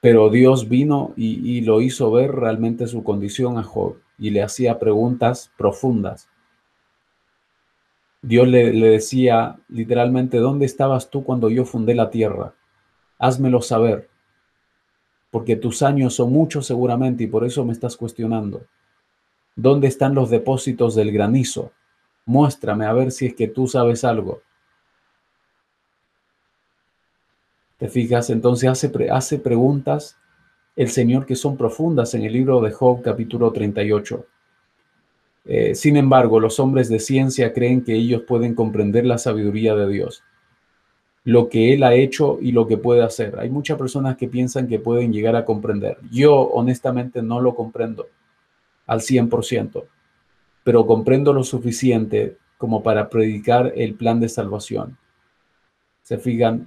pero 0.00 0.30
Dios 0.30 0.68
vino 0.68 1.12
y, 1.16 1.60
lo 1.60 1.80
hizo 1.80 2.10
ver 2.10 2.32
realmente 2.32 2.88
su 2.88 3.04
condición 3.04 3.56
a 3.56 3.62
Job 3.62 3.98
y 4.18 4.30
le 4.30 4.42
hacía 4.42 4.80
preguntas 4.80 5.52
profundas. 5.56 6.28
Dios 8.22 8.46
le, 8.48 8.72
decía 8.72 9.56
literalmente, 9.68 10.38
¿dónde 10.38 10.64
estabas 10.64 11.10
tú 11.10 11.24
cuando 11.24 11.50
yo 11.50 11.64
fundé 11.64 11.94
la 11.94 12.10
tierra? 12.10 12.54
Házmelo 13.18 13.60
saber 13.60 14.08
porque 15.32 15.56
tus 15.56 15.82
años 15.82 16.14
son 16.14 16.30
muchos 16.30 16.66
seguramente 16.66 17.24
y 17.24 17.26
por 17.26 17.44
eso 17.44 17.64
me 17.64 17.72
estás 17.72 17.96
cuestionando. 17.96 18.66
¿Dónde 19.56 19.88
están 19.88 20.14
los 20.14 20.28
depósitos 20.28 20.94
del 20.94 21.10
granizo? 21.10 21.72
Muéstrame 22.26 22.84
a 22.84 22.92
ver 22.92 23.10
si 23.10 23.26
es 23.26 23.34
que 23.34 23.48
tú 23.48 23.66
sabes 23.66 24.04
algo. 24.04 24.42
¿Te 27.78 27.88
fijas? 27.88 28.28
Entonces 28.28 28.68
hace, 28.68 28.92
hace 29.10 29.38
preguntas 29.38 30.18
el 30.76 30.90
Señor 30.90 31.24
que 31.24 31.34
son 31.34 31.56
profundas 31.56 32.12
en 32.12 32.24
el 32.24 32.32
libro 32.34 32.60
de 32.60 32.70
Job 32.70 33.00
capítulo 33.02 33.52
38. 33.52 34.26
Eh, 35.44 35.74
sin 35.74 35.96
embargo, 35.96 36.40
los 36.40 36.60
hombres 36.60 36.88
de 36.88 37.00
ciencia 37.00 37.52
creen 37.52 37.82
que 37.82 37.94
ellos 37.94 38.22
pueden 38.22 38.54
comprender 38.54 39.04
la 39.04 39.18
sabiduría 39.18 39.74
de 39.74 39.88
Dios 39.88 40.22
lo 41.24 41.48
que 41.48 41.72
él 41.72 41.84
ha 41.84 41.94
hecho 41.94 42.38
y 42.40 42.52
lo 42.52 42.66
que 42.66 42.76
puede 42.76 43.02
hacer. 43.02 43.38
Hay 43.38 43.48
muchas 43.48 43.78
personas 43.78 44.16
que 44.16 44.28
piensan 44.28 44.66
que 44.66 44.78
pueden 44.78 45.12
llegar 45.12 45.36
a 45.36 45.44
comprender. 45.44 45.98
Yo 46.10 46.34
honestamente 46.34 47.22
no 47.22 47.40
lo 47.40 47.54
comprendo 47.54 48.08
al 48.86 49.00
100%, 49.00 49.84
pero 50.64 50.86
comprendo 50.86 51.32
lo 51.32 51.44
suficiente 51.44 52.36
como 52.58 52.82
para 52.82 53.08
predicar 53.08 53.72
el 53.76 53.94
plan 53.94 54.20
de 54.20 54.28
salvación. 54.28 54.98
Se 56.02 56.18
fijan 56.18 56.66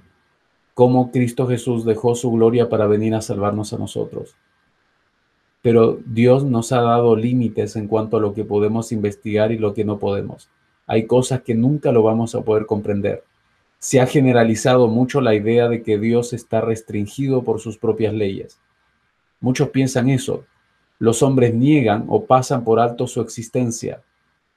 cómo 0.74 1.10
Cristo 1.10 1.46
Jesús 1.46 1.84
dejó 1.84 2.14
su 2.14 2.30
gloria 2.30 2.68
para 2.68 2.86
venir 2.86 3.14
a 3.14 3.20
salvarnos 3.20 3.72
a 3.72 3.78
nosotros. 3.78 4.36
Pero 5.66 5.98
Dios 6.06 6.44
nos 6.44 6.70
ha 6.70 6.80
dado 6.80 7.16
límites 7.16 7.74
en 7.74 7.88
cuanto 7.88 8.18
a 8.18 8.20
lo 8.20 8.34
que 8.34 8.44
podemos 8.44 8.92
investigar 8.92 9.50
y 9.50 9.58
lo 9.58 9.74
que 9.74 9.84
no 9.84 9.98
podemos. 9.98 10.48
Hay 10.86 11.06
cosas 11.06 11.40
que 11.40 11.56
nunca 11.56 11.90
lo 11.90 12.04
vamos 12.04 12.36
a 12.36 12.42
poder 12.42 12.66
comprender 12.66 13.24
se 13.78 14.00
ha 14.00 14.06
generalizado 14.06 14.88
mucho 14.88 15.20
la 15.20 15.34
idea 15.34 15.68
de 15.68 15.82
que 15.82 15.98
Dios 15.98 16.32
está 16.32 16.60
restringido 16.60 17.44
por 17.44 17.60
sus 17.60 17.78
propias 17.78 18.14
leyes. 18.14 18.58
Muchos 19.40 19.68
piensan 19.68 20.08
eso. 20.08 20.44
Los 20.98 21.22
hombres 21.22 21.54
niegan 21.54 22.04
o 22.08 22.24
pasan 22.24 22.64
por 22.64 22.80
alto 22.80 23.06
su 23.06 23.20
existencia, 23.20 24.02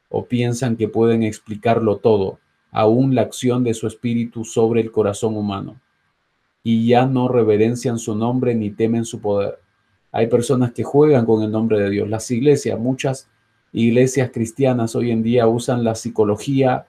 o 0.09 0.25
piensan 0.25 0.77
que 0.77 0.87
pueden 0.87 1.23
explicarlo 1.23 1.97
todo, 1.97 2.39
aún 2.71 3.13
la 3.13 3.21
acción 3.21 3.63
de 3.63 3.73
su 3.73 3.87
espíritu 3.87 4.45
sobre 4.45 4.81
el 4.81 4.91
corazón 4.91 5.35
humano, 5.35 5.79
y 6.63 6.87
ya 6.87 7.05
no 7.05 7.27
reverencian 7.27 7.99
su 7.99 8.15
nombre 8.15 8.55
ni 8.55 8.69
temen 8.69 9.05
su 9.05 9.19
poder. 9.19 9.59
Hay 10.11 10.27
personas 10.27 10.71
que 10.71 10.83
juegan 10.83 11.25
con 11.25 11.43
el 11.43 11.51
nombre 11.51 11.79
de 11.79 11.89
Dios. 11.89 12.09
Las 12.09 12.29
iglesias, 12.31 12.79
muchas 12.79 13.29
iglesias 13.71 14.31
cristianas 14.33 14.95
hoy 14.95 15.11
en 15.11 15.21
día 15.21 15.47
usan 15.47 15.83
la 15.83 15.95
psicología 15.95 16.87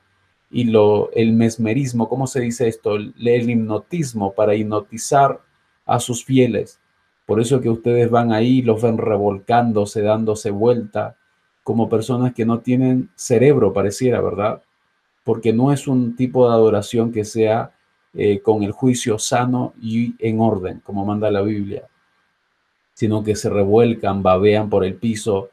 y 0.50 0.64
lo, 0.64 1.12
el 1.12 1.32
mesmerismo, 1.32 2.08
¿cómo 2.08 2.26
se 2.26 2.40
dice 2.40 2.66
esto? 2.66 2.96
El, 2.96 3.14
hipnotismo 3.16 4.32
para 4.32 4.54
hipnotizar 4.54 5.40
a 5.86 6.00
sus 6.00 6.24
fieles. 6.24 6.80
Por 7.26 7.40
eso 7.40 7.60
que 7.60 7.70
ustedes 7.70 8.10
van 8.10 8.32
ahí, 8.32 8.62
los 8.62 8.82
ven 8.82 8.98
revolcándose, 8.98 10.02
dándose 10.02 10.50
vuelta, 10.50 11.16
como 11.62 11.88
personas 11.88 12.34
que 12.34 12.44
no 12.44 12.60
tienen 12.60 13.10
cerebro, 13.14 13.72
pareciera, 13.72 14.20
¿verdad? 14.20 14.62
Porque 15.22 15.52
no 15.52 15.72
es 15.72 15.86
un 15.86 16.16
tipo 16.16 16.48
de 16.48 16.54
adoración 16.54 17.12
que 17.12 17.24
sea 17.24 17.72
eh, 18.14 18.40
con 18.40 18.64
el 18.64 18.72
juicio 18.72 19.20
sano 19.20 19.74
y 19.80 20.16
en 20.18 20.40
orden, 20.40 20.80
como 20.80 21.04
manda 21.04 21.30
la 21.30 21.42
Biblia, 21.42 21.86
sino 23.00 23.24
que 23.24 23.34
se 23.34 23.48
revuelcan, 23.48 24.22
babean 24.22 24.68
por 24.68 24.84
el 24.84 24.94
piso, 24.94 25.48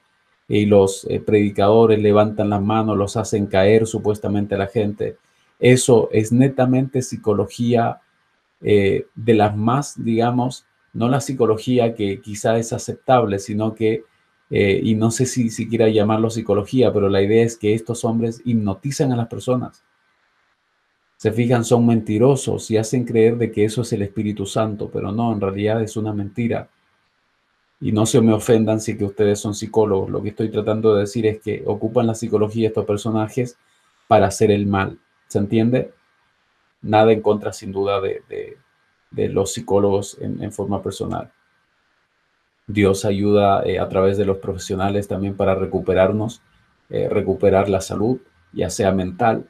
y 0.49 0.65
los 0.65 1.07
eh, 1.09 1.21
predicadores 1.21 1.97
levantan 1.97 2.49
las 2.49 2.61
manos, 2.61 2.97
los 2.97 3.15
hacen 3.15 3.45
caer 3.45 3.87
supuestamente 3.87 4.55
a 4.55 4.57
la 4.57 4.67
gente. 4.67 5.15
Eso 5.57 6.09
es 6.11 6.33
netamente 6.33 7.01
psicología 7.01 8.01
eh, 8.59 9.05
de 9.15 9.33
las 9.33 9.55
más, 9.55 10.03
digamos, 10.03 10.65
no 10.91 11.07
la 11.07 11.21
psicología 11.21 11.95
que 11.95 12.19
quizá 12.19 12.57
es 12.57 12.73
aceptable, 12.73 13.39
sino 13.39 13.73
que, 13.73 14.03
eh, 14.49 14.81
y 14.83 14.95
no 14.95 15.09
sé 15.09 15.25
si 15.25 15.49
siquiera 15.49 15.87
llamarlo 15.87 16.29
psicología, 16.29 16.91
pero 16.91 17.07
la 17.07 17.21
idea 17.21 17.45
es 17.45 17.55
que 17.55 17.73
estos 17.73 18.03
hombres 18.03 18.41
hipnotizan 18.43 19.13
a 19.13 19.15
las 19.15 19.27
personas. 19.29 19.85
Se 21.15 21.31
fijan, 21.31 21.63
son 21.63 21.87
mentirosos 21.87 22.69
y 22.71 22.75
hacen 22.75 23.05
creer 23.05 23.37
de 23.37 23.53
que 23.53 23.63
eso 23.63 23.83
es 23.83 23.93
el 23.93 24.01
Espíritu 24.01 24.45
Santo, 24.45 24.89
pero 24.91 25.13
no, 25.13 25.31
en 25.31 25.39
realidad 25.39 25.81
es 25.81 25.95
una 25.95 26.11
mentira. 26.11 26.67
Y 27.79 27.91
no 27.91 28.05
se 28.05 28.21
me 28.21 28.33
ofendan 28.33 28.81
si 28.81 28.97
que 28.97 29.05
ustedes 29.05 29.39
son 29.39 29.53
psicólogos. 29.53 30.09
Lo 30.09 30.21
que 30.21 30.29
estoy 30.29 30.49
tratando 30.49 30.95
de 30.95 31.01
decir 31.01 31.25
es 31.25 31.41
que 31.41 31.63
ocupan 31.65 32.07
la 32.07 32.15
psicología 32.15 32.69
estos 32.69 32.85
personajes 32.85 33.57
para 34.07 34.27
hacer 34.27 34.51
el 34.51 34.65
mal. 34.65 34.97
¿Se 35.27 35.37
entiende? 35.37 35.93
Nada 36.81 37.11
en 37.11 37.21
contra, 37.21 37.53
sin 37.53 37.71
duda, 37.71 38.01
de, 38.01 38.57
los 39.11 39.53
psicólogos 39.53 40.17
en, 40.19 40.51
forma 40.51 40.81
personal. 40.81 41.31
Dios 42.65 43.05
ayuda 43.05 43.63
eh, 43.63 43.79
a 43.79 43.87
través 43.87 44.17
de 44.17 44.25
los 44.25 44.37
profesionales 44.37 45.07
también 45.07 45.35
para 45.35 45.55
recuperarnos, 45.55 46.41
eh, 46.89 47.07
recuperar 47.09 47.69
la 47.69 47.79
salud, 47.79 48.19
ya 48.51 48.69
sea 48.69 48.91
mental 48.91 49.47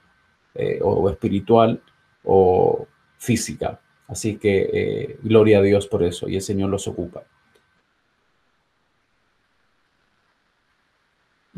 eh, 0.53 0.79
o 0.83 1.09
espiritual 1.09 1.81
o 2.23 2.87
física. 3.17 3.79
Así 4.07 4.37
que 4.37 5.17
gloria 5.23 5.59
a 5.59 5.61
Dios 5.61 5.87
por 5.87 6.03
eso 6.03 6.29
y 6.29 6.35
el 6.35 6.41
Señor 6.41 6.69
los 6.69 6.87
ocupa. 6.87 7.23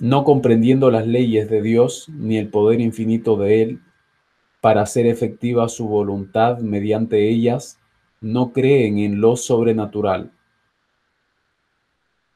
No 0.01 0.23
comprendiendo 0.23 0.91
las 0.91 1.05
leyes 1.05 1.49
de 1.49 1.61
Dios 1.61 2.07
ni 2.09 2.37
el 2.37 2.47
poder 2.47 2.79
infinito 2.79 3.35
de 3.35 3.61
Él 3.61 3.81
para 4.61 4.81
hacer 4.81 5.05
efectiva 5.07 5.67
su 5.69 5.87
voluntad 5.87 6.59
mediante 6.59 7.29
ellas, 7.29 7.79
no 8.21 8.51
creen 8.51 8.97
en 8.97 9.21
lo 9.21 9.35
sobrenatural. 9.35 10.31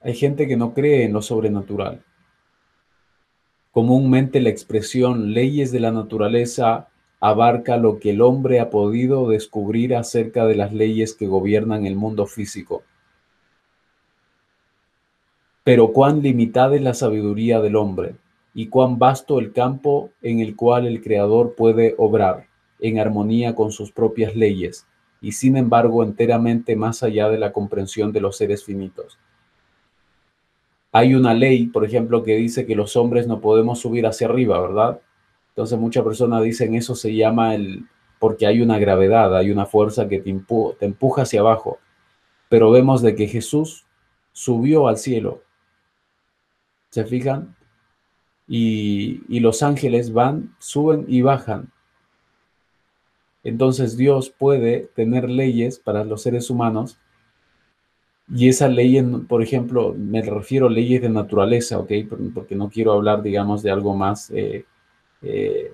Hay 0.02 0.16
gente 0.16 0.48
que 0.48 0.58
no 0.58 0.74
cree 0.74 1.06
en 1.06 1.14
lo 1.14 1.22
sobrenatural. 1.22 2.04
Comúnmente 3.72 4.42
la 4.42 4.50
expresión 4.50 5.34
leyes 5.34 5.72
de 5.72 5.80
la 5.80 5.92
naturaleza 5.92 6.90
abarca 7.20 7.78
lo 7.78 8.00
que 8.00 8.12
el 8.12 8.22
hombre 8.22 8.60
ha 8.60 8.70
podido 8.70 9.30
descubrir 9.30 9.96
acerca 9.96 10.46
de 10.46 10.56
las 10.56 10.74
leyes 10.74 11.14
que 11.14 11.28
gobiernan 11.28 11.86
el 11.86 11.96
mundo 11.96 12.26
físico. 12.26 12.84
Pero 15.64 15.94
cuán 15.94 16.22
limitada 16.22 16.76
es 16.76 16.82
la 16.82 16.94
sabiduría 16.94 17.62
del 17.62 17.78
hombre, 17.78 18.16
y 18.54 18.68
cuán 18.68 19.00
vasto 19.00 19.40
el 19.40 19.54
campo 19.54 20.12
en 20.22 20.40
el 20.42 20.56
cual 20.56 20.86
el 20.86 21.02
Creador 21.02 21.56
puede 21.56 21.96
obrar, 21.98 22.48
en 22.80 23.00
armonía 23.00 23.56
con 23.56 23.72
sus 23.72 23.92
propias 23.92 24.36
leyes, 24.36 24.86
y 25.22 25.32
sin 25.32 25.56
embargo 25.56 26.04
enteramente 26.04 26.76
más 26.76 27.02
allá 27.02 27.30
de 27.30 27.38
la 27.38 27.54
comprensión 27.54 28.12
de 28.12 28.20
los 28.20 28.36
seres 28.36 28.66
finitos. 28.66 29.18
Hay 30.92 31.16
una 31.16 31.34
ley, 31.34 31.68
por 31.68 31.86
ejemplo, 31.86 32.24
que 32.24 32.36
dice 32.36 32.66
que 32.66 32.76
los 32.76 32.96
hombres 32.98 33.26
no 33.26 33.40
podemos 33.40 33.80
subir 33.80 34.06
hacia 34.06 34.28
arriba, 34.28 34.60
¿verdad? 34.60 35.00
Entonces 35.50 35.80
muchas 35.80 36.04
personas 36.04 36.44
dicen 36.44 36.76
eso 36.76 36.94
se 36.94 37.16
llama 37.16 37.56
el, 37.56 37.86
porque 38.20 38.46
hay 38.46 38.62
una 38.62 38.78
gravedad, 38.80 39.36
hay 39.36 39.50
una 39.50 39.66
fuerza 39.66 40.10
que 40.10 40.20
te, 40.20 40.36
te 40.80 40.86
empuja 40.86 41.22
hacia 41.22 41.40
abajo. 41.40 41.80
Pero 42.50 42.70
vemos 42.70 43.02
de 43.02 43.16
que 43.16 43.28
Jesús 43.28 43.86
subió 44.34 44.88
al 44.88 44.98
cielo 44.98 45.42
¿Se 46.94 47.06
fijan? 47.06 47.56
Y, 48.48 49.40
los 49.40 49.64
ángeles 49.64 50.14
van, 50.14 50.56
suben 50.60 51.06
y 51.08 51.24
bajan. 51.24 51.72
Entonces 53.44 53.98
Dios 53.98 54.30
puede 54.30 54.92
tener 54.94 55.28
leyes 55.28 55.80
para 55.80 56.04
los 56.04 56.22
seres 56.22 56.52
humanos 56.52 57.00
y 58.32 58.48
esas 58.48 58.72
leyes, 58.72 59.04
por 59.28 59.42
ejemplo, 59.42 59.96
me 59.98 60.22
refiero 60.22 60.68
a 60.68 60.70
leyes 60.70 61.02
de 61.02 61.10
naturaleza, 61.10 61.80
¿ok? 61.80 61.92
Porque 62.32 62.54
no 62.54 62.70
quiero 62.70 62.92
hablar, 62.92 63.24
digamos, 63.24 63.64
de 63.64 63.72
algo 63.72 63.96
más, 63.96 64.30
eh, 64.30 64.64
eh, 65.24 65.74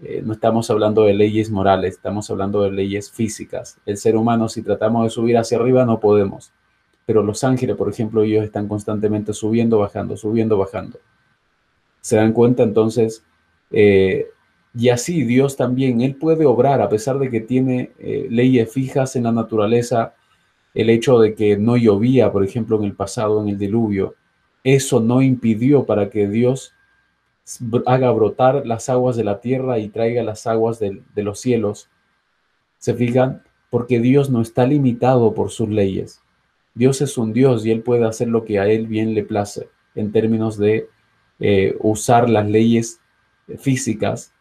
eh, 0.00 0.22
no 0.24 0.32
estamos 0.32 0.70
hablando 0.70 1.02
de 1.02 1.12
leyes 1.12 1.50
morales, 1.50 1.96
estamos 1.96 2.30
hablando 2.30 2.62
de 2.62 2.70
leyes 2.70 3.10
físicas. 3.10 3.78
El 3.84 3.98
ser 3.98 4.16
humano, 4.16 4.48
si 4.48 4.62
tratamos 4.62 5.04
de 5.04 5.10
subir 5.10 5.36
hacia 5.36 5.58
arriba, 5.58 5.84
no 5.84 6.00
podemos 6.00 6.50
pero 7.06 7.22
los 7.22 7.44
ángeles, 7.44 7.76
por 7.76 7.88
ejemplo, 7.88 8.24
ellos 8.24 8.44
están 8.44 8.66
constantemente 8.66 9.32
subiendo, 9.32 9.78
bajando, 9.78 10.16
subiendo, 10.16 10.58
bajando. 10.58 10.98
¿Se 12.00 12.16
dan 12.16 12.32
cuenta 12.32 12.64
entonces? 12.64 13.24
Eh, 13.70 14.26
y 14.74 14.88
así 14.88 15.22
Dios 15.22 15.56
también, 15.56 16.00
Él 16.00 16.16
puede 16.16 16.44
obrar 16.44 16.82
a 16.82 16.88
pesar 16.88 17.18
de 17.20 17.30
que 17.30 17.40
tiene 17.40 17.92
eh, 17.98 18.26
leyes 18.28 18.70
fijas 18.70 19.14
en 19.14 19.22
la 19.22 19.32
naturaleza, 19.32 20.14
el 20.74 20.90
hecho 20.90 21.20
de 21.20 21.34
que 21.34 21.56
no 21.56 21.76
llovía, 21.76 22.32
por 22.32 22.44
ejemplo, 22.44 22.76
en 22.76 22.84
el 22.84 22.94
pasado, 22.94 23.40
en 23.40 23.48
el 23.48 23.58
diluvio, 23.58 24.16
eso 24.64 25.00
no 25.00 25.22
impidió 25.22 25.86
para 25.86 26.10
que 26.10 26.26
Dios 26.26 26.74
haga 27.86 28.10
brotar 28.10 28.66
las 28.66 28.88
aguas 28.88 29.16
de 29.16 29.22
la 29.22 29.40
tierra 29.40 29.78
y 29.78 29.88
traiga 29.88 30.24
las 30.24 30.48
aguas 30.48 30.80
de 30.80 31.22
los 31.22 31.38
cielos. 31.38 31.88
¿Se 32.78 32.92
fijan? 32.94 33.44
Porque 33.70 34.00
Dios 34.00 34.28
no 34.28 34.40
está 34.42 34.66
limitado 34.66 35.32
por 35.34 35.50
sus 35.50 35.68
leyes. 35.68 36.20
Dios 36.76 37.00
es 37.00 37.16
un 37.16 37.32
Dios 37.32 37.64
y 37.64 37.70
Él 37.70 37.80
puede 37.80 38.04
hacer 38.04 38.28
lo 38.28 38.44
que 38.44 38.60
a 38.60 38.66
Él 38.66 38.86
bien 38.86 39.14
le 39.14 39.24
place 39.24 39.68
en 39.94 40.12
términos 40.12 40.58
de 40.58 40.88
eh, 41.40 41.74
usar 41.80 42.28
las 42.28 42.48
leyes 42.48 43.00
físicas, 43.58 44.34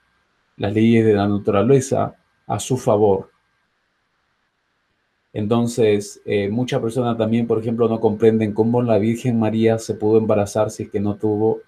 las 0.57 0.73
leyes 0.73 1.05
de 1.05 1.13
la 1.13 1.29
naturaleza 1.29 2.15
a 2.45 2.59
su 2.59 2.75
favor. 2.75 3.31
Entonces, 5.31 6.21
eh, 6.25 6.49
muchas 6.49 6.81
personas 6.81 7.17
también, 7.17 7.47
por 7.47 7.59
ejemplo, 7.59 7.87
no 7.87 8.01
comprenden 8.01 8.53
cómo 8.53 8.81
la 8.81 8.97
Virgen 8.97 9.39
María 9.39 9.79
se 9.79 9.93
pudo 9.93 10.17
embarazar 10.17 10.71
si 10.71 10.83
es 10.83 10.89
que 10.89 10.99
no 10.99 11.15
tuvo 11.15 11.61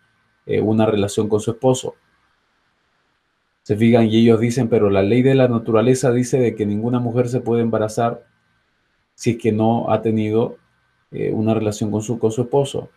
eh, 0.46 0.60
una 0.60 0.86
relación 0.86 1.30
con 1.30 1.40
su 1.40 1.52
esposo. 1.52 1.96
Se 3.64 3.78
fijan 3.78 4.08
y 4.08 4.18
ellos 4.18 4.42
dicen, 4.42 4.68
pero 4.68 4.90
la 4.90 5.02
ley 5.02 5.22
de 5.22 5.36
la 5.36 5.48
naturaleza 5.48 6.12
dice 6.12 6.40
de 6.40 6.56
que 6.56 6.66
ninguna 6.66 7.00
mujer 7.00 7.30
se 7.30 7.40
puede 7.40 7.62
embarazar 7.62 8.26
si 9.18 9.32
es 9.32 9.38
que 9.40 9.52
no 9.52 9.92
ha 9.92 10.04
tenido 10.04 10.58
eh, 11.10 11.32
una 11.34 11.56
relación 11.56 11.90
con 11.90 12.04
su, 12.04 12.20
con 12.20 12.32
su 12.32 12.44
esposo. 12.44 12.92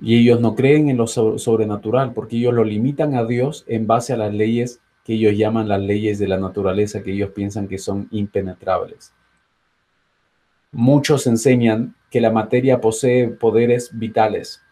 Y 0.00 0.18
ellos 0.18 0.40
no 0.40 0.54
creen 0.54 0.88
en 0.88 0.96
lo 0.96 1.06
sobrenatural 1.06 2.14
porque 2.14 2.36
ellos 2.36 2.54
lo 2.54 2.64
limitan 2.64 3.16
a 3.16 3.24
Dios 3.26 3.64
en 3.68 3.86
base 3.86 4.14
a 4.14 4.16
las 4.16 4.32
leyes 4.32 4.80
que 5.04 5.12
ellos 5.12 5.36
llaman 5.36 5.68
las 5.68 5.82
leyes 5.82 6.18
de 6.18 6.26
la 6.26 6.38
naturaleza, 6.38 7.02
que 7.02 7.12
ellos 7.12 7.32
piensan 7.32 7.68
que 7.68 7.76
son 7.76 8.08
impenetrables. 8.10 9.12
Muchos 10.72 11.26
enseñan 11.26 11.94
que 12.10 12.22
la 12.22 12.30
materia 12.30 12.80
posee 12.80 13.28
poderes 13.28 13.90
vitales, 13.92 14.62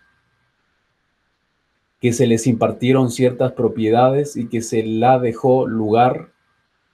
que 2.00 2.14
se 2.14 2.26
les 2.26 2.46
impartieron 2.46 3.10
ciertas 3.10 3.52
propiedades 3.52 4.34
y 4.34 4.48
que 4.48 4.62
se 4.62 4.82
la 4.82 5.18
dejó 5.18 5.66
lugar 5.66 6.30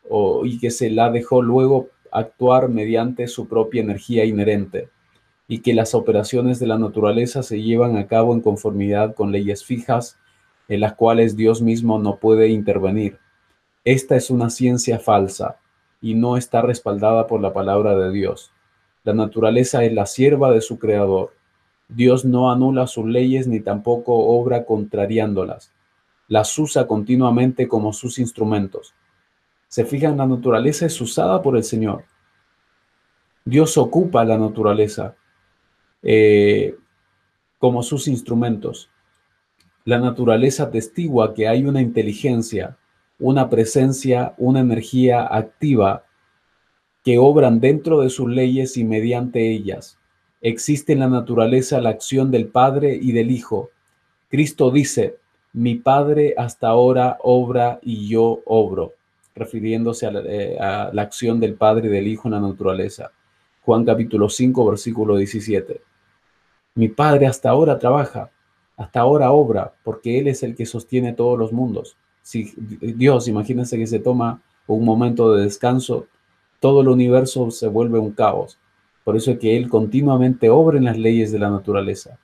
o, 0.09 0.45
y 0.45 0.59
que 0.59 0.73
se 0.73 0.91
la 0.91 1.13
dejó 1.13 1.41
luego 1.41 1.91
actuar 2.13 2.69
mediante 2.69 3.27
su 3.29 3.49
propia 3.49 3.83
energía 3.83 4.25
inherente 4.25 4.89
y 5.47 5.61
que 5.61 5.75
las 5.75 5.95
operaciones 5.95 6.59
de 6.59 6.67
la 6.67 6.79
naturaleza 6.79 7.43
se 7.43 7.63
llevan 7.63 7.97
a 7.97 8.07
cabo 8.07 8.35
en 8.35 8.41
conformidad 8.41 9.15
con 9.15 9.33
leyes 9.33 9.65
fijas 9.65 10.19
en 10.69 10.81
las 10.81 10.95
cuales 10.95 11.37
Dios 11.37 11.63
mismo 11.63 11.99
no 11.99 12.17
puede 12.17 12.49
intervenir. 12.49 13.19
Esta 13.85 14.17
es 14.17 14.31
una 14.31 14.51
ciencia 14.51 14.99
falsa 14.99 15.57
y 16.03 16.15
no 16.15 16.37
está 16.37 16.61
respaldada 16.61 17.27
por 17.27 17.41
la 17.41 17.53
palabra 17.53 17.97
de 17.97 18.13
Dios. 18.13 18.53
La 19.05 19.15
naturaleza 19.15 19.85
es 19.85 19.93
la 19.95 20.05
sierva 20.05 20.53
de 20.53 20.61
su 20.61 20.79
creador. 20.79 21.33
Dios 21.89 22.27
no 22.27 22.51
anula 22.53 22.87
sus 22.87 23.07
leyes 23.07 23.49
ni 23.49 23.61
tampoco 23.61 24.15
obra 24.15 24.67
contrariándolas. 24.67 25.73
Las 26.29 26.59
usa 26.59 26.87
continuamente 26.87 27.67
como 27.67 27.95
sus 27.95 28.19
instrumentos 28.19 28.95
se 29.69 29.85
fijan, 29.85 30.16
la 30.16 30.27
naturaleza 30.27 30.87
es 30.87 30.99
usada 31.01 31.43
por 31.43 31.57
el 31.57 31.62
Señor. 31.62 32.05
Dios 33.45 33.77
ocupa 33.77 34.25
la 34.25 34.39
naturaleza 34.39 35.14
eh, 36.03 36.75
como 37.59 37.83
sus 37.83 38.09
instrumentos. 38.09 38.91
La 39.85 39.99
naturaleza 39.99 40.71
testigua 40.71 41.35
que 41.35 41.49
hay 41.49 41.64
una 41.64 41.83
inteligencia, 41.83 42.79
una 43.19 43.51
presencia, 43.51 44.35
una 44.39 44.61
energía 44.61 45.27
activa 45.31 46.05
que 47.05 47.19
obran 47.19 47.61
dentro 47.61 48.01
de 48.01 48.11
sus 48.11 48.29
leyes 48.29 48.77
y 48.77 48.85
mediante 48.85 49.51
ellas. 49.51 49.99
Existe 50.41 50.95
en 50.95 51.01
la 51.01 51.09
naturaleza 51.09 51.81
la 51.81 51.91
acción 51.91 52.31
del 52.31 52.49
Padre 52.49 52.99
y 53.01 53.12
del 53.12 53.31
Hijo. 53.31 53.71
Cristo 54.31 54.71
dice, 54.71 55.16
mi 55.53 55.75
Padre 55.75 56.35
hasta 56.39 56.69
ahora 56.69 57.19
obra 57.21 57.81
y 57.83 58.09
yo 58.09 58.41
obro 58.45 58.98
refiriéndose 59.39 60.07
eh, 60.26 60.59
a 60.61 60.91
la, 60.93 61.03
acción 61.03 61.41
del 61.41 61.55
Padre 61.55 61.89
y 61.89 61.91
del 61.91 62.07
Hijo 62.07 62.28
en 62.28 62.34
la 62.34 62.41
naturaleza. 62.41 63.12
Juan 63.62 63.84
capítulo 63.84 64.28
5, 64.28 64.66
versículo 64.70 65.16
17. 65.16 65.80
Mi 66.74 66.89
Padre 66.89 67.26
hasta 67.26 67.51
ahora 67.51 67.78
trabaja, 67.78 68.30
hasta 68.76 69.01
ahora 69.01 69.32
obra, 69.32 69.72
porque 69.82 70.18
Él 70.18 70.28
es 70.28 70.43
el 70.43 70.55
que 70.55 70.66
sostiene 70.66 71.12
todos 71.12 71.39
los 71.39 71.53
mundos. 71.53 71.97
Si 72.22 72.53
Dios, 72.80 73.28
imagínense 73.28 73.78
que 73.78 73.86
se 73.86 73.99
toma 73.99 74.43
un 74.66 74.84
momento 74.84 75.32
de 75.32 75.45
descanso, 75.45 76.07
todo 76.61 76.82
el 76.82 76.89
universo 76.89 77.51
se 77.51 77.68
vuelve 77.68 77.99
un 77.99 78.12
caos. 78.12 78.59
Por 79.05 79.16
eso 79.16 79.30
es 79.30 79.39
que 79.39 79.57
Él 79.57 79.68
continuamente 79.68 80.51
obra 80.51 80.76
en 80.76 80.84
las 80.84 80.99
leyes 80.99 81.32
de 81.32 81.39
la 81.39 81.51
naturaleza. 81.51 82.18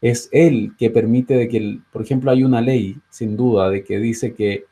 Es 0.00 0.28
Él 0.32 0.72
que 0.78 0.90
permite 0.90 1.34
de 1.34 1.48
que, 1.48 1.80
por 1.92 2.02
ejemplo, 2.02 2.30
hay 2.30 2.44
una 2.44 2.60
ley, 2.60 2.96
sin 3.10 3.36
duda, 3.36 3.68
de 3.68 3.84
que 3.84 3.98
dice 3.98 4.32
que 4.32 4.64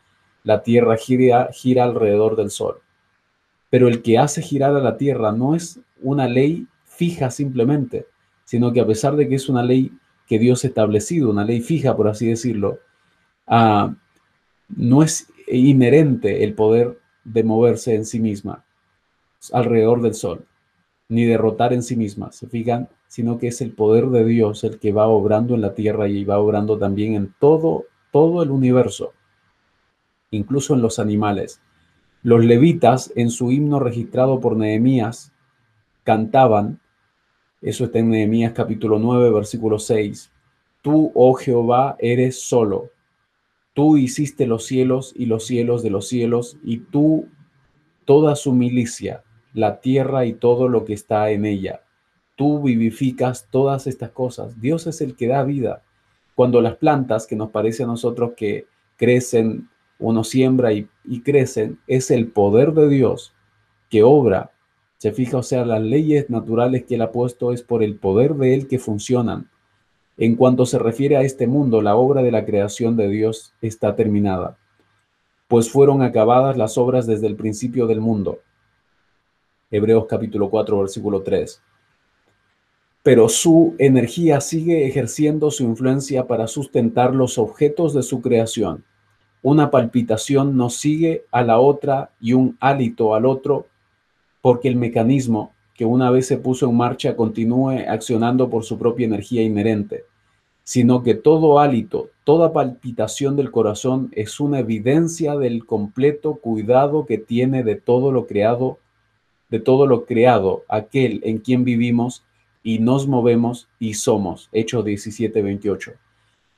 la 0.45 0.63
Tierra 0.63 0.97
gira, 0.97 1.51
alrededor 1.83 2.37
del 2.37 2.51
Sol. 2.51 2.77
Pero 3.71 3.89
el 3.89 4.03
que 4.03 4.19
hace 4.19 4.43
girar 4.43 4.75
a 4.75 4.81
la 4.81 4.97
Tierra 4.97 5.33
no 5.33 5.55
es 5.55 5.81
una 6.01 6.29
ley 6.29 6.67
fija 6.85 7.31
simplemente, 7.31 8.07
sino 8.45 8.73
que 8.73 8.81
a 8.81 8.87
pesar 8.87 9.17
de 9.17 9.29
que 9.29 9.35
es 9.35 9.49
una 9.49 9.63
ley 9.63 9.93
que 10.27 10.39
Dios 10.39 10.65
ha 10.65 10.69
establecido, 10.69 11.31
una 11.31 11.45
ley 11.45 11.61
fija, 11.61 11.97
por 11.97 12.09
así 12.09 12.27
decirlo, 12.27 12.79
ah, 13.47 13.95
no 14.69 15.03
es 15.03 15.29
inherente 15.47 16.45
el 16.45 16.55
poder 16.55 16.99
de 17.25 17.45
moverse 17.45 17.95
en 17.95 18.05
sí 18.05 18.21
misma 18.21 18.65
alrededor 19.53 20.03
del 20.03 20.15
sol, 20.15 20.45
ni 21.09 21.25
derrotar 21.25 21.73
en 21.73 21.83
sí 21.83 21.97
misma, 21.97 22.33
se 22.33 22.49
fijan, 22.49 22.89
sino 23.07 23.39
que 23.39 23.49
es 23.49 23.61
el 23.61 23.73
poder 23.73 24.09
de 24.09 24.25
Dios 24.25 24.65
el 24.65 24.79
que 24.79 24.93
va 24.93 25.07
obrando 25.07 25.55
en 25.55 25.63
la 25.63 25.75
tierra 25.75 26.09
y 26.09 26.25
va 26.25 26.39
obrando 26.39 26.79
también 26.79 27.15
en 27.15 27.35
todo, 27.39 27.85
todo 28.13 28.43
el 28.43 28.51
universo, 28.51 29.13
incluso 30.31 30.75
en 30.75 30.83
los 30.83 30.99
animales. 30.99 31.61
Los 32.23 32.45
levitas, 32.45 33.13
en 33.17 33.31
su 33.31 33.51
himno 33.51 33.81
registrado 33.81 34.41
por 34.41 34.57
Nehemías, 34.57 35.33
cantaban, 36.05 36.81
eso 37.61 37.85
está 37.85 37.99
en 37.99 38.11
Nehemías 38.11 38.53
capítulo 38.53 38.99
9, 38.99 39.31
versículo 39.31 39.79
6, 39.79 40.33
Tú, 40.83 41.11
oh 41.15 41.35
Jehová, 41.35 41.97
eres 41.99 42.41
solo, 42.41 42.91
Tú 43.79 43.97
hiciste 43.97 44.49
los 44.49 44.67
cielos 44.67 45.15
y 45.17 45.27
los 45.27 45.47
cielos 45.47 45.85
de 45.85 45.91
los 45.91 46.09
cielos, 46.09 46.57
y 46.65 46.79
tú 46.79 47.29
toda 48.07 48.35
su 48.35 48.53
milicia, 48.53 49.23
la 49.55 49.81
tierra 49.81 50.27
y 50.27 50.33
todo 50.33 50.67
lo 50.69 50.85
que 50.85 50.95
está 50.95 51.31
en 51.31 51.45
ella. 51.45 51.83
Tú 52.35 52.61
vivificas 52.61 53.47
todas 53.53 53.87
estas 53.87 54.11
cosas. 54.11 54.61
Dios 54.61 54.89
es 54.89 55.01
el 55.01 55.15
que 55.15 55.29
da 55.29 55.45
vida. 55.45 55.85
Cuando 56.35 56.61
las 56.61 56.75
plantas, 56.75 57.29
que 57.29 57.37
nos 57.37 57.51
parece 57.51 57.85
a 57.85 57.87
nosotros 57.87 58.33
que 58.37 58.67
crecen, 58.97 59.69
uno 59.99 60.25
siembra 60.25 60.73
y, 60.73 60.89
y 61.05 61.23
crecen, 61.23 61.79
es 61.87 62.11
el 62.11 62.29
poder 62.29 62.73
de 62.73 62.89
Dios 62.89 63.35
que 63.91 64.03
obra. 64.03 64.53
Se 64.99 65.13
fija, 65.13 65.39
o 65.39 65.43
sea, 65.43 65.65
las 65.65 65.83
leyes 65.83 66.29
naturales 66.31 66.85
que 66.85 66.97
Él 66.97 67.03
ha 67.03 67.13
puesto 67.13 67.53
es 67.53 67.63
por 67.63 67.83
el 67.83 67.97
poder 67.97 68.35
de 68.35 68.55
Él 68.55 68.69
que 68.69 68.79
funcionan. 68.79 69.49
En 70.17 70.35
cuanto 70.35 70.67
se 70.67 70.79
refiere 70.79 71.17
a 71.17 71.23
este 71.23 71.47
mundo, 71.47 71.81
la 71.81 71.95
obra 71.95 72.23
de 72.23 72.33
la 72.33 72.45
creación 72.45 72.97
de 72.97 73.09
Dios 73.09 73.55
está 73.63 73.95
terminada, 73.95 74.59
pues 75.47 75.71
fueron 75.71 76.03
acabadas 76.03 76.57
las 76.57 76.77
obras 76.77 77.07
desde 77.07 77.29
el 77.29 77.37
principio 77.37 77.87
del 77.87 78.01
mundo. 78.01 78.41
Hebreos 79.71 80.07
capítulo 80.09 80.51
4, 80.51 80.79
versículo 80.81 81.23
3. 81.23 81.63
Pero 83.05 83.29
su 83.29 83.77
energía 83.79 84.41
sigue 84.41 84.87
ejerciendo 84.87 85.53
su 85.53 85.63
influencia 85.63 86.27
para 86.27 86.49
sustentar 86.49 87.15
los 87.15 87.39
objetos 87.39 87.95
de 87.95 88.03
su 88.03 88.21
creación. 88.21 88.85
Una 89.43 89.71
palpitación 89.71 90.57
nos 90.57 90.77
sigue 90.77 91.25
a 91.31 91.43
la 91.43 91.61
otra 91.61 92.11
y 92.21 92.33
un 92.33 92.57
hálito 92.61 93.15
al 93.15 93.27
otro, 93.27 93.67
porque 94.41 94.69
el 94.69 94.77
mecanismo 94.77 95.53
que 95.75 95.85
una 95.85 96.11
vez 96.11 96.27
se 96.27 96.39
puso 96.39 96.69
en 96.69 96.77
marcha 96.77 97.15
continúe 97.15 97.85
accionando 97.89 98.51
por 98.51 98.65
su 98.65 98.79
propia 98.79 99.07
energía 99.07 99.43
inherente, 99.43 100.05
sino 100.65 101.05
que 101.05 101.15
todo 101.15 101.61
hálito, 101.61 102.11
toda 102.25 102.53
palpitación 102.53 103.37
del 103.37 103.53
corazón 103.53 104.11
es 104.13 104.41
una 104.41 104.59
evidencia 104.59 105.37
del 105.37 105.65
completo 105.65 106.35
cuidado 106.35 107.07
que 107.07 107.17
tiene 107.17 107.63
de 107.63 107.77
todo 107.77 108.11
lo 108.11 108.27
creado, 108.27 108.79
de 109.51 109.61
todo 109.61 109.87
lo 109.87 110.05
creado, 110.05 110.65
aquel 110.69 111.21
en 111.23 111.39
quien 111.39 111.63
vivimos 111.63 112.25
y 112.65 112.81
nos 112.81 113.07
movemos 113.07 113.69
y 113.79 113.95
somos. 113.95 114.49
Hechos 114.53 114.85
17, 114.85 115.41
28. 115.43 115.93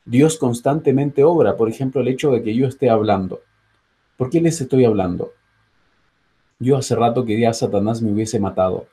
Dios 0.05 0.39
constantemente 0.39 1.25
obra, 1.25 1.57
por 1.57 1.69
ejemplo, 1.69 2.01
el 2.01 2.09
hecho 2.09 2.31
de 2.31 2.43
que 2.43 2.55
yo 2.55 2.67
esté 2.67 2.91
hablando. 2.91 3.41
¿Por 4.17 4.31
qué 4.31 4.41
les 4.41 4.61
estoy 4.61 4.85
hablando? 4.85 5.33
Yo 6.59 6.77
hace 6.77 6.95
rato 6.95 7.25
quería 7.25 7.51
a 7.51 7.55
Satanás 7.55 8.03
me 8.03 8.13
hubiese 8.13 8.39
matado 8.39 8.87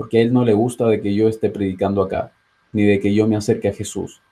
porque 0.00 0.16
a 0.16 0.22
él 0.22 0.32
no 0.32 0.46
le 0.46 0.54
gusta 0.54 0.86
de 0.86 1.02
que 1.02 1.14
yo 1.14 1.28
esté 1.28 1.50
predicando 1.50 2.00
acá, 2.00 2.32
ni 2.72 2.84
de 2.84 3.00
que 3.00 3.12
yo 3.12 3.28
me 3.28 3.36
acerque 3.36 3.68
a 3.68 3.74
Jesús, 3.74 4.22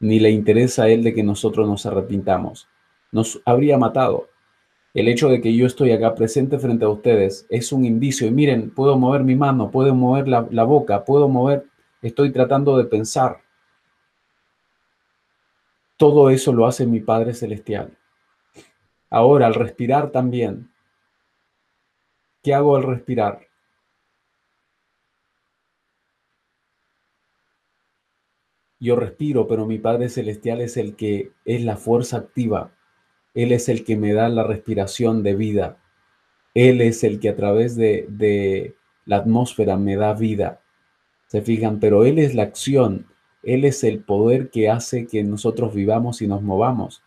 ni 0.00 0.18
le 0.18 0.30
interesa 0.30 0.84
a 0.84 0.88
él 0.88 1.04
de 1.04 1.12
que 1.12 1.22
nosotros 1.22 1.68
nos 1.68 1.84
arrepintamos. 1.84 2.66
Nos 3.10 3.42
habría 3.44 3.76
matado. 3.76 4.30
El 4.94 5.08
hecho 5.08 5.28
de 5.28 5.42
que 5.42 5.54
yo 5.54 5.66
estoy 5.66 5.92
acá 5.92 6.14
presente 6.14 6.58
frente 6.58 6.86
a 6.86 6.88
ustedes 6.88 7.44
es 7.50 7.72
un 7.72 7.84
indicio. 7.84 8.26
Y 8.26 8.30
miren, 8.30 8.70
puedo 8.70 8.96
mover 8.96 9.22
mi 9.22 9.36
mano, 9.36 9.70
puedo 9.70 9.94
mover 9.94 10.28
la, 10.28 10.48
la 10.50 10.64
boca, 10.64 11.04
puedo 11.04 11.28
mover, 11.28 11.66
estoy 12.00 12.32
tratando 12.32 12.78
de 12.78 12.84
pensar. 12.84 13.36
Todo 16.02 16.30
eso 16.30 16.52
lo 16.52 16.66
hace 16.66 16.84
mi 16.84 16.98
Padre 16.98 17.32
Celestial. 17.32 17.96
Ahora, 19.08 19.46
al 19.46 19.54
respirar 19.54 20.10
también, 20.10 20.68
¿qué 22.42 22.54
hago 22.54 22.74
al 22.74 22.82
respirar? 22.82 23.46
Yo 28.80 28.96
respiro, 28.96 29.46
pero 29.46 29.64
mi 29.64 29.78
Padre 29.78 30.08
Celestial 30.08 30.60
es 30.60 30.76
el 30.76 30.96
que 30.96 31.30
es 31.44 31.62
la 31.62 31.76
fuerza 31.76 32.16
activa. 32.16 32.72
Él 33.32 33.52
es 33.52 33.68
el 33.68 33.84
que 33.84 33.96
me 33.96 34.12
da 34.12 34.28
la 34.28 34.42
respiración 34.42 35.22
de 35.22 35.36
vida. 35.36 35.76
Él 36.52 36.80
es 36.80 37.04
el 37.04 37.20
que 37.20 37.28
a 37.28 37.36
través 37.36 37.76
de, 37.76 38.74
la 39.04 39.18
atmósfera 39.18 39.76
me 39.76 39.94
da 39.94 40.14
vida. 40.14 40.62
Se 41.28 41.42
fijan, 41.42 41.78
pero 41.78 42.04
Él 42.04 42.18
es 42.18 42.34
la 42.34 42.42
acción. 42.42 43.11
Él 43.42 43.64
es 43.64 43.82
el 43.84 44.00
poder 44.00 44.50
que 44.50 44.68
hace 44.70 45.06
que 45.06 45.24
nosotros 45.24 45.74
vivamos 45.74 46.22
y 46.22 46.26
nos 46.26 46.42
movamos. 46.42 47.02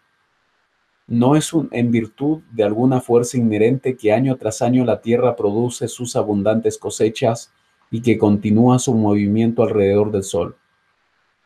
No 1.07 1.35
es 1.35 1.53
un, 1.53 1.69
en 1.71 1.91
virtud 1.91 2.41
de 2.51 2.63
alguna 2.63 2.99
fuerza 2.99 3.37
inherente 3.37 3.95
que 3.95 4.11
año 4.11 4.35
tras 4.37 4.61
año 4.61 4.83
la 4.85 5.01
tierra 5.01 5.35
produce 5.35 5.87
sus 5.87 6.15
abundantes 6.15 6.77
cosechas 6.77 7.53
y 7.91 8.01
que 8.01 8.17
continúa 8.17 8.79
su 8.79 8.95
movimiento 8.95 9.63
alrededor 9.63 10.11
del 10.11 10.23
sol. 10.23 10.57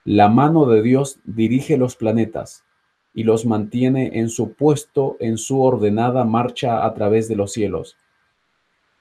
La 0.05 0.29
mano 0.29 0.65
de 0.65 0.81
Dios 0.81 1.19
dirige 1.25 1.77
los 1.77 1.95
planetas 1.95 2.63
y 3.13 3.23
los 3.23 3.45
mantiene 3.45 4.17
en 4.19 4.29
su 4.29 4.53
puesto 4.53 5.17
en 5.19 5.37
su 5.37 5.61
ordenada 5.61 6.23
marcha 6.23 6.85
a 6.85 6.93
través 6.93 7.27
de 7.27 7.35
los 7.35 7.51
cielos. 7.51 7.97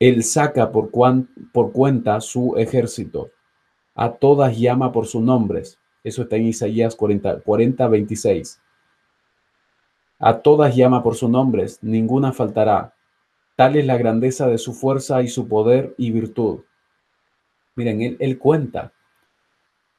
Él 0.01 0.25
saca 0.25 0.73
por, 0.73 0.91
por 1.53 1.73
cuenta 1.73 2.21
su 2.21 2.57
ejército. 2.57 3.31
A 3.95 4.13
todas 4.13 4.59
llama 4.59 4.93
por 4.93 5.07
sus 5.07 5.23
nombres. 5.23 5.78
Eso 6.05 6.23
está 6.23 6.37
en 6.37 6.47
Isaías 6.47 6.95
40, 6.95 7.41
40, 7.41 7.89
26. 7.89 8.61
A 10.19 10.39
todas 10.41 10.75
llama 10.75 11.03
por 11.03 11.15
sus 11.15 11.31
nombres, 11.31 11.79
ninguna 11.83 12.33
faltará. 12.33 12.95
Tal 13.57 13.77
es 13.77 13.87
la 13.87 13.97
grandeza 13.97 14.47
de 14.47 14.59
su 14.59 14.73
fuerza 14.73 15.23
y 15.23 15.29
su 15.29 15.49
poder 15.49 15.95
y 15.99 16.11
virtud. 16.11 16.61
Miren, 17.75 18.03
él, 18.03 18.17
él 18.21 18.39
cuenta 18.39 18.93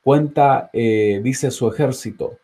cuenta, 0.10 0.70
eh, 0.74 1.22
dice 1.24 1.52
su 1.52 1.68
ejército. 1.68 2.40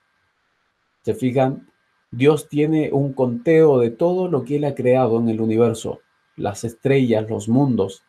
¿Se 1.02 1.14
fijan? 1.14 1.68
Dios 2.12 2.48
tiene 2.48 2.92
un 2.92 3.14
conteo 3.14 3.80
de 3.80 3.92
todo 3.92 4.28
lo 4.28 4.44
que 4.44 4.58
Él 4.58 4.66
ha 4.66 4.76
creado 4.76 5.20
en 5.20 5.30
el 5.30 5.42
universo, 5.42 6.02
las 6.36 6.64
estrellas, 6.64 7.28
los 7.30 7.50
mundos. 7.50 8.04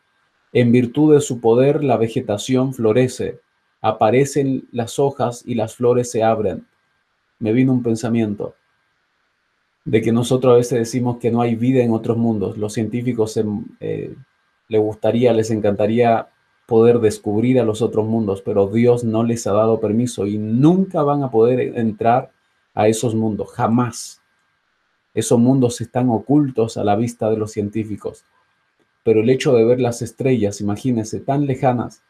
En 0.53 0.71
virtud 0.71 1.13
de 1.13 1.21
su 1.21 1.41
poder, 1.41 1.83
la 1.83 1.97
vegetación 1.97 2.73
florece, 2.73 3.39
aparecen 3.81 4.67
las 4.71 4.99
hojas 4.99 5.43
y 5.45 5.55
las 5.55 5.75
flores 5.75 6.11
se 6.11 6.23
abren. 6.23 6.65
Me 7.39 7.53
vino 7.53 7.73
un 7.73 7.83
pensamiento 7.83 8.55
de 9.85 10.01
que 10.01 10.11
nosotros 10.11 10.53
a 10.53 10.57
veces 10.57 10.79
decimos 10.79 11.17
que 11.17 11.31
no 11.31 11.41
hay 11.41 11.55
vida 11.55 11.81
en 11.81 11.91
otros 11.91 12.17
mundos. 12.17 12.57
Los 12.57 12.73
científicos 12.73 13.39
eh, 13.79 14.15
les 14.67 14.81
gustaría, 14.81 15.31
les 15.31 15.49
encantaría 15.49 16.27
poder 16.65 16.99
descubrir 16.99 17.59
a 17.59 17.63
los 17.63 17.81
otros 17.81 18.05
mundos, 18.05 18.41
pero 18.41 18.67
Dios 18.67 19.05
no 19.05 19.23
les 19.23 19.47
ha 19.47 19.53
dado 19.53 19.79
permiso 19.79 20.25
y 20.25 20.37
nunca 20.37 21.01
van 21.03 21.23
a 21.23 21.31
poder 21.31 21.77
entrar 21.77 22.31
a 22.73 22.89
esos 22.89 23.15
mundos, 23.15 23.53
jamás. 23.53 24.21
Esos 25.13 25.39
mundos 25.39 25.79
están 25.79 26.09
ocultos 26.09 26.75
a 26.75 26.83
la 26.83 26.97
vista 26.97 27.29
de 27.29 27.37
los 27.37 27.51
científicos. 27.51 28.25
Pero 29.03 29.21
el 29.21 29.29
hecho 29.29 29.53
de 29.53 29.63
ver 29.63 29.79
las 29.79 30.01
estrellas, 30.01 30.59
imagínense, 30.59 31.21
tan 31.21 31.45
lejanas, 31.45 32.03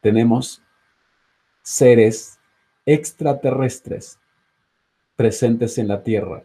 tenemos 0.00 0.62
seres 1.62 2.38
extraterrestres 2.86 4.18
presentes 5.16 5.78
en 5.78 5.88
la 5.88 6.02
Tierra. 6.02 6.42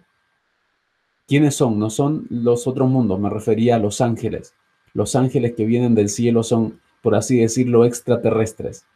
¿Quiénes 1.28 1.56
son? 1.56 1.80
No 1.80 1.89
son 1.89 2.28
los 2.30 2.68
otros 2.68 2.89
mundos, 2.89 3.20
me 3.20 3.30
refería 3.30 3.76
a 3.76 3.80
los 3.80 4.01
ángeles 4.01 4.53
los 4.95 5.14
ángeles 5.18 5.53
que 5.56 5.66
vienen 5.66 5.93
del 5.93 6.08
cielo 6.08 6.41
son, 6.41 6.80
por 7.01 7.16
así 7.16 7.38
decirlo, 7.38 7.84
extraterrestres. 7.84 8.88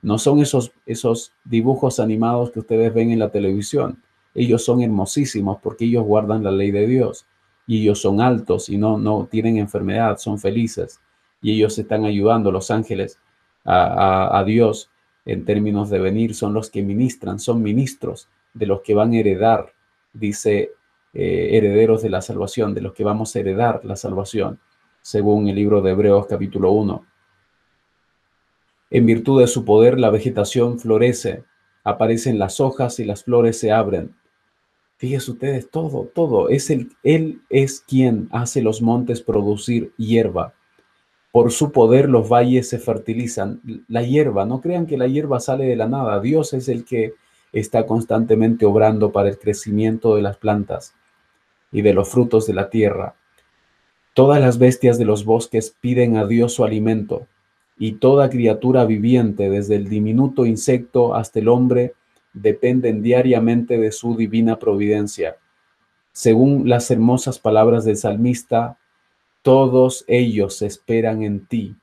No 0.00 0.16
son 0.18 0.38
esos, 0.38 0.70
esos 0.86 1.32
dibujos 1.44 1.98
animados 1.98 2.52
que 2.52 2.60
ustedes 2.60 2.94
ven 2.94 3.10
en 3.10 3.18
la 3.18 3.30
televisión. 3.30 4.00
Ellos 4.36 4.64
son 4.64 4.82
hermosísimos 4.82 5.58
porque 5.60 5.86
ellos 5.86 6.04
guardan 6.04 6.44
la 6.44 6.52
ley 6.52 6.70
de 6.70 6.86
Dios. 6.86 7.26
Y 7.66 7.82
ellos 7.82 8.00
son 8.00 8.20
altos 8.20 8.68
y 8.68 8.78
no, 8.78 8.98
no 8.98 9.26
tienen 9.28 9.58
enfermedad, 9.58 10.16
son 10.18 10.38
felices. 10.38 11.00
Y 11.42 11.56
ellos 11.56 11.76
están 11.76 12.04
ayudando, 12.04 12.52
los 12.52 12.70
ángeles, 12.70 13.18
a, 13.64 14.42
Dios 14.46 14.90
en 15.24 15.44
términos 15.44 15.90
de 15.90 15.98
venir. 15.98 16.34
Son 16.34 16.54
los 16.54 16.70
que 16.70 16.82
ministran, 16.82 17.38
son 17.38 17.62
ministros 17.62 18.28
de 18.54 18.66
los 18.66 18.80
que 18.82 18.94
van 18.94 19.12
a 19.12 19.18
heredar, 19.18 19.72
dice 20.12 20.72
eh, 21.12 21.50
herederos 21.52 22.02
de 22.02 22.10
la 22.10 22.22
salvación, 22.22 22.74
de 22.74 22.80
los 22.80 22.94
que 22.94 23.04
vamos 23.04 23.34
a 23.34 23.40
heredar 23.40 23.84
la 23.84 23.96
salvación 23.96 24.58
según 25.08 25.48
el 25.48 25.56
libro 25.56 25.80
de 25.80 25.92
Hebreos 25.92 26.26
capítulo 26.26 26.72
1. 26.72 27.06
En 28.90 29.06
virtud 29.06 29.40
de 29.40 29.46
su 29.46 29.64
poder, 29.64 29.98
la 29.98 30.10
vegetación 30.10 30.78
florece, 30.78 31.44
aparecen 31.84 32.38
las 32.38 32.60
hojas 32.60 33.00
y 33.00 33.04
las 33.04 33.24
flores 33.24 33.58
se 33.58 33.72
abren. 33.72 34.14
Fíjense 34.98 35.30
ustedes, 35.30 35.70
todo, 35.70 36.10
todo. 36.14 36.50
Es 36.50 36.68
el, 36.70 36.90
él 37.02 37.40
es 37.48 37.80
quien 37.80 38.28
hace 38.32 38.60
los 38.60 38.82
montes 38.82 39.22
producir 39.22 39.92
hierba. 39.96 40.54
Por 41.38 41.52
su 41.52 41.70
poder 41.70 42.08
los 42.08 42.28
valles 42.28 42.68
se 42.68 42.80
fertilizan. 42.80 43.60
La 43.86 44.02
hierba, 44.02 44.44
no 44.44 44.60
crean 44.60 44.86
que 44.86 44.98
la 44.98 45.06
hierba 45.06 45.38
sale 45.38 45.66
de 45.66 45.76
la 45.76 45.86
nada. 45.86 46.18
Dios 46.18 46.52
es 46.52 46.68
el 46.68 46.84
que 46.84 47.14
está 47.52 47.86
constantemente 47.86 48.66
obrando 48.66 49.12
para 49.12 49.28
el 49.28 49.38
crecimiento 49.38 50.16
de 50.16 50.22
las 50.22 50.36
plantas 50.36 50.96
y 51.70 51.82
de 51.82 51.94
los 51.94 52.08
frutos 52.08 52.48
de 52.48 52.54
la 52.54 52.70
tierra. 52.70 53.14
Todas 54.14 54.40
las 54.40 54.58
bestias 54.58 54.98
de 54.98 55.04
los 55.04 55.24
bosques 55.24 55.76
piden 55.80 56.16
a 56.16 56.26
Dios 56.26 56.54
su 56.54 56.64
alimento, 56.64 57.28
y 57.78 57.92
toda 57.92 58.30
criatura 58.30 58.84
viviente, 58.84 59.48
desde 59.48 59.76
el 59.76 59.88
diminuto 59.88 60.44
insecto 60.44 61.14
hasta 61.14 61.38
el 61.38 61.46
hombre, 61.46 61.94
dependen 62.32 63.00
diariamente 63.00 63.78
de 63.78 63.92
su 63.92 64.16
divina 64.16 64.58
providencia. 64.58 65.36
Según 66.10 66.68
las 66.68 66.90
hermosas 66.90 67.38
palabras 67.38 67.84
del 67.84 67.96
salmista, 67.96 68.76
todos 69.48 70.04
ellos 70.08 70.60
esperan 70.60 71.22
en 71.22 71.46
ti 71.46 71.74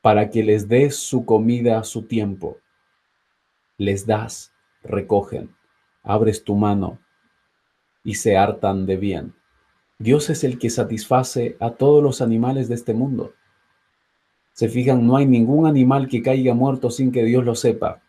para 0.00 0.30
que 0.30 0.44
les 0.44 0.68
des 0.68 0.94
su 0.94 1.26
comida 1.26 1.80
a 1.80 1.82
su 1.82 2.02
tiempo. 2.06 2.58
Les 3.76 4.06
das, 4.06 4.54
recogen, 4.84 5.52
abres 6.04 6.44
tu 6.44 6.54
mano 6.54 7.00
y 8.04 8.14
se 8.14 8.36
hartan 8.36 8.86
de 8.86 8.96
bien. 8.96 9.34
Dios 9.98 10.30
es 10.30 10.44
el 10.44 10.60
que 10.60 10.70
satisface 10.70 11.56
a 11.58 11.70
todos 11.70 12.00
los 12.00 12.22
animales 12.22 12.68
de 12.68 12.76
este 12.76 12.94
mundo. 12.94 13.34
Se 14.52 14.68
fijan, 14.68 15.04
no 15.04 15.16
hay 15.16 15.26
ningún 15.26 15.66
animal 15.66 16.06
que 16.06 16.22
caiga 16.22 16.54
muerto 16.54 16.88
sin 16.88 17.10
que 17.10 17.24
Dios 17.24 17.44
lo 17.44 17.56
sepa. 17.56 18.00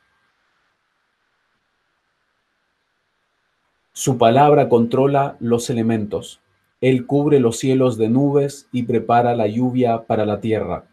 Su 3.91 4.20
palabra 4.20 4.70
controla 4.70 5.36
los 5.39 5.72
elementos. 5.72 6.45
Él 6.82 7.05
cubre 7.05 7.39
los 7.39 7.57
cielos 7.57 7.97
de 7.97 8.09
nubes 8.09 8.67
y 8.71 8.84
prepara 8.84 9.36
la 9.36 9.47
lluvia 9.47 10.03
para 10.03 10.26
la 10.26 10.39
tierra. 10.39 10.86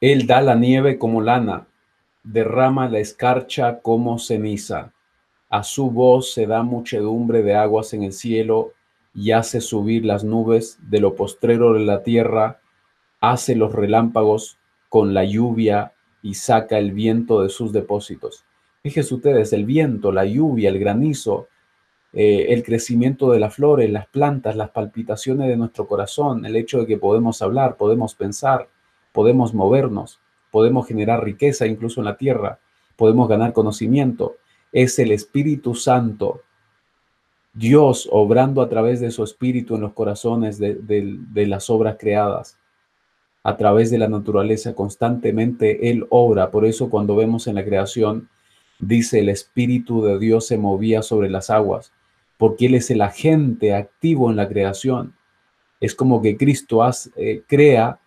Él 0.00 0.26
da 0.26 0.40
la 0.42 0.54
nieve 0.54 0.98
como 0.98 1.20
lana, 1.20 1.66
derrama 2.22 2.88
la 2.88 2.98
escarcha 2.98 3.80
como 3.80 4.18
ceniza. 4.18 4.92
A 5.48 5.62
su 5.62 5.90
voz 5.90 6.32
se 6.32 6.46
da 6.46 6.62
muchedumbre 6.62 7.42
de 7.42 7.54
aguas 7.54 7.94
en 7.94 8.02
el 8.02 8.12
cielo 8.12 8.72
y 9.14 9.30
hace 9.30 9.60
subir 9.60 10.04
las 10.04 10.24
nubes 10.24 10.78
de 10.82 11.00
lo 11.00 11.14
postrero 11.14 11.74
de 11.74 11.80
la 11.80 12.02
tierra, 12.02 12.60
hace 13.20 13.54
los 13.54 13.72
relámpagos 13.72 14.58
con 14.88 15.14
la 15.14 15.24
lluvia 15.24 15.92
y 16.22 16.34
saca 16.34 16.78
el 16.78 16.92
viento 16.92 17.42
de 17.42 17.48
sus 17.48 17.72
depósitos. 17.72 18.44
Fíjense 18.82 19.14
ustedes, 19.14 19.52
el 19.52 19.64
viento, 19.64 20.12
la 20.12 20.24
lluvia, 20.24 20.68
el 20.68 20.78
granizo, 20.78 21.48
eh, 22.14 22.46
el 22.50 22.62
crecimiento 22.62 23.30
de 23.30 23.40
las 23.40 23.54
flores, 23.54 23.90
las 23.90 24.06
plantas, 24.06 24.56
las 24.56 24.70
palpitaciones 24.70 25.48
de 25.48 25.56
nuestro 25.56 25.86
corazón, 25.86 26.46
el 26.46 26.56
hecho 26.56 26.80
de 26.80 26.86
que 26.86 26.96
podemos 26.96 27.42
hablar, 27.42 27.76
podemos 27.76 28.14
pensar, 28.14 28.68
podemos 29.12 29.52
movernos, 29.52 30.20
podemos 30.50 30.86
generar 30.86 31.24
riqueza 31.24 31.66
incluso 31.66 32.00
en 32.00 32.06
la 32.06 32.16
tierra, 32.16 32.60
podemos 32.96 33.28
ganar 33.28 33.52
conocimiento. 33.52 34.36
Es 34.72 34.98
el 34.98 35.12
Espíritu 35.12 35.74
Santo 35.74 36.42
Dios 37.54 38.08
obrando 38.10 38.62
a 38.62 38.68
través 38.68 39.00
de 39.00 39.12
su 39.12 39.22
espíritu 39.22 39.76
en 39.76 39.82
los 39.82 39.92
corazones 39.92 40.58
de, 40.58 41.46
las 41.46 41.70
obras 41.70 41.96
creadas, 41.98 42.58
a 43.44 43.56
través 43.56 43.92
de 43.92 43.98
la 43.98 44.08
naturaleza, 44.08 44.74
constantemente 44.74 45.90
Él 45.90 46.04
obra. 46.10 46.50
Por 46.50 46.64
eso 46.66 46.90
cuando 46.90 47.14
vemos 47.14 47.46
en 47.46 47.54
la 47.54 47.64
creación, 47.64 48.28
dice 48.80 49.20
el 49.20 49.28
Espíritu 49.28 50.02
de 50.02 50.18
Dios 50.18 50.48
se 50.48 50.58
movía 50.58 51.02
sobre 51.02 51.30
las 51.30 51.48
aguas, 51.48 51.92
porque 52.36 52.66
Él 52.66 52.74
es 52.74 52.90
el 52.90 53.00
agente 53.00 53.74
activo 53.74 54.30
en 54.30 54.36
la 54.36 54.48
creación. 54.48 55.14
Es 55.80 55.94
como 55.94 56.22
que 56.22 56.36
Cristo 56.36 56.80
eh, 57.16 57.42
crea, 57.46 57.98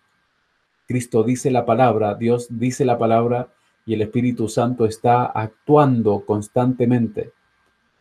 Cristo 0.86 1.22
dice 1.22 1.50
la 1.50 1.64
palabra, 1.64 2.14
Dios 2.14 2.48
dice 2.50 2.84
la 2.84 2.98
palabra 2.98 3.48
y 3.86 3.94
el 3.94 4.02
Espíritu 4.02 4.48
Santo 4.48 4.84
está 4.84 5.26
actuando 5.26 6.24
constantemente. 6.26 7.32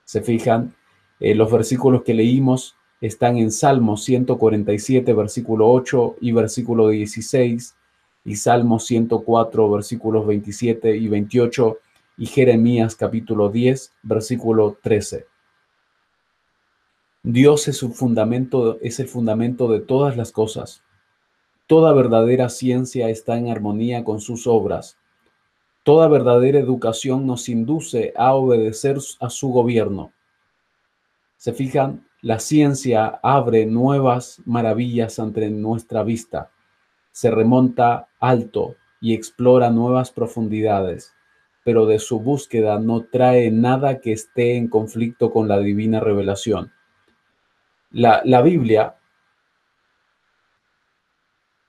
¿Se 0.03 0.21
fijan? 0.21 0.75
Eh, 1.19 1.35
los 1.35 1.51
versículos 1.51 2.03
que 2.03 2.13
leímos 2.13 2.75
están 3.01 3.37
en 3.37 3.51
Salmos 3.51 4.03
147, 4.03 5.13
versículo 5.13 5.69
8 5.69 6.17
y 6.21 6.31
versículo 6.31 6.89
16, 6.89 7.75
y 8.25 8.35
Salmos 8.35 8.85
104, 8.85 9.71
versículos 9.71 10.25
27 10.25 10.97
y 10.97 11.07
28, 11.07 11.77
y 12.17 12.25
Jeremías 12.25 12.95
capítulo 12.95 13.49
10, 13.49 13.93
versículo 14.03 14.77
13. 14.81 15.25
Dios 17.29 17.67
es, 17.67 17.81
fundamento, 17.81 18.79
es 18.79 19.01
el 19.01 19.09
fundamento 19.09 19.67
de 19.67 19.81
todas 19.81 20.15
las 20.15 20.31
cosas. 20.31 20.81
Toda 21.67 21.91
verdadera 21.91 22.47
ciencia 22.47 23.09
está 23.09 23.37
en 23.37 23.49
armonía 23.49 24.05
con 24.05 24.21
sus 24.21 24.47
obras. 24.47 24.97
Toda 25.83 26.07
verdadera 26.07 26.57
educación 26.57 27.27
nos 27.27 27.49
induce 27.49 28.13
a 28.15 28.33
obedecer 28.33 28.95
a 29.19 29.29
su 29.29 29.49
gobierno. 29.49 30.13
Se 31.35 31.51
fijan, 31.51 32.07
la 32.21 32.39
ciencia 32.39 33.19
abre 33.21 33.65
nuevas 33.65 34.41
maravillas 34.45 35.19
ante 35.19 35.49
nuestra 35.49 36.03
vista, 36.03 36.51
se 37.11 37.29
remonta 37.29 38.07
alto 38.21 38.77
y 39.01 39.13
explora 39.13 39.69
nuevas 39.69 40.11
profundidades, 40.11 41.11
pero 41.65 41.87
de 41.87 41.99
su 41.99 42.21
búsqueda 42.21 42.79
no 42.79 43.01
trae 43.01 43.51
nada 43.51 43.99
que 43.99 44.13
esté 44.13 44.55
en 44.55 44.69
conflicto 44.69 45.33
con 45.33 45.49
la 45.49 45.59
divina 45.59 45.99
revelación. 45.99 46.71
La, 47.91 48.41
Biblia, 48.41 48.95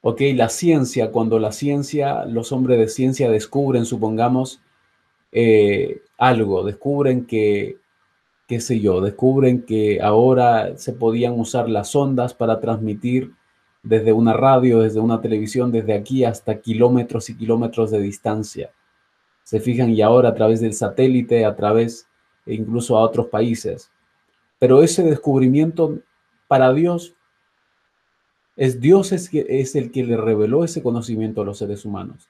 ok, 0.03 0.21
la 0.35 0.49
ciencia, 0.49 1.11
cuando 1.11 1.39
la 1.39 1.53
ciencia, 1.53 2.25
los 2.25 2.53
hombres 2.53 2.79
de 2.79 2.89
ciencia 2.89 3.31
descubren, 3.31 3.85
supongamos, 3.85 4.61
eh, 5.33 6.03
algo, 6.19 6.65
descubren 6.65 7.27
que 7.27 7.79
qué 8.49 8.61
sé 8.61 8.81
yo, 8.81 9.03
descubren 9.03 9.63
que 9.63 10.01
ahora 10.01 10.79
se 10.79 10.95
podían 10.95 11.39
usar 11.39 11.69
las 11.69 11.95
ondas 11.95 12.33
para 12.33 12.61
transmitir 12.61 13.35
desde 13.83 14.15
una 14.15 14.33
radio, 14.33 14.81
desde 14.81 15.01
una 15.01 15.21
televisión, 15.21 15.71
desde 15.71 15.93
aquí 15.93 16.25
hasta 16.25 16.59
kilómetros 16.59 17.29
y 17.29 17.37
kilómetros 17.37 17.91
de 17.91 18.01
distancia. 18.01 18.71
Se 19.45 19.61
fijan 19.61 19.91
y 19.91 20.01
ahora 20.01 20.31
a 20.31 20.35
través 20.35 20.61
del 20.63 20.73
satélite, 20.73 21.45
a 21.45 21.55
través 21.55 22.09
e 22.47 22.55
incluso 22.55 22.97
a 22.97 23.03
otros 23.03 23.27
países. 23.27 23.91
Pero 24.59 24.83
ese 24.83 25.03
descubrimiento 25.03 25.99
para 26.49 26.73
Dios 26.73 27.15
es 28.57 28.81
Dios 28.81 29.13
es, 29.13 29.77
el 29.77 29.93
que 29.93 30.03
le 30.03 30.17
reveló 30.17 30.65
ese 30.65 30.83
conocimiento 30.83 31.43
a 31.43 31.45
los 31.45 31.59
seres 31.59 31.85
humanos. 31.85 32.29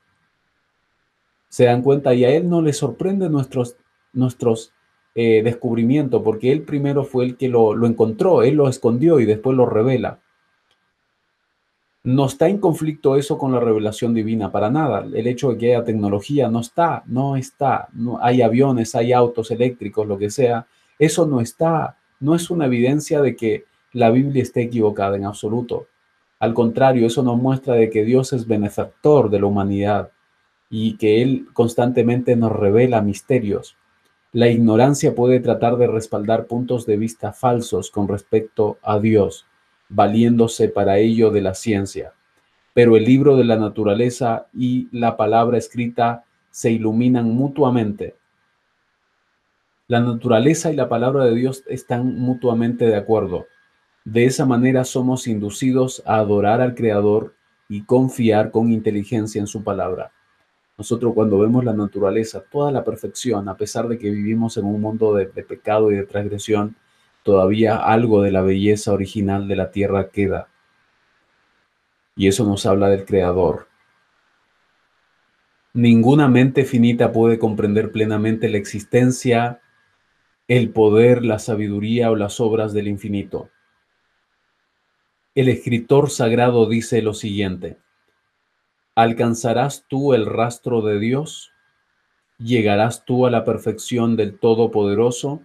Se 1.49 1.65
dan 1.65 1.81
cuenta 1.81 2.13
y 2.13 2.27
a 2.27 2.31
Él 2.31 2.51
no 2.51 2.61
le 2.61 2.75
sorprende 2.75 3.31
nuestros, 3.31 3.79
nuestros 4.13 4.75
eh, 5.15 5.43
descubrimiento, 5.43 6.23
porque 6.23 6.53
él 6.53 6.63
primero 6.63 7.03
fue 7.03 7.25
el 7.25 7.37
que 7.37 7.49
lo, 7.49 7.75
encontró, 7.87 8.43
él 8.43 8.57
lo 8.57 8.69
escondió 8.69 9.19
y 9.19 9.25
después 9.25 9.57
lo 9.57 9.67
revela. 9.67 10.21
No 12.05 12.27
está 12.27 12.49
en 12.49 12.59
conflicto 12.59 13.17
eso 13.17 13.37
con 13.39 13.51
la 13.51 13.59
revelación 13.59 14.15
divina, 14.15 14.53
para 14.53 14.71
nada. 14.71 15.05
El 15.13 15.27
hecho 15.27 15.51
de 15.51 15.59
que 15.59 15.75
haya 15.75 15.85
tecnología 15.85 16.49
no 16.49 16.61
está, 16.61 17.03
no 17.07 17.37
está. 17.37 17.89
No, 17.95 18.19
hay 18.23 18.43
aviones, 18.43 18.95
hay 18.95 19.13
autos 19.13 19.51
eléctricos, 19.51 20.07
lo 20.07 20.19
que 20.19 20.31
sea. 20.31 20.67
Eso 20.99 21.27
no 21.27 21.41
está. 21.41 21.97
No 22.21 22.35
es 22.35 22.51
una 22.51 22.67
evidencia 22.67 23.21
de 23.21 23.35
que 23.35 23.65
la 23.93 24.11
Biblia 24.11 24.43
esté 24.43 24.63
equivocada 24.63 25.17
en 25.17 25.25
absoluto. 25.25 25.87
Al 26.39 26.55
contrario, 26.55 27.07
eso 27.07 27.23
nos 27.23 27.37
muestra 27.37 27.75
de 27.75 27.91
que 27.91 28.05
Dios 28.05 28.33
es 28.33 28.47
benefactor 28.47 29.31
de 29.31 29.41
la 29.41 29.47
humanidad 29.47 30.13
y 30.71 30.97
que 30.97 31.23
Él 31.23 31.49
constantemente 31.53 32.37
nos 32.37 32.53
revela 32.53 33.01
misterios. 33.01 33.77
La 34.33 34.49
ignorancia 34.49 35.15
puede 35.15 35.41
tratar 35.41 35.77
de 35.79 35.87
respaldar 35.87 36.47
puntos 36.47 36.85
de 36.87 36.97
vista 36.97 37.33
falsos 37.33 37.91
con 37.91 38.09
respecto 38.09 38.79
a 38.83 38.99
Dios, 38.99 39.47
valiéndose 39.89 40.69
para 40.69 40.99
ello 40.99 41.31
de 41.31 41.41
la 41.41 41.55
ciencia. 41.55 42.13
Pero 42.75 42.97
el 42.97 43.05
libro 43.05 43.37
de 43.37 43.45
la 43.45 43.57
naturaleza 43.57 44.47
y 44.55 44.89
la 44.93 45.17
palabra 45.17 45.57
escrita 45.59 46.25
se 46.51 46.71
iluminan 46.71 47.31
mutuamente. 47.31 48.17
La 49.87 50.01
naturaleza 50.01 50.71
y 50.71 50.77
la 50.77 50.89
palabra 50.89 51.25
de 51.25 51.35
Dios 51.35 51.65
están 51.67 52.19
mutuamente 52.19 52.87
de 52.87 52.97
acuerdo. 52.97 53.47
De 54.11 54.25
esa 54.25 54.47
manera 54.47 54.85
somos 54.85 55.27
inducidos 55.27 56.03
a 56.07 56.17
adorar 56.17 56.63
al 56.63 56.75
Creador 56.75 57.35
y 57.69 57.83
confiar 57.83 58.51
con 58.51 58.73
inteligencia 58.73 59.39
en 59.39 59.47
su 59.47 59.63
palabra. 59.63 60.13
Nosotros 60.79 61.13
cuando 61.13 61.39
vemos 61.39 61.63
la 61.63 61.75
naturaleza, 61.75 62.43
toda 62.51 62.73
la 62.73 62.85
perfección, 62.85 63.51
a 63.51 63.59
pesar 63.59 63.87
de 63.87 63.99
que 63.99 64.09
vivimos 64.09 64.57
en 64.57 64.65
un 64.65 64.81
mundo 64.81 65.13
de, 65.13 65.27
pecado 65.27 65.93
y 65.93 65.97
de 65.97 66.07
transgresión, 66.07 66.75
todavía 67.23 67.77
algo 67.77 68.23
de 68.23 68.33
la 68.33 68.41
belleza 68.41 68.95
original 68.95 69.47
de 69.47 69.57
la 69.57 69.71
tierra 69.73 70.09
queda. 70.09 70.49
Y 72.17 72.29
eso 72.29 72.47
nos 72.47 72.65
habla 72.65 72.89
del 72.89 73.05
Creador. 73.05 73.69
Ninguna 75.75 76.29
mente 76.29 76.65
finita 76.65 77.13
puede 77.13 77.39
comprender 77.39 77.93
plenamente 77.93 78.49
la 78.49 78.57
existencia, 78.57 79.61
el 80.49 80.71
poder, 80.71 81.27
la 81.27 81.39
sabiduría 81.39 82.11
o 82.11 82.17
las 82.17 82.41
obras 82.41 82.73
del 82.73 82.89
infinito. 82.89 83.51
El 85.35 85.49
escritor 85.49 86.11
sagrado 86.11 86.69
dice 86.69 87.03
lo 87.03 87.15
siguiente, 87.15 87.79
¿alcanzarás 88.95 89.85
tú 89.89 90.15
el 90.15 90.27
rastro 90.27 90.83
de 90.83 90.99
Dios? 90.99 91.53
¿Llegarás 92.39 93.05
tú 93.05 93.27
a 93.27 93.31
la 93.31 93.45
perfección 93.45 94.17
del 94.17 94.39
Todopoderoso? 94.39 95.43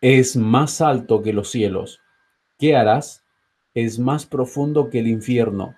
Es 0.00 0.36
más 0.36 0.80
alto 0.80 1.22
que 1.22 1.32
los 1.32 1.50
cielos. 1.50 2.00
¿Qué 2.58 2.76
harás? 2.76 3.24
Es 3.74 3.98
más 3.98 4.26
profundo 4.26 4.90
que 4.90 5.00
el 5.00 5.08
infierno. 5.08 5.76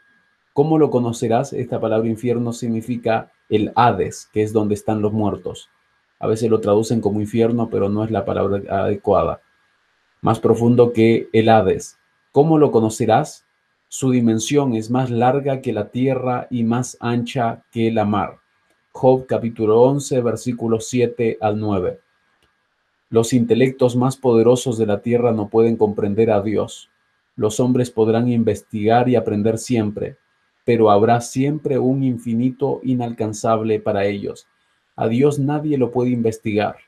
¿Cómo 0.53 0.78
lo 0.78 0.90
conocerás? 0.90 1.53
Esta 1.53 1.80
palabra 1.80 2.09
infierno 2.09 2.53
significa 2.53 3.32
el 3.49 3.72
Hades, 3.76 4.28
que 4.32 4.42
es 4.42 4.53
donde 4.53 4.74
están 4.74 5.01
los 5.01 5.12
muertos. 5.12 5.70
A 6.18 6.26
veces 6.26 6.51
lo 6.51 6.61
traducen 6.61 7.01
como 7.01 7.20
infierno, 7.20 7.70
pero 7.70 7.88
no 7.88 8.05
es 8.05 8.11
la 8.11 8.24
palabra 8.24 8.62
adecuada. 8.68 9.40
Más 10.27 10.41
profundo 10.41 10.93
que 10.93 11.29
el 11.33 11.49
Hades. 11.49 12.01
¿Cómo 12.33 12.59
lo 12.59 12.72
conocerás? 12.72 13.47
Su 13.87 14.11
dimensión 14.11 14.74
es 14.74 14.91
más 14.91 15.09
larga 15.09 15.61
que 15.61 15.72
la 15.72 15.91
tierra 15.91 16.49
y 16.51 16.64
más 16.64 16.97
ancha 16.99 17.62
que 17.70 17.93
la 17.93 18.05
mar. 18.05 18.41
Job 18.91 19.27
capítulo 19.27 19.83
11, 19.83 20.20
versículos 20.22 20.89
7 20.89 21.39
al 21.41 21.61
9. 21.61 22.01
Los 23.09 23.33
intelectos 23.33 23.95
más 23.95 24.16
poderosos 24.16 24.79
de 24.79 24.87
la 24.87 25.01
tierra 25.01 25.31
no 25.31 25.49
pueden 25.49 25.77
comprender 25.77 26.33
a 26.33 26.43
Dios. 26.43 26.91
Los 27.37 27.61
hombres 27.61 27.93
podrán 27.93 28.27
investigar 28.27 29.09
y 29.09 29.14
aprender 29.14 29.59
siempre, 29.59 30.16
pero 30.64 30.91
habrá 30.91 31.20
siempre 31.20 31.79
un 31.79 32.03
infinito 32.03 32.81
inalcanzable 32.83 33.79
para 33.79 34.07
ellos. 34.07 34.49
A 34.97 35.07
Dios 35.07 35.39
nadie 35.39 35.79
lo 35.79 35.93
puede 35.93 36.11
investigar. 36.11 36.79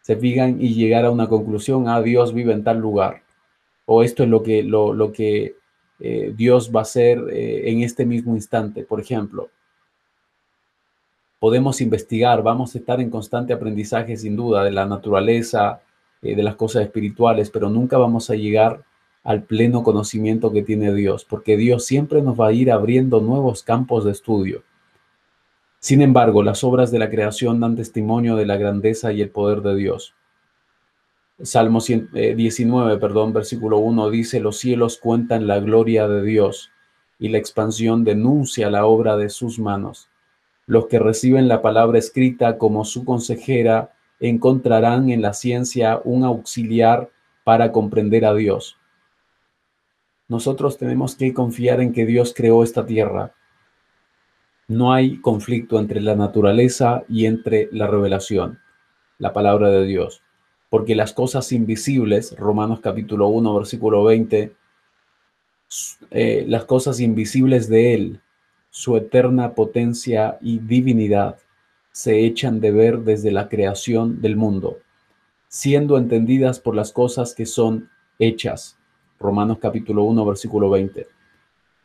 Se 0.00 0.16
fijan 0.16 0.60
y 0.60 0.74
llegar 0.74 1.04
a 1.04 1.10
una 1.10 1.28
conclusión, 1.28 1.88
ah, 1.88 2.00
Dios 2.00 2.32
vive 2.34 2.52
en 2.52 2.64
tal 2.64 2.78
lugar, 2.78 3.22
o 3.86 4.02
esto 4.02 4.22
es 4.22 4.28
lo 4.28 4.42
que, 4.42 4.62
lo, 4.62 4.92
lo 4.92 5.12
que 5.12 5.56
eh, 6.00 6.32
Dios 6.36 6.70
va 6.74 6.80
a 6.80 6.82
hacer 6.82 7.18
eh, 7.30 7.70
en 7.70 7.82
este 7.82 8.06
mismo 8.06 8.34
instante, 8.34 8.84
por 8.84 9.00
ejemplo 9.00 9.50
podemos 11.40 11.80
investigar, 11.80 12.42
vamos 12.42 12.74
a 12.74 12.78
estar 12.78 13.00
en 13.00 13.10
constante 13.10 13.52
aprendizaje 13.52 14.16
sin 14.16 14.36
duda 14.36 14.62
de 14.62 14.70
la 14.70 14.86
naturaleza, 14.86 15.80
eh, 16.22 16.36
de 16.36 16.42
las 16.42 16.54
cosas 16.54 16.82
espirituales, 16.82 17.50
pero 17.50 17.70
nunca 17.70 17.96
vamos 17.96 18.28
a 18.30 18.34
llegar 18.34 18.84
al 19.24 19.42
pleno 19.42 19.82
conocimiento 19.82 20.52
que 20.52 20.62
tiene 20.62 20.94
Dios, 20.94 21.24
porque 21.24 21.56
Dios 21.56 21.84
siempre 21.86 22.22
nos 22.22 22.38
va 22.38 22.48
a 22.48 22.52
ir 22.52 22.70
abriendo 22.70 23.20
nuevos 23.20 23.62
campos 23.62 24.04
de 24.04 24.12
estudio. 24.12 24.62
Sin 25.80 26.02
embargo, 26.02 26.42
las 26.42 26.62
obras 26.62 26.90
de 26.90 26.98
la 26.98 27.08
creación 27.08 27.58
dan 27.58 27.74
testimonio 27.74 28.36
de 28.36 28.44
la 28.44 28.58
grandeza 28.58 29.12
y 29.12 29.22
el 29.22 29.30
poder 29.30 29.62
de 29.62 29.74
Dios. 29.74 30.14
Salmo 31.42 31.80
19, 31.80 32.92
eh, 32.92 32.98
perdón, 32.98 33.32
versículo 33.32 33.78
1 33.78 34.10
dice, 34.10 34.40
los 34.40 34.58
cielos 34.58 34.98
cuentan 34.98 35.46
la 35.46 35.58
gloria 35.58 36.06
de 36.06 36.22
Dios 36.22 36.70
y 37.18 37.30
la 37.30 37.38
expansión 37.38 38.04
denuncia 38.04 38.70
la 38.70 38.84
obra 38.84 39.16
de 39.16 39.30
sus 39.30 39.58
manos. 39.58 40.10
Los 40.66 40.86
que 40.86 40.98
reciben 40.98 41.48
la 41.48 41.62
palabra 41.62 41.98
escrita 41.98 42.58
como 42.58 42.84
su 42.84 43.06
consejera 43.06 43.94
encontrarán 44.20 45.08
en 45.08 45.22
la 45.22 45.32
ciencia 45.32 46.02
un 46.04 46.24
auxiliar 46.24 47.10
para 47.42 47.72
comprender 47.72 48.26
a 48.26 48.34
Dios. 48.34 48.76
Nosotros 50.28 50.76
tenemos 50.76 51.16
que 51.16 51.32
confiar 51.32 51.80
en 51.80 51.92
que 51.94 52.04
Dios 52.04 52.34
creó 52.36 52.62
esta 52.62 52.84
tierra. 52.84 53.34
No 54.70 54.92
hay 54.92 55.16
conflicto 55.16 55.80
entre 55.80 56.00
la 56.00 56.14
naturaleza 56.14 57.02
y 57.08 57.26
entre 57.26 57.68
la 57.72 57.88
revelación, 57.88 58.60
la 59.18 59.32
palabra 59.32 59.68
de 59.68 59.84
Dios, 59.84 60.22
porque 60.68 60.94
las 60.94 61.12
cosas 61.12 61.50
invisibles, 61.50 62.36
Romanos 62.38 62.78
capítulo 62.78 63.26
1, 63.26 63.52
versículo 63.56 64.04
20, 64.04 64.52
eh, 66.12 66.44
las 66.46 66.66
cosas 66.66 67.00
invisibles 67.00 67.68
de 67.68 67.94
Él, 67.94 68.20
su 68.70 68.96
eterna 68.96 69.54
potencia 69.54 70.38
y 70.40 70.60
divinidad 70.60 71.38
se 71.90 72.24
echan 72.24 72.60
de 72.60 72.70
ver 72.70 73.00
desde 73.00 73.32
la 73.32 73.48
creación 73.48 74.22
del 74.22 74.36
mundo, 74.36 74.78
siendo 75.48 75.98
entendidas 75.98 76.60
por 76.60 76.76
las 76.76 76.92
cosas 76.92 77.34
que 77.34 77.44
son 77.44 77.90
hechas. 78.20 78.78
Romanos 79.18 79.58
capítulo 79.60 80.04
1, 80.04 80.24
versículo 80.24 80.70
20. 80.70 81.08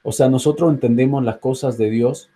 O 0.04 0.12
sea, 0.12 0.30
nosotros 0.30 0.72
entendemos 0.72 1.24
las 1.24 1.40
cosas 1.40 1.80
de 1.80 1.90
Dios 1.90 2.30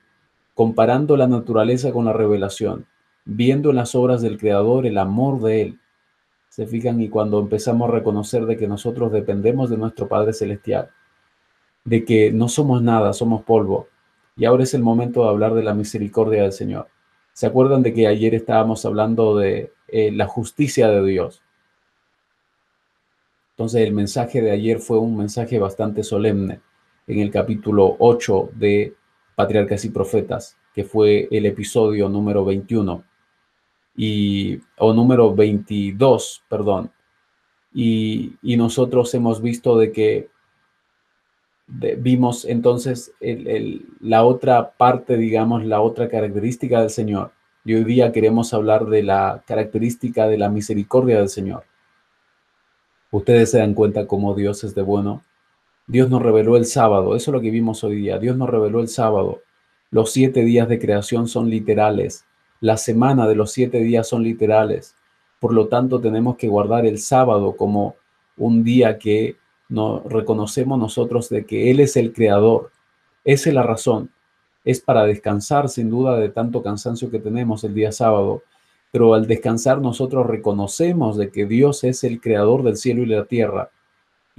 comparando 0.53 1.15
la 1.17 1.27
naturaleza 1.27 1.91
con 1.91 2.05
la 2.05 2.13
revelación, 2.13 2.85
viendo 3.25 3.69
en 3.69 3.77
las 3.77 3.95
obras 3.95 4.21
del 4.21 4.37
Creador 4.37 4.85
el 4.85 4.97
amor 4.97 5.41
de 5.41 5.61
Él. 5.61 5.79
Se 6.49 6.67
fijan 6.67 7.01
y 7.01 7.09
cuando 7.09 7.39
empezamos 7.39 7.89
a 7.89 7.93
reconocer 7.93 8.45
de 8.45 8.57
que 8.57 8.67
nosotros 8.67 9.11
dependemos 9.11 9.69
de 9.69 9.77
nuestro 9.77 10.07
Padre 10.07 10.33
Celestial, 10.33 10.89
de 11.85 12.03
que 12.03 12.31
no 12.31 12.49
somos 12.49 12.81
nada, 12.81 13.13
somos 13.13 13.43
polvo, 13.43 13.87
y 14.35 14.45
ahora 14.45 14.63
es 14.63 14.73
el 14.73 14.81
momento 14.81 15.23
de 15.23 15.29
hablar 15.29 15.53
de 15.53 15.63
la 15.63 15.73
misericordia 15.73 16.43
del 16.43 16.53
Señor. 16.53 16.87
¿Se 17.33 17.45
acuerdan 17.45 17.83
de 17.83 17.93
que 17.93 18.07
ayer 18.07 18.35
estábamos 18.35 18.85
hablando 18.85 19.37
de 19.37 19.71
eh, 19.87 20.11
la 20.11 20.27
justicia 20.27 20.89
de 20.89 21.05
Dios? 21.05 21.41
Entonces 23.51 23.81
el 23.81 23.93
mensaje 23.93 24.41
de 24.41 24.51
ayer 24.51 24.79
fue 24.79 24.97
un 24.99 25.17
mensaje 25.17 25.59
bastante 25.59 26.03
solemne 26.03 26.61
en 27.07 27.19
el 27.19 27.29
capítulo 27.29 27.95
8 27.99 28.51
de 28.53 28.95
Patriarcas 29.39 29.85
y 29.85 29.89
Profetas, 29.89 30.57
que 30.73 30.83
fue 30.83 31.29
el 31.31 31.45
episodio 31.45 32.09
número 32.09 32.43
21 32.43 33.05
y, 33.95 34.59
o 34.77 34.91
número 34.91 35.33
22, 35.33 36.43
perdón. 36.49 36.91
Y, 37.73 38.33
nosotros 38.43 39.13
hemos 39.13 39.41
visto 39.41 39.77
de 39.77 39.93
que 39.93 40.29
vimos 41.67 42.43
entonces 42.43 43.13
la 44.01 44.25
otra 44.25 44.71
parte, 44.71 45.15
digamos, 45.15 45.63
la 45.63 45.79
otra 45.79 46.09
característica 46.09 46.81
del 46.81 46.89
Señor. 46.89 47.31
Y 47.63 47.75
hoy 47.75 47.85
día 47.85 48.11
queremos 48.11 48.53
hablar 48.53 48.87
de 48.87 49.03
la 49.03 49.41
característica 49.47 50.27
de 50.27 50.37
la 50.37 50.49
misericordia 50.49 51.17
del 51.17 51.29
Señor. 51.29 51.63
Ustedes 53.09 53.51
se 53.51 53.59
dan 53.59 53.73
cuenta 53.73 54.05
cómo 54.05 54.35
Dios 54.35 54.65
es 54.65 54.75
de 54.75 54.81
bueno. 54.81 55.23
Dios 55.89 56.07
nos 56.11 56.21
reveló 56.21 56.55
el 56.55 56.65
sábado, 56.65 57.15
eso 57.15 57.31
es 57.31 57.33
lo 57.33 57.41
que 57.41 57.49
vimos 57.49 57.83
hoy 57.83 57.95
día. 57.95 58.19
Dios 58.19 58.37
nos 58.37 58.47
reveló 58.47 58.79
el 58.79 58.89
sábado. 58.89 59.41
Los 59.89 60.11
siete 60.11 60.43
días 60.43 60.69
de 60.69 60.77
creación 60.77 61.27
son 61.27 61.49
literales. 61.49 62.25
La 62.61 62.77
semana 62.77 63.27
de 63.27 63.33
los 63.33 63.51
siete 63.51 63.79
días 63.79 64.07
son 64.07 64.21
literales. 64.21 64.93
Por 65.39 65.51
lo 65.51 65.67
tanto, 65.67 65.99
tenemos 65.99 66.37
que 66.37 66.47
guardar 66.47 66.85
el 66.85 66.99
sábado 66.99 67.57
como 67.57 67.95
un 68.37 68.63
día 68.63 68.99
que 68.99 69.37
no 69.67 70.03
reconocemos 70.07 70.77
nosotros 70.77 71.27
de 71.29 71.47
que 71.47 71.71
Él 71.71 71.79
es 71.79 71.97
el 71.97 72.13
creador. 72.13 72.69
Esa 73.23 73.49
es 73.49 73.55
la 73.55 73.63
razón. 73.63 74.11
Es 74.63 74.81
para 74.81 75.05
descansar 75.05 75.69
sin 75.69 75.89
duda 75.89 76.17
de 76.19 76.29
tanto 76.29 76.61
cansancio 76.61 77.09
que 77.09 77.17
tenemos 77.17 77.63
el 77.63 77.73
día 77.73 77.91
sábado. 77.91 78.43
Pero 78.91 79.15
al 79.15 79.25
descansar 79.25 79.81
nosotros 79.81 80.27
reconocemos 80.27 81.17
de 81.17 81.31
que 81.31 81.47
Dios 81.47 81.83
es 81.83 82.03
el 82.03 82.21
creador 82.21 82.61
del 82.61 82.77
cielo 82.77 83.01
y 83.01 83.07
la 83.07 83.25
tierra. 83.25 83.71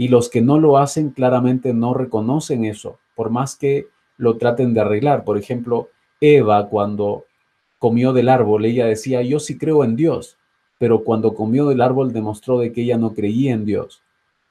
Y 0.00 0.08
los 0.08 0.30
que 0.30 0.40
no 0.40 0.58
lo 0.58 0.78
hacen 0.78 1.10
claramente 1.10 1.74
no 1.74 1.92
reconocen 1.92 2.64
eso, 2.64 2.98
por 3.14 3.28
más 3.28 3.54
que 3.54 3.88
lo 4.16 4.38
traten 4.38 4.72
de 4.72 4.80
arreglar. 4.80 5.24
Por 5.24 5.36
ejemplo, 5.36 5.90
Eva 6.22 6.70
cuando 6.70 7.26
comió 7.78 8.14
del 8.14 8.30
árbol, 8.30 8.64
ella 8.64 8.86
decía, 8.86 9.20
yo 9.20 9.38
sí 9.38 9.58
creo 9.58 9.84
en 9.84 9.96
Dios, 9.96 10.38
pero 10.78 11.04
cuando 11.04 11.34
comió 11.34 11.68
del 11.68 11.82
árbol 11.82 12.14
demostró 12.14 12.58
de 12.58 12.72
que 12.72 12.80
ella 12.80 12.96
no 12.96 13.12
creía 13.12 13.52
en 13.52 13.66
Dios. 13.66 14.02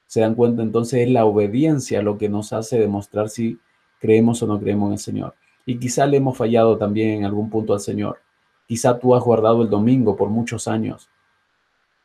Se 0.05 0.21
dan 0.21 0.35
cuenta 0.35 0.61
entonces 0.61 1.07
es 1.07 1.09
la 1.09 1.25
obediencia 1.25 2.03
lo 2.03 2.19
que 2.19 2.29
nos 2.29 2.53
hace 2.53 2.77
demostrar 2.77 3.27
si 3.29 3.57
creemos 3.99 4.43
o 4.43 4.45
no 4.45 4.59
creemos 4.59 4.89
en 4.89 4.93
el 4.93 4.99
Señor. 4.99 5.33
Y 5.65 5.79
quizá 5.79 6.05
le 6.05 6.17
hemos 6.17 6.37
fallado 6.37 6.77
también 6.77 7.09
en 7.09 7.25
algún 7.25 7.49
punto 7.49 7.73
al 7.73 7.79
Señor. 7.79 8.19
Quizá 8.67 8.99
tú 8.99 9.15
has 9.15 9.23
guardado 9.23 9.63
el 9.63 9.69
domingo 9.71 10.15
por 10.15 10.29
muchos 10.29 10.67
años. 10.67 11.09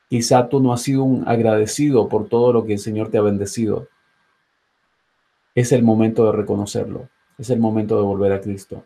Quizá 0.09 0.49
tú 0.49 0.61
no 0.61 0.73
has 0.73 0.83
sido 0.83 1.05
un 1.05 1.27
agradecido 1.27 2.09
por 2.09 2.29
todo 2.29 2.53
lo 2.53 2.65
que 2.65 2.75
el 2.75 2.79
Señor 2.79 3.11
te 3.11 3.19
ha 3.19 3.23
bendecido. 3.23 3.89
Es 5.55 5.73
el 5.73 5.83
momento 5.83 6.27
de 6.27 6.33
reconocerlo. 6.33 7.09
Es 7.39 7.51
el 7.51 7.59
momento 7.59 7.97
de 7.97 8.03
volver 8.03 8.33
a 8.33 8.41
Cristo. 8.41 8.85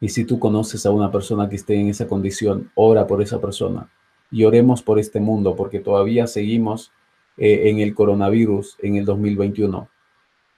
Y 0.00 0.08
si 0.08 0.24
tú 0.24 0.38
conoces 0.38 0.84
a 0.84 0.90
una 0.90 1.12
persona 1.12 1.48
que 1.48 1.56
esté 1.56 1.76
en 1.76 1.88
esa 1.88 2.08
condición, 2.08 2.70
ora 2.74 3.06
por 3.06 3.22
esa 3.22 3.40
persona. 3.40 3.88
Y 4.30 4.44
oremos 4.44 4.82
por 4.82 4.98
este 4.98 5.20
mundo, 5.20 5.54
porque 5.54 5.78
todavía 5.78 6.26
seguimos 6.26 6.90
eh, 7.36 7.70
en 7.70 7.78
el 7.78 7.94
coronavirus 7.94 8.76
en 8.80 8.96
el 8.96 9.04
2021. 9.04 9.88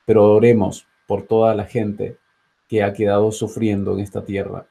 Pero 0.06 0.32
oremos 0.32 0.86
por 1.06 1.23
toda 1.23 1.55
la 1.55 1.65
gente 1.65 2.16
que 2.69 2.82
ha 2.82 2.93
quedado 2.93 3.31
sufriendo 3.32 3.93
en 3.93 4.01
esta 4.01 4.24
tierra, 4.24 4.66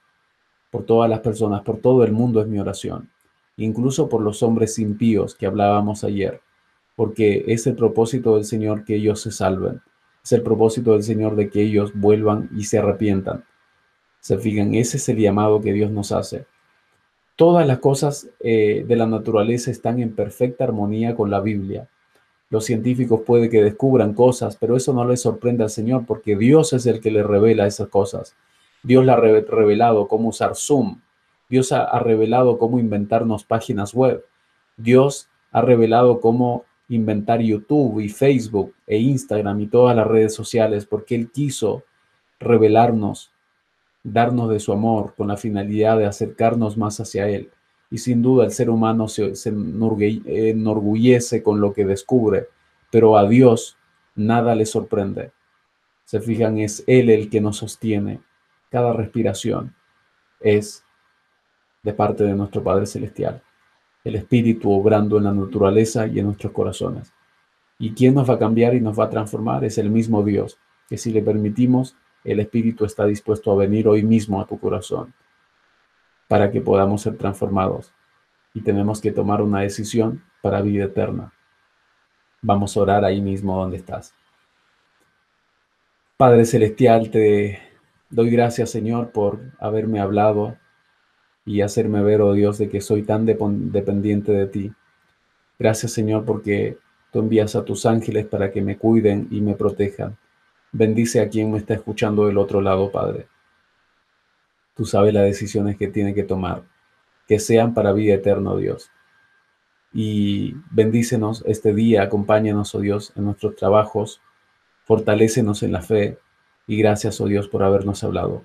por 0.72 0.86
todas 0.86 1.10
las 1.10 1.20
personas, 1.20 1.62
por 1.62 1.78
todo 1.78 2.04
el 2.04 2.12
mundo 2.12 2.42
es 2.42 2.48
mi 2.48 2.60
oración, 2.60 3.10
incluso 3.58 4.10
por 4.10 4.22
los 4.22 4.44
hombres 4.44 4.80
impíos 4.80 5.36
que 5.36 5.46
hablábamos 5.46 6.04
ayer, 6.04 6.42
porque 6.96 7.46
es 7.48 7.68
el 7.68 7.76
propósito 7.76 8.36
del 8.36 8.46
Señor 8.46 8.86
que 8.86 8.96
ellos 8.96 9.22
se 9.22 9.32
salven. 9.32 9.82
Es 10.24 10.32
el 10.32 10.42
propósito 10.42 10.94
del 10.94 11.04
Señor 11.04 11.36
de 11.36 11.50
que 11.50 11.62
ellos 11.62 11.92
vuelvan 11.94 12.50
y 12.56 12.64
se 12.64 12.80
arrepientan. 12.80 13.44
Se 14.20 14.38
fijan, 14.38 14.74
ese 14.74 14.98
es 14.98 15.10
el 15.10 15.18
llamado 15.18 15.62
que 15.62 15.74
Dios 15.74 15.92
nos 15.92 16.12
hace. 16.12 16.46
Todas 17.36 17.68
las 17.68 17.80
cosas 17.80 18.30
eh, 18.40 18.86
de 18.88 18.96
la 18.96 19.08
naturaleza 19.08 19.72
están 19.72 20.00
en 20.00 20.16
perfecta 20.16 20.64
armonía 20.64 21.16
con 21.16 21.30
la 21.30 21.42
Biblia. 21.42 21.90
Los 22.50 22.66
científicos 22.66 23.22
puede 23.26 23.50
que 23.50 23.64
descubran 23.64 24.14
cosas, 24.14 24.56
pero 24.58 24.78
eso 24.78 24.94
no 24.94 25.04
les 25.06 25.22
sorprende 25.22 25.64
al 25.64 25.72
Señor 25.72 26.06
porque 26.06 26.38
Dios 26.38 26.72
es 26.74 26.86
el 26.86 27.02
que 27.02 27.10
le 27.10 27.24
revela 27.24 27.66
esas 27.66 27.88
cosas. 27.88 28.36
Dios 28.84 29.04
le 29.04 29.12
ha 29.12 29.16
revelado 29.16 30.08
cómo 30.08 30.30
usar 30.30 30.56
Zoom. 30.56 31.00
Dios 31.50 31.72
ha 31.72 32.00
revelado 32.00 32.58
cómo 32.58 32.80
inventarnos 32.80 33.44
páginas 33.44 33.94
web. 33.94 34.26
Dios 34.78 35.30
ha 35.52 35.62
revelado 35.62 36.20
cómo 36.20 36.66
inventar 36.90 37.42
YouTube 37.42 38.00
y 38.00 38.10
Facebook 38.10 38.74
e 38.88 38.98
Instagram 38.98 39.62
y 39.62 39.68
todas 39.68 39.96
las 39.96 40.08
redes 40.08 40.34
sociales 40.34 40.86
porque 40.86 41.16
Él 41.16 41.32
quiso 41.32 41.84
revelarnos, 42.40 43.32
darnos 44.04 44.50
de 44.50 44.60
su 44.60 44.74
amor 44.74 45.14
con 45.16 45.28
la 45.30 45.38
finalidad 45.38 45.98
de 45.98 46.06
acercarnos 46.06 46.78
más 46.78 47.00
hacia 47.00 47.28
Él. 47.30 47.52
Y 47.90 48.00
sin 48.00 48.22
duda 48.22 48.46
el 48.46 48.52
ser 48.52 48.70
humano 48.70 49.08
se, 49.08 49.36
se 49.36 49.50
enorgullece 49.50 51.44
con 51.44 51.62
lo 51.62 51.74
que 51.74 51.86
descubre, 51.86 52.48
pero 52.92 53.18
a 53.18 53.28
Dios 53.28 53.78
nada 54.16 54.56
le 54.56 54.66
sorprende. 54.66 55.32
Se 56.04 56.20
fijan, 56.20 56.58
es 56.58 56.84
Él 56.88 57.10
el 57.10 57.30
que 57.30 57.40
nos 57.40 57.58
sostiene. 57.58 58.20
Cada 58.70 58.94
respiración 58.94 59.76
es 60.40 60.84
de 61.84 61.94
parte 61.94 62.24
de 62.24 62.34
nuestro 62.34 62.64
Padre 62.64 62.86
Celestial 62.86 63.42
el 64.04 64.16
Espíritu 64.16 64.72
obrando 64.72 65.18
en 65.18 65.24
la 65.24 65.34
naturaleza 65.34 66.08
y 66.08 66.20
en 66.20 66.26
nuestros 66.26 66.52
corazones. 66.52 67.14
¿Y 67.80 67.94
quién 67.94 68.14
nos 68.14 68.30
va 68.30 68.36
a 68.36 68.40
cambiar 68.40 68.76
y 68.76 68.82
nos 68.82 69.00
va 69.00 69.06
a 69.06 69.10
transformar? 69.10 69.64
Es 69.64 69.78
el 69.78 69.90
mismo 69.90 70.24
Dios, 70.24 70.58
que 70.90 70.98
si 70.98 71.12
le 71.12 71.22
permitimos, 71.22 71.96
el 72.24 72.40
Espíritu 72.40 72.86
está 72.86 73.06
dispuesto 73.06 73.52
a 73.52 73.56
venir 73.56 73.88
hoy 73.88 74.04
mismo 74.04 74.42
a 74.42 74.46
tu 74.46 74.60
corazón 74.60 75.14
para 76.28 76.52
que 76.52 76.62
podamos 76.62 77.02
ser 77.02 77.18
transformados. 77.18 77.94
Y 78.54 78.62
tenemos 78.62 79.02
que 79.02 79.12
tomar 79.12 79.42
una 79.42 79.62
decisión 79.62 80.24
para 80.42 80.62
vida 80.62 80.86
eterna. 80.86 81.34
Vamos 82.42 82.76
a 82.76 82.82
orar 82.82 83.06
ahí 83.06 83.22
mismo 83.22 83.58
donde 83.58 83.78
estás. 83.78 84.14
Padre 86.18 86.46
Celestial, 86.46 87.10
te 87.10 87.60
doy 88.10 88.30
gracias, 88.30 88.70
Señor, 88.70 89.12
por 89.12 89.40
haberme 89.60 90.00
hablado 90.00 90.58
y 91.46 91.62
hacerme 91.62 92.02
ver, 92.02 92.22
oh 92.22 92.34
Dios, 92.34 92.58
de 92.58 92.70
que 92.70 92.82
soy 92.82 93.04
tan 93.04 93.26
dependiente 93.26 94.32
de 94.32 94.48
ti. 94.48 94.74
Gracias, 95.60 95.92
Señor, 95.92 96.26
porque 96.26 96.78
tú 97.12 97.20
envías 97.20 97.56
a 97.56 97.66
tus 97.66 97.86
ángeles 97.86 98.26
para 98.26 98.52
que 98.52 98.62
me 98.62 98.78
cuiden 98.78 99.28
y 99.30 99.42
me 99.42 99.56
protejan. 99.56 100.18
Bendice 100.72 101.22
a 101.22 101.30
quien 101.30 101.52
me 101.52 101.60
está 101.60 101.74
escuchando 101.76 102.26
del 102.26 102.38
otro 102.38 102.62
lado, 102.62 102.92
Padre. 102.92 103.28
Tú 104.76 104.86
sabes 104.86 105.14
las 105.14 105.26
decisiones 105.26 105.78
que 105.78 105.88
tiene 105.88 106.16
que 106.16 106.24
tomar, 106.24 106.64
que 107.28 107.40
sean 107.40 107.74
para 107.74 107.94
vida 107.94 108.16
eterna, 108.16 108.52
oh 108.52 108.58
Dios. 108.58 108.90
Y 109.94 110.56
bendícenos 110.72 111.44
este 111.46 111.74
día, 111.74 112.02
acompáñanos, 112.02 112.74
oh 112.74 112.80
Dios, 112.80 113.14
en 113.16 113.26
nuestros 113.26 113.56
trabajos, 113.56 114.20
fortalécenos 114.86 115.62
en 115.62 115.74
la 115.74 115.82
fe 115.82 116.18
y 116.66 116.78
gracias, 116.78 117.22
oh 117.22 117.28
Dios, 117.28 117.48
por 117.48 117.62
habernos 117.62 118.04
hablado. 118.04 118.44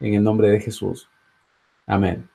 En 0.00 0.12
el 0.12 0.22
nombre 0.22 0.50
de 0.50 0.60
Jesús. 0.60 1.08
Amén. 1.86 2.28